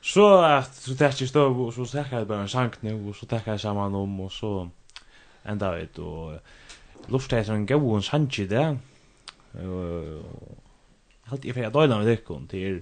Så 0.00 0.26
at 0.44 0.74
så 0.74 0.94
täcker 0.94 1.24
jeg 1.24 1.28
stå 1.28 1.48
og 1.50 1.72
så 1.74 1.84
täcker 1.84 2.18
jeg 2.18 2.28
bare 2.28 2.42
en 2.42 2.48
sang 2.48 2.74
nu 2.82 3.08
og 3.08 3.16
så 3.16 3.26
täcker 3.26 3.52
jeg 3.52 3.60
saman 3.60 3.94
om 3.94 4.20
og 4.20 4.32
så 4.32 4.68
enda 5.48 5.72
vet 5.76 5.98
og 6.02 6.38
lort 7.12 7.32
er 7.32 7.46
sånn 7.46 7.66
gau 7.68 7.82
og 7.94 8.04
sanji 8.04 8.46
det, 8.50 8.66
og 9.62 10.56
halt 11.30 11.44
jeg 11.44 11.56
fyrir 11.56 11.74
døyla 11.74 12.00
med 12.00 12.10
dikken 12.10 12.46
til, 12.50 12.80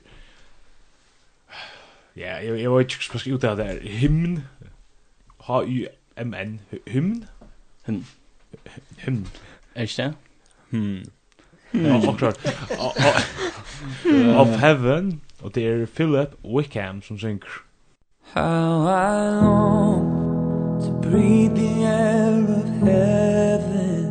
ja, 2.16 2.38
jeg, 2.40 2.60
jeg 2.60 2.70
var 2.70 2.84
ikke 2.84 3.04
spørsk 3.08 3.34
ut 3.34 3.44
av 3.48 3.58
det 3.60 3.68
her, 3.70 3.82
hymn, 4.00 4.38
H-Y-M-N. 5.44 6.60
hymn? 6.86 7.24
Hymn. 7.86 8.06
Hymn. 9.04 9.26
Er 9.74 9.82
ikke 9.82 10.02
det? 10.02 10.14
Hymn. 10.70 11.04
Akkurat. 12.08 12.38
Of 14.40 14.48
Heaven, 14.60 15.20
og 15.42 15.54
det 15.54 15.66
er 15.68 15.86
Philip 15.86 16.38
Wickham 16.44 17.02
som 17.02 17.18
synger. 17.18 17.60
How 18.32 18.88
I 18.88 19.40
long 19.40 20.33
to 20.82 20.90
breathe 21.06 21.54
the 21.54 21.84
air 21.84 22.38
of 22.60 22.68
heaven 22.88 24.04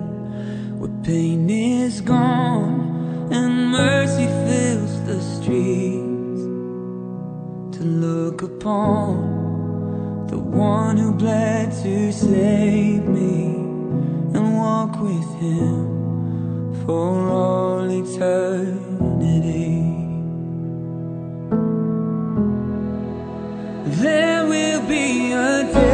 where 0.79 1.03
pain 1.03 1.49
is 1.49 2.01
gone 2.01 3.29
and 3.31 3.71
mercy 3.71 4.27
fills 4.45 5.01
the 5.05 5.19
streets. 5.21 6.43
To 7.77 7.83
look 7.83 8.41
upon 8.43 10.27
the 10.27 10.37
one 10.37 10.97
who 10.97 11.13
bled 11.13 11.71
to 11.83 12.11
save 12.11 13.05
me 13.05 13.55
and 14.35 14.57
walk 14.57 14.99
with 15.01 15.29
him 15.39 16.83
for 16.85 17.29
all 17.29 17.89
eternity. 17.89 19.81
There 24.01 24.45
will 24.45 24.81
be 24.87 25.31
a 25.33 25.63
day 25.73 25.92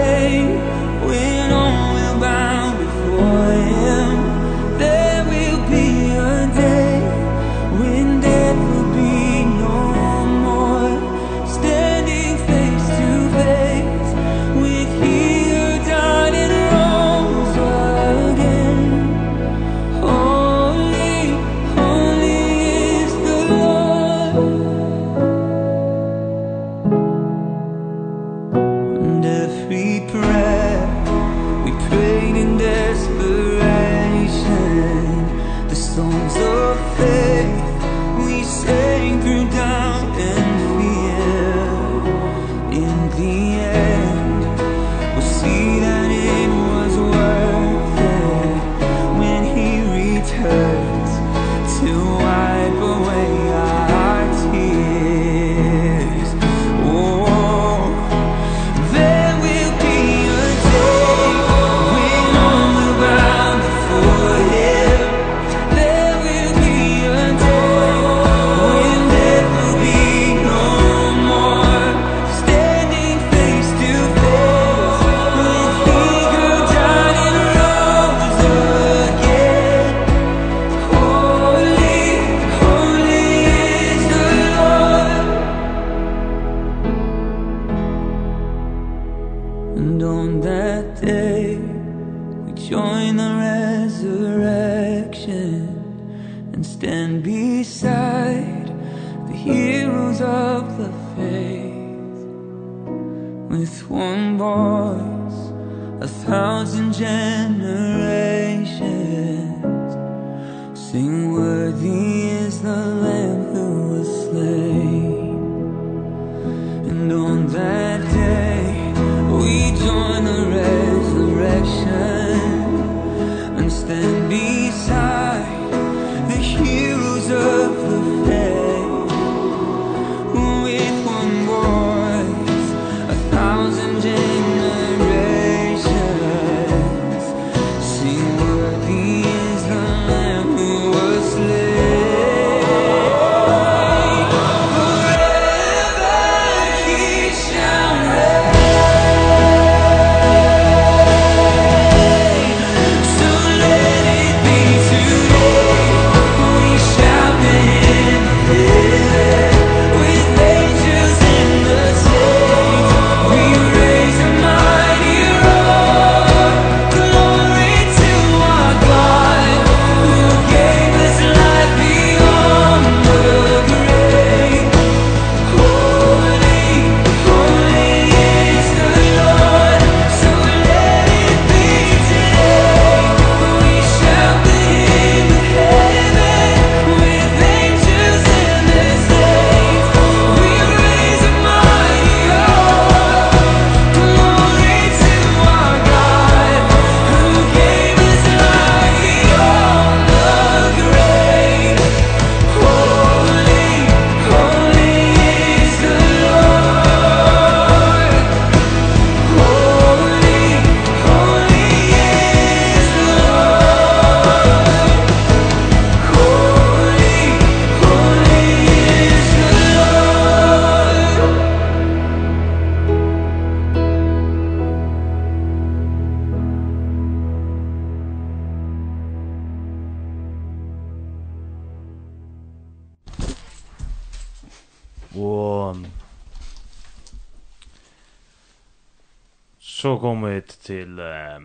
kom 240.10 240.26
vi 240.26 240.40
til 240.66 240.98
uh, 240.98 241.40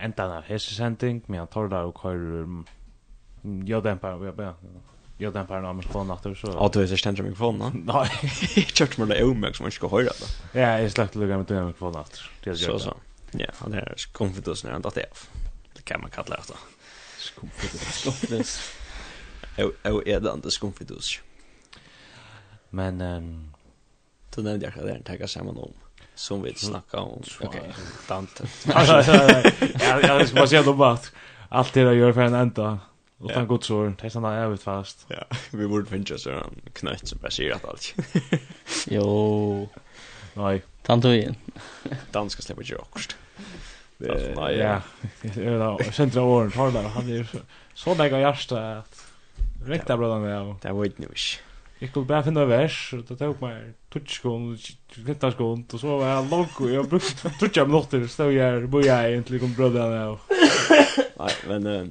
endan 0.00 0.38
av 0.38 0.46
hese 0.48 0.72
sending, 0.74 1.20
men 1.28 1.42
han 1.42 1.50
tar 1.52 1.68
der 1.72 1.88
og 1.88 1.98
kører 1.98 2.46
um, 2.48 2.62
jødempar, 3.68 4.16
ja, 4.24 4.32
ja, 4.48 4.52
jødempar 5.20 5.66
av 5.66 5.76
mikrofonen 5.76 6.08
natter, 6.14 6.36
så... 6.38 6.54
Ja, 6.54 6.70
du 6.72 6.80
er 6.80 6.88
ikke 6.88 7.00
stendt 7.02 7.20
av 7.20 7.28
mikrofonen, 7.28 7.84
da? 7.84 7.98
Nei. 7.98 8.30
Jeg 8.56 8.72
kjørte 8.72 9.02
meg 9.02 9.12
det 9.12 9.20
omøk 9.26 9.58
som 9.58 9.68
jeg 9.68 9.74
ikke 9.74 9.80
skal 9.82 9.92
høre 9.92 10.16
det. 10.22 10.30
Ja, 10.56 10.70
jeg 10.80 10.94
slakte 10.94 11.20
lukket 11.20 11.42
med 11.42 11.52
denne 11.52 11.68
mikrofonen 11.68 12.00
natter. 12.00 12.24
Så, 12.48 12.80
så. 12.86 12.96
Ja, 13.36 13.52
han 13.60 13.76
er 13.76 13.92
skumfidelsen 14.00 14.70
når 14.70 14.78
han 14.78 14.88
datt 14.88 15.02
av. 15.04 15.26
Det 15.76 15.84
kan 15.88 16.00
man 16.00 16.14
kalla 16.14 16.40
det. 16.48 16.58
Skumfidels. 17.20 18.56
Jeg 19.58 19.74
er 19.84 20.24
det 20.24 20.32
andre 20.32 20.54
skumfidels. 20.54 21.18
Men... 22.70 23.04
Um, 23.04 23.30
du 24.38 24.44
nevnte 24.44 24.68
jeg 24.68 24.76
hva 24.76 24.84
det 24.84 24.92
er 24.92 24.98
en 25.00 25.06
tegget 25.08 25.32
sammen 25.32 25.56
om 25.58 25.72
som 26.18 26.42
vi 26.42 26.54
snakka 26.54 26.98
om. 26.98 27.22
Okej. 27.40 27.74
Dante. 28.08 28.44
Jag 28.66 30.02
jag 30.02 30.28
ska 30.28 30.36
bara 30.36 30.46
säga 30.46 30.62
då 30.62 30.72
bara 30.72 30.98
allt 31.48 31.72
det 31.72 31.84
där 31.84 31.92
gör 31.92 32.12
för 32.12 32.20
en 32.20 32.34
ända. 32.34 32.78
Och 33.18 33.30
han 33.30 33.46
går 33.46 33.58
så 33.62 33.92
det 34.02 34.10
såna 34.10 34.34
är 34.34 34.54
ut 34.54 34.62
fast. 34.62 35.06
Ja, 35.08 35.24
vi 35.50 35.66
borde 35.68 35.86
finna 35.90 36.18
så 36.18 36.30
en 36.30 36.60
knätt 36.72 37.08
som 37.08 37.18
baserat 37.18 37.64
allt. 37.64 37.94
Jo. 38.86 39.68
Nej. 40.34 40.62
Tanto 40.82 41.08
igen. 41.08 41.34
Danska 42.10 42.42
släpper 42.42 42.64
ju 42.64 42.76
också. 42.76 43.10
Nej. 43.96 44.56
Ja. 44.56 44.82
Jag 45.36 45.94
centra 45.94 46.22
åren 46.22 46.50
tar 46.50 46.70
där 46.70 46.82
han 46.82 47.10
är 47.12 47.24
så 47.24 47.38
så 47.74 47.94
nära 47.94 48.20
hjärta 48.20 48.78
att 48.78 49.06
räkta 49.66 49.96
bröderna. 49.96 50.56
Det 50.62 50.72
var 50.72 50.84
inte 50.84 51.02
nyss. 51.02 51.38
Jeg 51.80 51.88
skulle 51.88 52.06
bare 52.06 52.24
finne 52.24 52.48
vers 52.48 52.92
och 52.92 53.04
då 53.08 53.16
tog 53.16 53.42
mig 53.42 53.72
tutskon, 53.92 54.58
vintaskon 54.96 55.66
og 55.72 55.80
så 55.80 55.98
var 55.98 56.06
jeg 56.06 56.30
langt, 56.30 56.60
og 56.60 56.72
jeg 56.72 56.88
brukte 56.88 57.30
tutska 57.40 57.64
minuter 57.64 58.06
så 58.06 58.30
jag 58.30 58.84
jeg, 58.84 59.12
egentlig, 59.12 59.40
kom 59.40 59.54
bröderna 59.54 60.08
och... 60.08 60.18
Nei, 61.18 61.30
men 61.48 61.66
uh, 61.66 61.88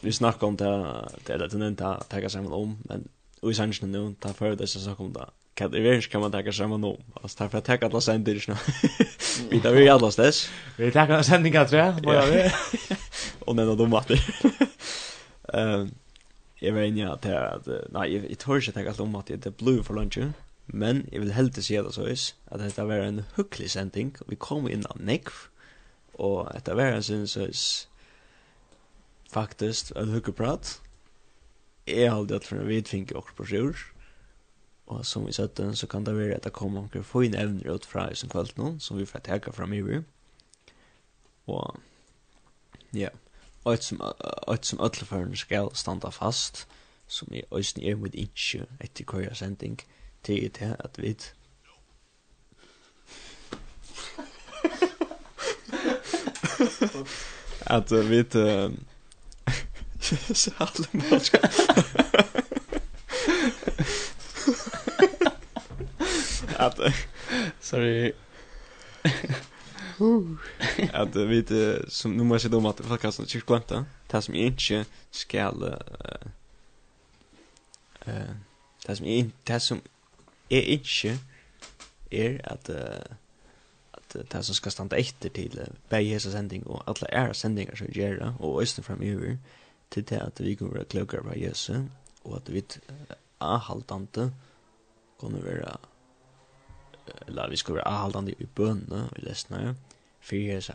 vi 0.00 0.12
snakker 0.12 0.46
om 0.46 0.56
det 0.56 0.64
här, 0.64 1.08
det 1.26 1.32
är 1.32 1.58
det 1.58 1.68
inte 1.68 1.86
att 1.86 2.08
tacka 2.08 2.28
samman 2.28 2.52
om, 2.52 2.78
men 2.84 3.08
i 3.42 3.54
sannsyn 3.54 3.92
nu, 3.92 4.14
ta 4.20 4.32
før 4.32 4.54
det 4.54 4.68
så 4.68 4.94
om 4.98 5.12
det. 5.12 5.24
Kan 5.54 5.70
det 5.70 5.80
vara 5.80 6.00
kan 6.00 6.20
man 6.20 6.32
tacka 6.32 6.52
sammen 6.52 6.84
om? 6.84 6.96
Alltså 7.22 7.38
ta 7.38 7.48
för 7.48 7.58
att 7.58 7.64
tacka 7.64 7.86
alla 7.86 8.00
sänder 8.00 8.44
nu. 8.48 8.54
Vi 9.50 9.60
tar 9.60 9.72
vi 9.72 9.88
alle 9.88 10.10
dess. 10.16 10.50
Vi 10.76 10.90
tackar 10.90 11.22
sändningar 11.22 11.64
tror 11.64 11.82
jag, 11.82 12.02
bara 12.02 12.26
vi. 12.30 12.50
Och 13.38 13.56
nämna 13.56 13.74
dem 13.74 13.94
att. 13.94 14.10
Ehm 15.52 15.90
jeg 16.60 16.74
vet 16.74 16.86
inte 16.86 17.10
at, 17.10 17.22
det 17.64 17.86
jeg, 17.92 18.28
jeg 18.28 18.38
tror 18.38 18.56
ikke 18.56 18.80
att 18.80 18.86
alt 18.86 19.00
om 19.00 19.14
att 19.14 19.26
det 19.26 19.46
är 19.46 19.50
blue 19.50 19.84
för 19.84 19.94
lunchen 19.94 20.34
men 20.66 21.08
jeg 21.12 21.20
vil 21.20 21.32
helt 21.32 21.64
si 21.64 21.76
det 21.76 21.94
så 21.94 22.06
is 22.06 22.36
at 22.50 22.60
dette 22.60 22.86
var 22.86 22.94
en 22.94 23.24
hygglig 23.36 23.70
sending 23.70 24.16
og 24.20 24.30
vi 24.30 24.36
kom 24.36 24.68
inn 24.68 24.86
av 24.86 25.00
Nekv, 25.00 25.32
og 26.14 26.50
dette 26.54 26.76
var 26.76 26.94
en 26.94 27.02
sin 27.02 27.26
så 27.26 27.46
is 27.46 27.88
faktisk, 29.32 29.92
en 29.96 30.08
hygglig 30.08 30.34
prat 30.34 30.80
är 31.86 32.10
allt 32.10 32.30
att 32.30 32.44
för 32.44 32.64
vi 32.64 32.82
tänker 32.82 33.16
också 33.16 33.34
på 33.34 33.44
sjur 33.44 33.76
og 34.86 35.06
som 35.06 35.26
vi 35.26 35.32
sett 35.32 35.56
den 35.56 35.76
så 35.76 35.86
kan 35.86 36.04
det 36.04 36.16
være 36.16 36.34
at 36.34 36.44
det 36.44 36.52
kommer 36.52 36.80
omkring 36.80 37.04
få 37.04 37.22
in 37.22 37.34
ämnen 37.34 37.66
ut 37.66 37.86
i 38.12 38.14
som 38.14 38.28
kvalt 38.28 38.56
någon 38.56 38.80
som 38.80 38.98
vi 38.98 39.06
får 39.06 39.18
teka 39.18 39.52
fram 39.52 39.72
i 39.72 39.80
vi, 39.80 40.02
og, 41.46 41.76
ja. 42.92 42.98
yeah 42.98 43.12
ett 43.64 43.82
som 43.82 44.00
ett 44.54 44.64
som 44.64 44.80
alla 44.80 44.90
förn 44.90 45.36
ska 45.36 45.70
standa 45.72 46.10
fast 46.10 46.66
som 47.06 47.34
är 47.34 47.44
ösn 47.50 47.80
är 47.80 47.96
med 47.96 48.14
inch 48.14 48.56
ett 48.80 49.00
i 49.00 49.04
koja 49.04 49.34
sending 49.34 49.82
till 50.22 50.50
det 50.58 50.76
att 50.78 50.98
vi 50.98 51.16
att 57.64 57.92
vi 57.92 58.18
så 60.34 60.50
alla 60.56 60.86
match 60.92 61.30
att 66.56 66.78
sorry 67.60 68.12
att 70.92 71.16
vi 71.16 71.44
uh, 71.50 71.88
som 71.88 72.10
nu 72.10 72.24
må 72.24 72.34
jeg 72.34 72.50
måste 72.50 72.56
om 72.56 72.66
at 72.66 72.80
folk 72.84 73.02
har 73.02 73.12
sånn 73.14 73.26
inte 73.28 73.46
glemt 73.46 73.72
det 74.10 74.22
som 74.24 74.34
jeg 74.34 74.52
ikke 74.52 74.84
skal 75.12 75.62
uh, 75.62 76.28
uh, 78.08 78.34
det 78.86 78.96
som 78.96 79.06
jeg 79.06 79.30
det 79.46 79.62
som 79.62 79.82
jeg 80.50 80.64
ikke 80.76 81.18
er 82.10 82.40
at 82.44 82.70
uh, 82.72 83.16
at 83.94 84.16
uh, 84.16 84.22
det 84.32 84.44
som 84.44 84.54
skal 84.54 84.72
standa 84.72 84.98
etter 85.00 85.28
til 85.28 85.58
uh, 85.60 85.68
begge 85.92 86.16
hese 86.16 86.32
sending 86.32 86.66
og 86.66 86.82
alle 86.86 87.12
ære 87.12 87.34
sendingar 87.34 87.76
som 87.76 87.92
gör 87.92 88.32
og 88.40 88.62
östen 88.62 88.84
framöver 88.84 89.36
til 89.90 90.08
det 90.08 90.20
at 90.22 90.40
vi 90.40 90.54
kommer 90.54 90.80
att 90.80 90.88
klokere 90.88 91.22
på 91.22 91.38
Jesus 91.38 91.76
og 92.24 92.36
at 92.36 92.52
vi 92.52 92.58
uh, 92.88 93.16
är 93.40 93.58
haltande 93.58 94.32
kommer 95.18 95.40
vara 95.40 95.78
eller 97.26 97.48
vi 97.50 97.56
skulle 97.56 97.76
være 97.76 97.88
avholdende 97.88 98.32
i 98.38 98.46
bønene 98.46 99.08
i 99.18 99.28
resten 99.28 99.56
her, 99.56 99.74
for 100.20 100.36
jeg 100.36 100.62
ser 100.62 100.74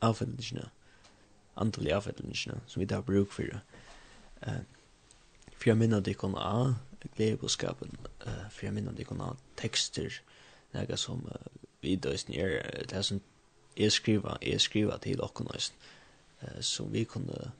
avfendelsene, 0.00 0.68
antallet 1.56 1.92
avfendelsene, 1.92 2.60
som 2.66 2.80
vi 2.80 2.86
da 2.86 2.94
har 2.94 3.02
bruk 3.02 3.32
for. 3.32 3.60
Uh, 4.46 4.62
for 5.56 5.70
jeg 5.70 5.76
minner 5.76 6.00
det 6.00 6.16
kunne 6.16 6.38
av 6.40 6.74
gledeboskapen, 7.16 7.96
uh, 8.26 8.50
for 8.50 8.66
jeg 8.66 8.74
minner 8.74 8.92
det 8.92 9.06
kunne 9.06 9.24
av 9.24 9.38
tekster, 9.56 10.20
noe 10.74 10.96
som 10.96 11.22
uh, 11.30 11.68
vi 11.82 11.96
døysen 11.96 12.34
gjør, 12.34 12.58
det 12.90 12.98
er 12.98 13.06
som 13.06 13.22
jeg 13.76 13.92
skriver, 13.92 14.38
jeg 14.42 14.60
skriver 14.60 14.96
til 14.96 15.18
dere 15.18 15.46
nøysen, 15.46 15.76
uh, 16.42 16.60
som 16.60 16.92
vi 16.92 17.04
kunne 17.04 17.52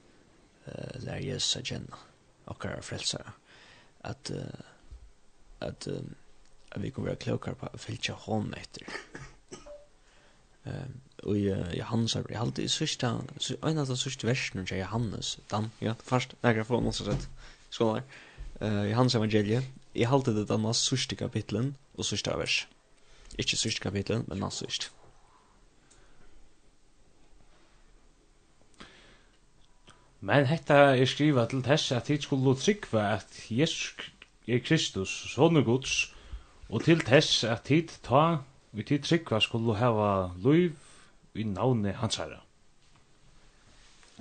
uh, 0.66 1.00
lære 1.04 1.22
Jesus 1.24 1.56
å 1.60 1.64
kjenne, 1.64 2.02
og 2.46 2.66
frelsere, 2.82 3.32
at, 4.04 4.30
uh, 4.34 4.66
at 5.60 5.88
uh, 5.88 6.02
at 6.74 6.82
vi 6.82 6.90
kunne 6.90 7.12
være 7.12 7.22
klokere 7.22 7.58
på 7.58 7.70
å 7.70 7.80
fylle 7.80 8.18
hånden 8.26 8.58
etter. 8.58 8.86
Um, 10.64 11.00
og 11.28 11.38
i 11.38 11.48
uh, 11.52 11.70
Johannes 11.78 12.16
er 12.18 12.28
alltid 12.36 12.66
i 12.66 12.72
sørste, 12.72 13.08
en 13.54 13.80
av 13.80 13.88
de 13.88 13.96
sørste 13.96 14.28
versene 14.28 14.66
til 14.68 14.82
Johannes, 14.82 15.38
Dan, 15.50 15.70
ja, 15.80 15.94
først, 16.04 16.36
nærkere 16.44 16.68
få 16.68 16.82
noe 16.84 16.92
sett, 16.96 17.28
skål 17.72 17.98
der, 17.98 18.06
Uh, 18.62 18.84
Johannes 18.86 19.14
evangeliet, 19.18 19.64
i 19.98 20.06
halte 20.06 20.30
det 20.34 20.44
denne 20.46 20.70
sørste 20.78 21.16
kapitlen 21.18 21.72
og 21.98 22.06
sørste 22.06 22.36
vers. 22.38 22.60
Ikke 23.38 23.58
sørste 23.58 23.82
kapitlen, 23.82 24.22
men 24.28 24.38
nast 24.38 24.62
sørste. 24.62 24.92
Men 30.24 30.46
hetta 30.48 30.94
er 30.94 31.04
skriva 31.10 31.44
til 31.50 31.64
tess 31.66 31.90
at 31.92 32.08
hit 32.08 32.24
skulle 32.24 32.54
trykva 32.56 33.02
at 33.18 33.40
Jesus 33.50 34.12
er 34.48 34.62
Kristus, 34.64 35.10
sonur 35.34 35.66
Guds, 35.66 36.13
Og 36.68 36.84
til 36.84 37.00
tess 37.04 37.44
at 37.44 37.66
tid 37.68 37.92
ta, 38.02 38.40
vi 38.72 38.82
tid 38.82 39.04
trykva 39.04 39.40
skulle 39.40 39.76
hava 39.76 40.30
luiv 40.42 40.72
i 41.34 41.44
navne 41.44 41.92
hans 41.98 42.16
herra. 42.16 42.40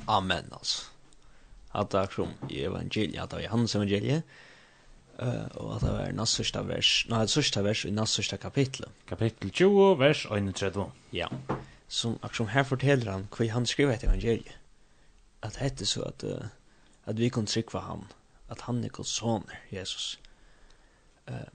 Amen, 0.07 0.49
altså. 0.51 0.89
At 1.73 1.91
det 1.91 1.99
er 1.99 2.11
som 2.15 2.33
i 2.49 2.63
evangeliet, 2.65 3.21
at 3.23 3.31
det 3.31 3.45
er 3.45 3.49
hans 3.49 3.75
evangeliet, 3.75 4.23
uh, 5.19 5.47
og 5.55 5.75
at 5.75 5.85
det 5.85 5.93
er 6.01 6.17
nassørsta 6.17 6.61
vers, 6.67 6.91
nei, 7.09 7.23
sørsta 7.29 7.63
vers 7.65 7.85
i 7.85 7.93
nassørsta 7.93 8.37
kapitlet. 8.37 8.91
Kapitel 9.09 9.49
20, 9.49 9.99
vers 9.99 10.25
31. 10.25 10.89
Ja, 11.13 11.29
som 11.87 12.19
akkurat 12.21 12.53
her 12.53 12.67
forteller 12.67 13.11
han 13.11 13.25
hva 13.33 13.49
han 13.53 13.65
skriver 13.69 13.95
et 13.95 14.05
evangeliet. 14.05 14.59
At 15.43 15.57
det 15.59 15.81
er 15.81 15.89
så 15.89 16.05
at, 16.11 16.23
uh, 16.23 16.51
at 17.05 17.17
vi 17.17 17.29
kan 17.29 17.49
trykva 17.49 17.87
han, 17.87 18.05
at 18.49 18.61
han 18.67 18.83
er 18.83 18.93
god 18.93 19.09
soner, 19.09 19.57
Jesus. 19.71 20.19
Uh, 21.29 21.47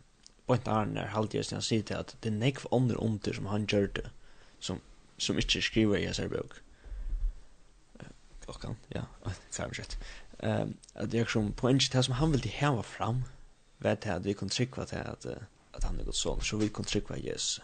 point 0.49 0.68
Arne 0.68 1.05
er 1.05 1.28
jeg 1.34 1.44
sen 1.46 1.62
sier 1.62 1.84
til 1.86 2.01
at 2.01 2.14
det 2.22 2.32
er 2.32 2.38
nekv 2.38 2.66
andre 2.72 2.96
under 3.01 3.36
som 3.36 3.46
han 3.53 3.66
gjør 3.66 3.86
det, 4.01 4.07
som, 4.61 4.80
som 5.18 5.38
ikke 5.38 5.62
skriver 5.62 5.96
i 5.96 6.07
hans 6.09 6.20
bok. 6.32 6.61
Klokkan, 8.44 8.76
ja, 8.94 9.05
det. 9.76 9.99
Um, 10.42 10.76
at 10.94 11.12
det 11.12 11.20
er 11.20 11.26
som 11.28 11.53
poenget 11.53 11.90
til 11.90 12.05
som 12.05 12.14
han 12.14 12.32
ville 12.32 12.49
heva 12.49 12.82
fram, 12.82 13.24
vet 13.78 14.07
jeg 14.07 14.14
at 14.14 14.24
vi 14.24 14.32
kan 14.32 14.49
trykva 14.49 14.84
til 14.84 14.96
at, 14.96 15.26
at 15.74 15.84
han 15.84 15.99
er 15.99 16.07
gått 16.07 16.16
sånn, 16.16 16.40
så 16.42 16.57
vi 16.57 16.70
kan 16.72 16.86
trykva 16.86 17.18
Jesus. 17.20 17.61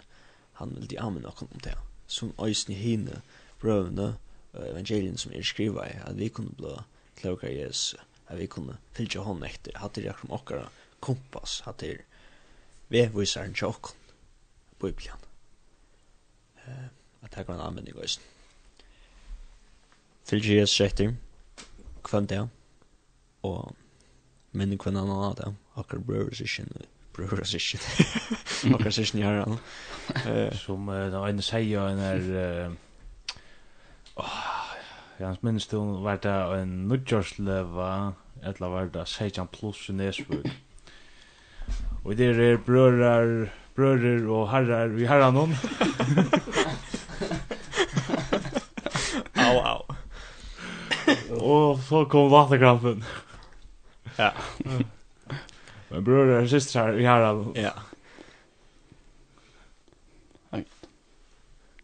Han 0.61 0.75
vil 0.75 0.91
de 0.91 1.01
amen 1.01 1.27
okkur 1.27 1.49
om 1.51 1.63
det, 1.65 1.75
som 2.07 2.35
øysen 2.39 2.75
i 2.75 2.79
hine, 2.79 3.23
brøvene, 3.63 4.15
evangelien 4.55 5.17
som 5.19 5.33
er 5.35 5.43
skriva 5.43 5.87
i, 5.89 5.97
at 6.05 6.19
vi 6.19 6.29
kunne 6.29 6.55
blå 6.59 6.77
klokar 7.19 7.51
Jesus, 7.51 7.95
at 8.29 8.39
vi 8.39 8.47
kunne 8.51 8.77
fylltja 8.95 9.25
hånd 9.25 9.45
etter, 9.47 9.75
at 9.81 9.97
det 9.97 10.07
er 10.07 10.19
som 10.21 10.35
okkara 10.35 10.69
kompass, 11.03 11.63
at 11.67 11.81
det 11.81 11.91
er 11.91 12.03
vevvisaren 12.89 13.55
til 13.55 13.67
okken, 13.67 13.97
Bibelen. 14.81 15.25
Uh, 16.67 16.89
at 17.23 17.35
her 17.35 17.43
kan 17.43 17.55
han 17.55 17.67
anvende 17.67 17.91
i 17.91 17.95
gøysen. 17.95 18.23
Fylgje 20.25 20.59
Jesus 20.61 20.81
etter, 20.81 21.15
kvann 22.05 22.27
det, 22.27 22.49
og 23.43 23.75
minn 24.53 24.79
kvann 24.79 24.97
han 24.97 25.11
av 25.13 25.37
det, 25.41 25.51
akkur 25.77 26.01
brøyre 26.01 26.37
sysjen, 26.37 26.71
brøyre 27.17 27.45
sysjen, 27.45 27.81
akkur 28.73 28.95
sysken 28.95 29.21
i 29.21 29.25
herran. 29.29 29.59
Som 30.57 30.89
den 30.89 31.19
ene 31.21 31.45
sier, 31.45 31.91
en 31.91 32.01
er, 32.09 32.73
Jans 35.21 35.43
minnes 35.43 35.67
du, 35.71 35.79
var 36.03 36.17
det 36.17 36.35
en 36.61 36.89
nødgjørsleva, 36.89 38.13
eller 38.43 38.67
var 38.69 38.89
det 38.95 39.09
16 39.09 39.47
pluss 39.53 39.89
i 39.89 39.93
Nesbøk. 39.93 40.49
Och 42.05 42.17
det 42.17 42.25
är 42.25 42.57
bröder, 42.57 43.53
bröder 43.75 44.29
och 44.29 44.51
herrar 44.51 44.89
vi 44.89 45.07
herrar 45.07 45.33
noen. 45.33 45.57
au, 49.35 49.59
au. 49.59 49.85
Och 51.41 51.79
så 51.79 52.05
kom 52.05 52.31
vattenkrampen. 52.31 53.05
Ja. 54.17 54.33
Men 55.89 56.05
bröder 56.05 56.43
og 56.43 56.51
systrar 56.51 56.93
vi 56.93 57.07
herrar 57.07 57.35
noen. 57.35 57.57
Ja. 57.57 57.73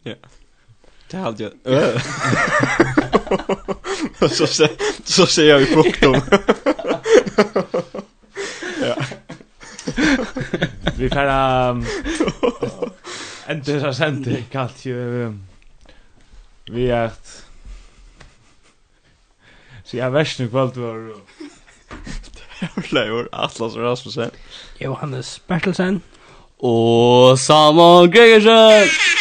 Ja. 0.02 0.14
Det 1.10 1.16
er 1.16 1.34
jag. 1.38 1.52
Så 4.30 4.46
så 4.46 4.68
så 5.04 5.26
ser 5.26 5.44
jag 5.48 5.62
i 5.62 5.66
frukten. 5.66 6.20
ja. 8.82 8.94
Vi 11.01 11.09
færa 11.09 11.39
endur 13.51 13.78
þess 13.78 13.89
að 13.89 13.97
sendi 13.99 14.43
kallt 14.53 14.85
ju 14.87 14.97
vi 16.70 16.91
at 16.95 17.37
Så 19.85 19.97
jag 19.97 20.11
värst 20.14 20.39
nu 20.39 20.49
kvalt 20.49 20.76
var 20.76 20.99
Leivor 22.93 23.28
Atlas 23.33 23.76
Rasmussen. 23.76 24.31
Johannes 24.78 25.41
Bertelsen. 25.49 26.03
Og 26.59 27.39
Samuel 27.39 28.11
Gregersen. 28.12 29.18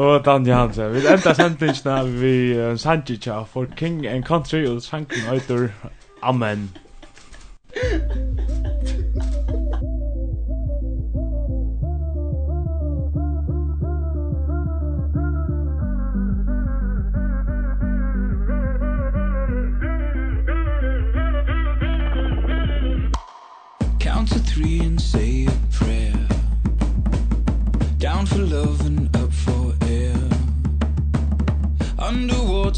Og 0.00 0.24
Dan 0.24 0.46
Johansen. 0.46 0.92
Vi 0.94 1.00
enda 1.12 1.34
sendingsna 1.34 2.02
vi 2.04 2.34
uh, 2.56 2.76
Sanjicha 2.76 3.42
for 3.42 3.66
King 3.76 4.06
and 4.06 4.24
Country 4.24 4.64
og 4.66 4.82
sangen 4.82 5.26
høytur 5.28 5.68
Amen. 6.22 6.70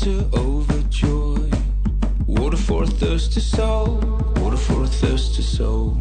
to 0.02 0.28
overjoyed 0.34 1.54
Water 2.26 2.56
for 2.56 2.82
a 2.82 2.86
thirsty 2.86 3.38
soul 3.38 4.00
Water 4.36 4.56
for 4.56 4.82
a 4.82 4.86
thirsty 4.88 5.42
soul. 5.42 5.96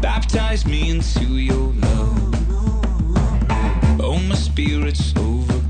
Baptize 0.00 0.66
me 0.66 0.90
into 0.90 1.38
your 1.38 1.72
love. 1.74 2.34
Oh, 4.00 4.18
my 4.28 4.34
spirit's 4.34 5.16
overjoyed 5.16 5.61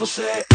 på 0.00 0.06
seg 0.08 0.49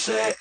você 0.00 0.39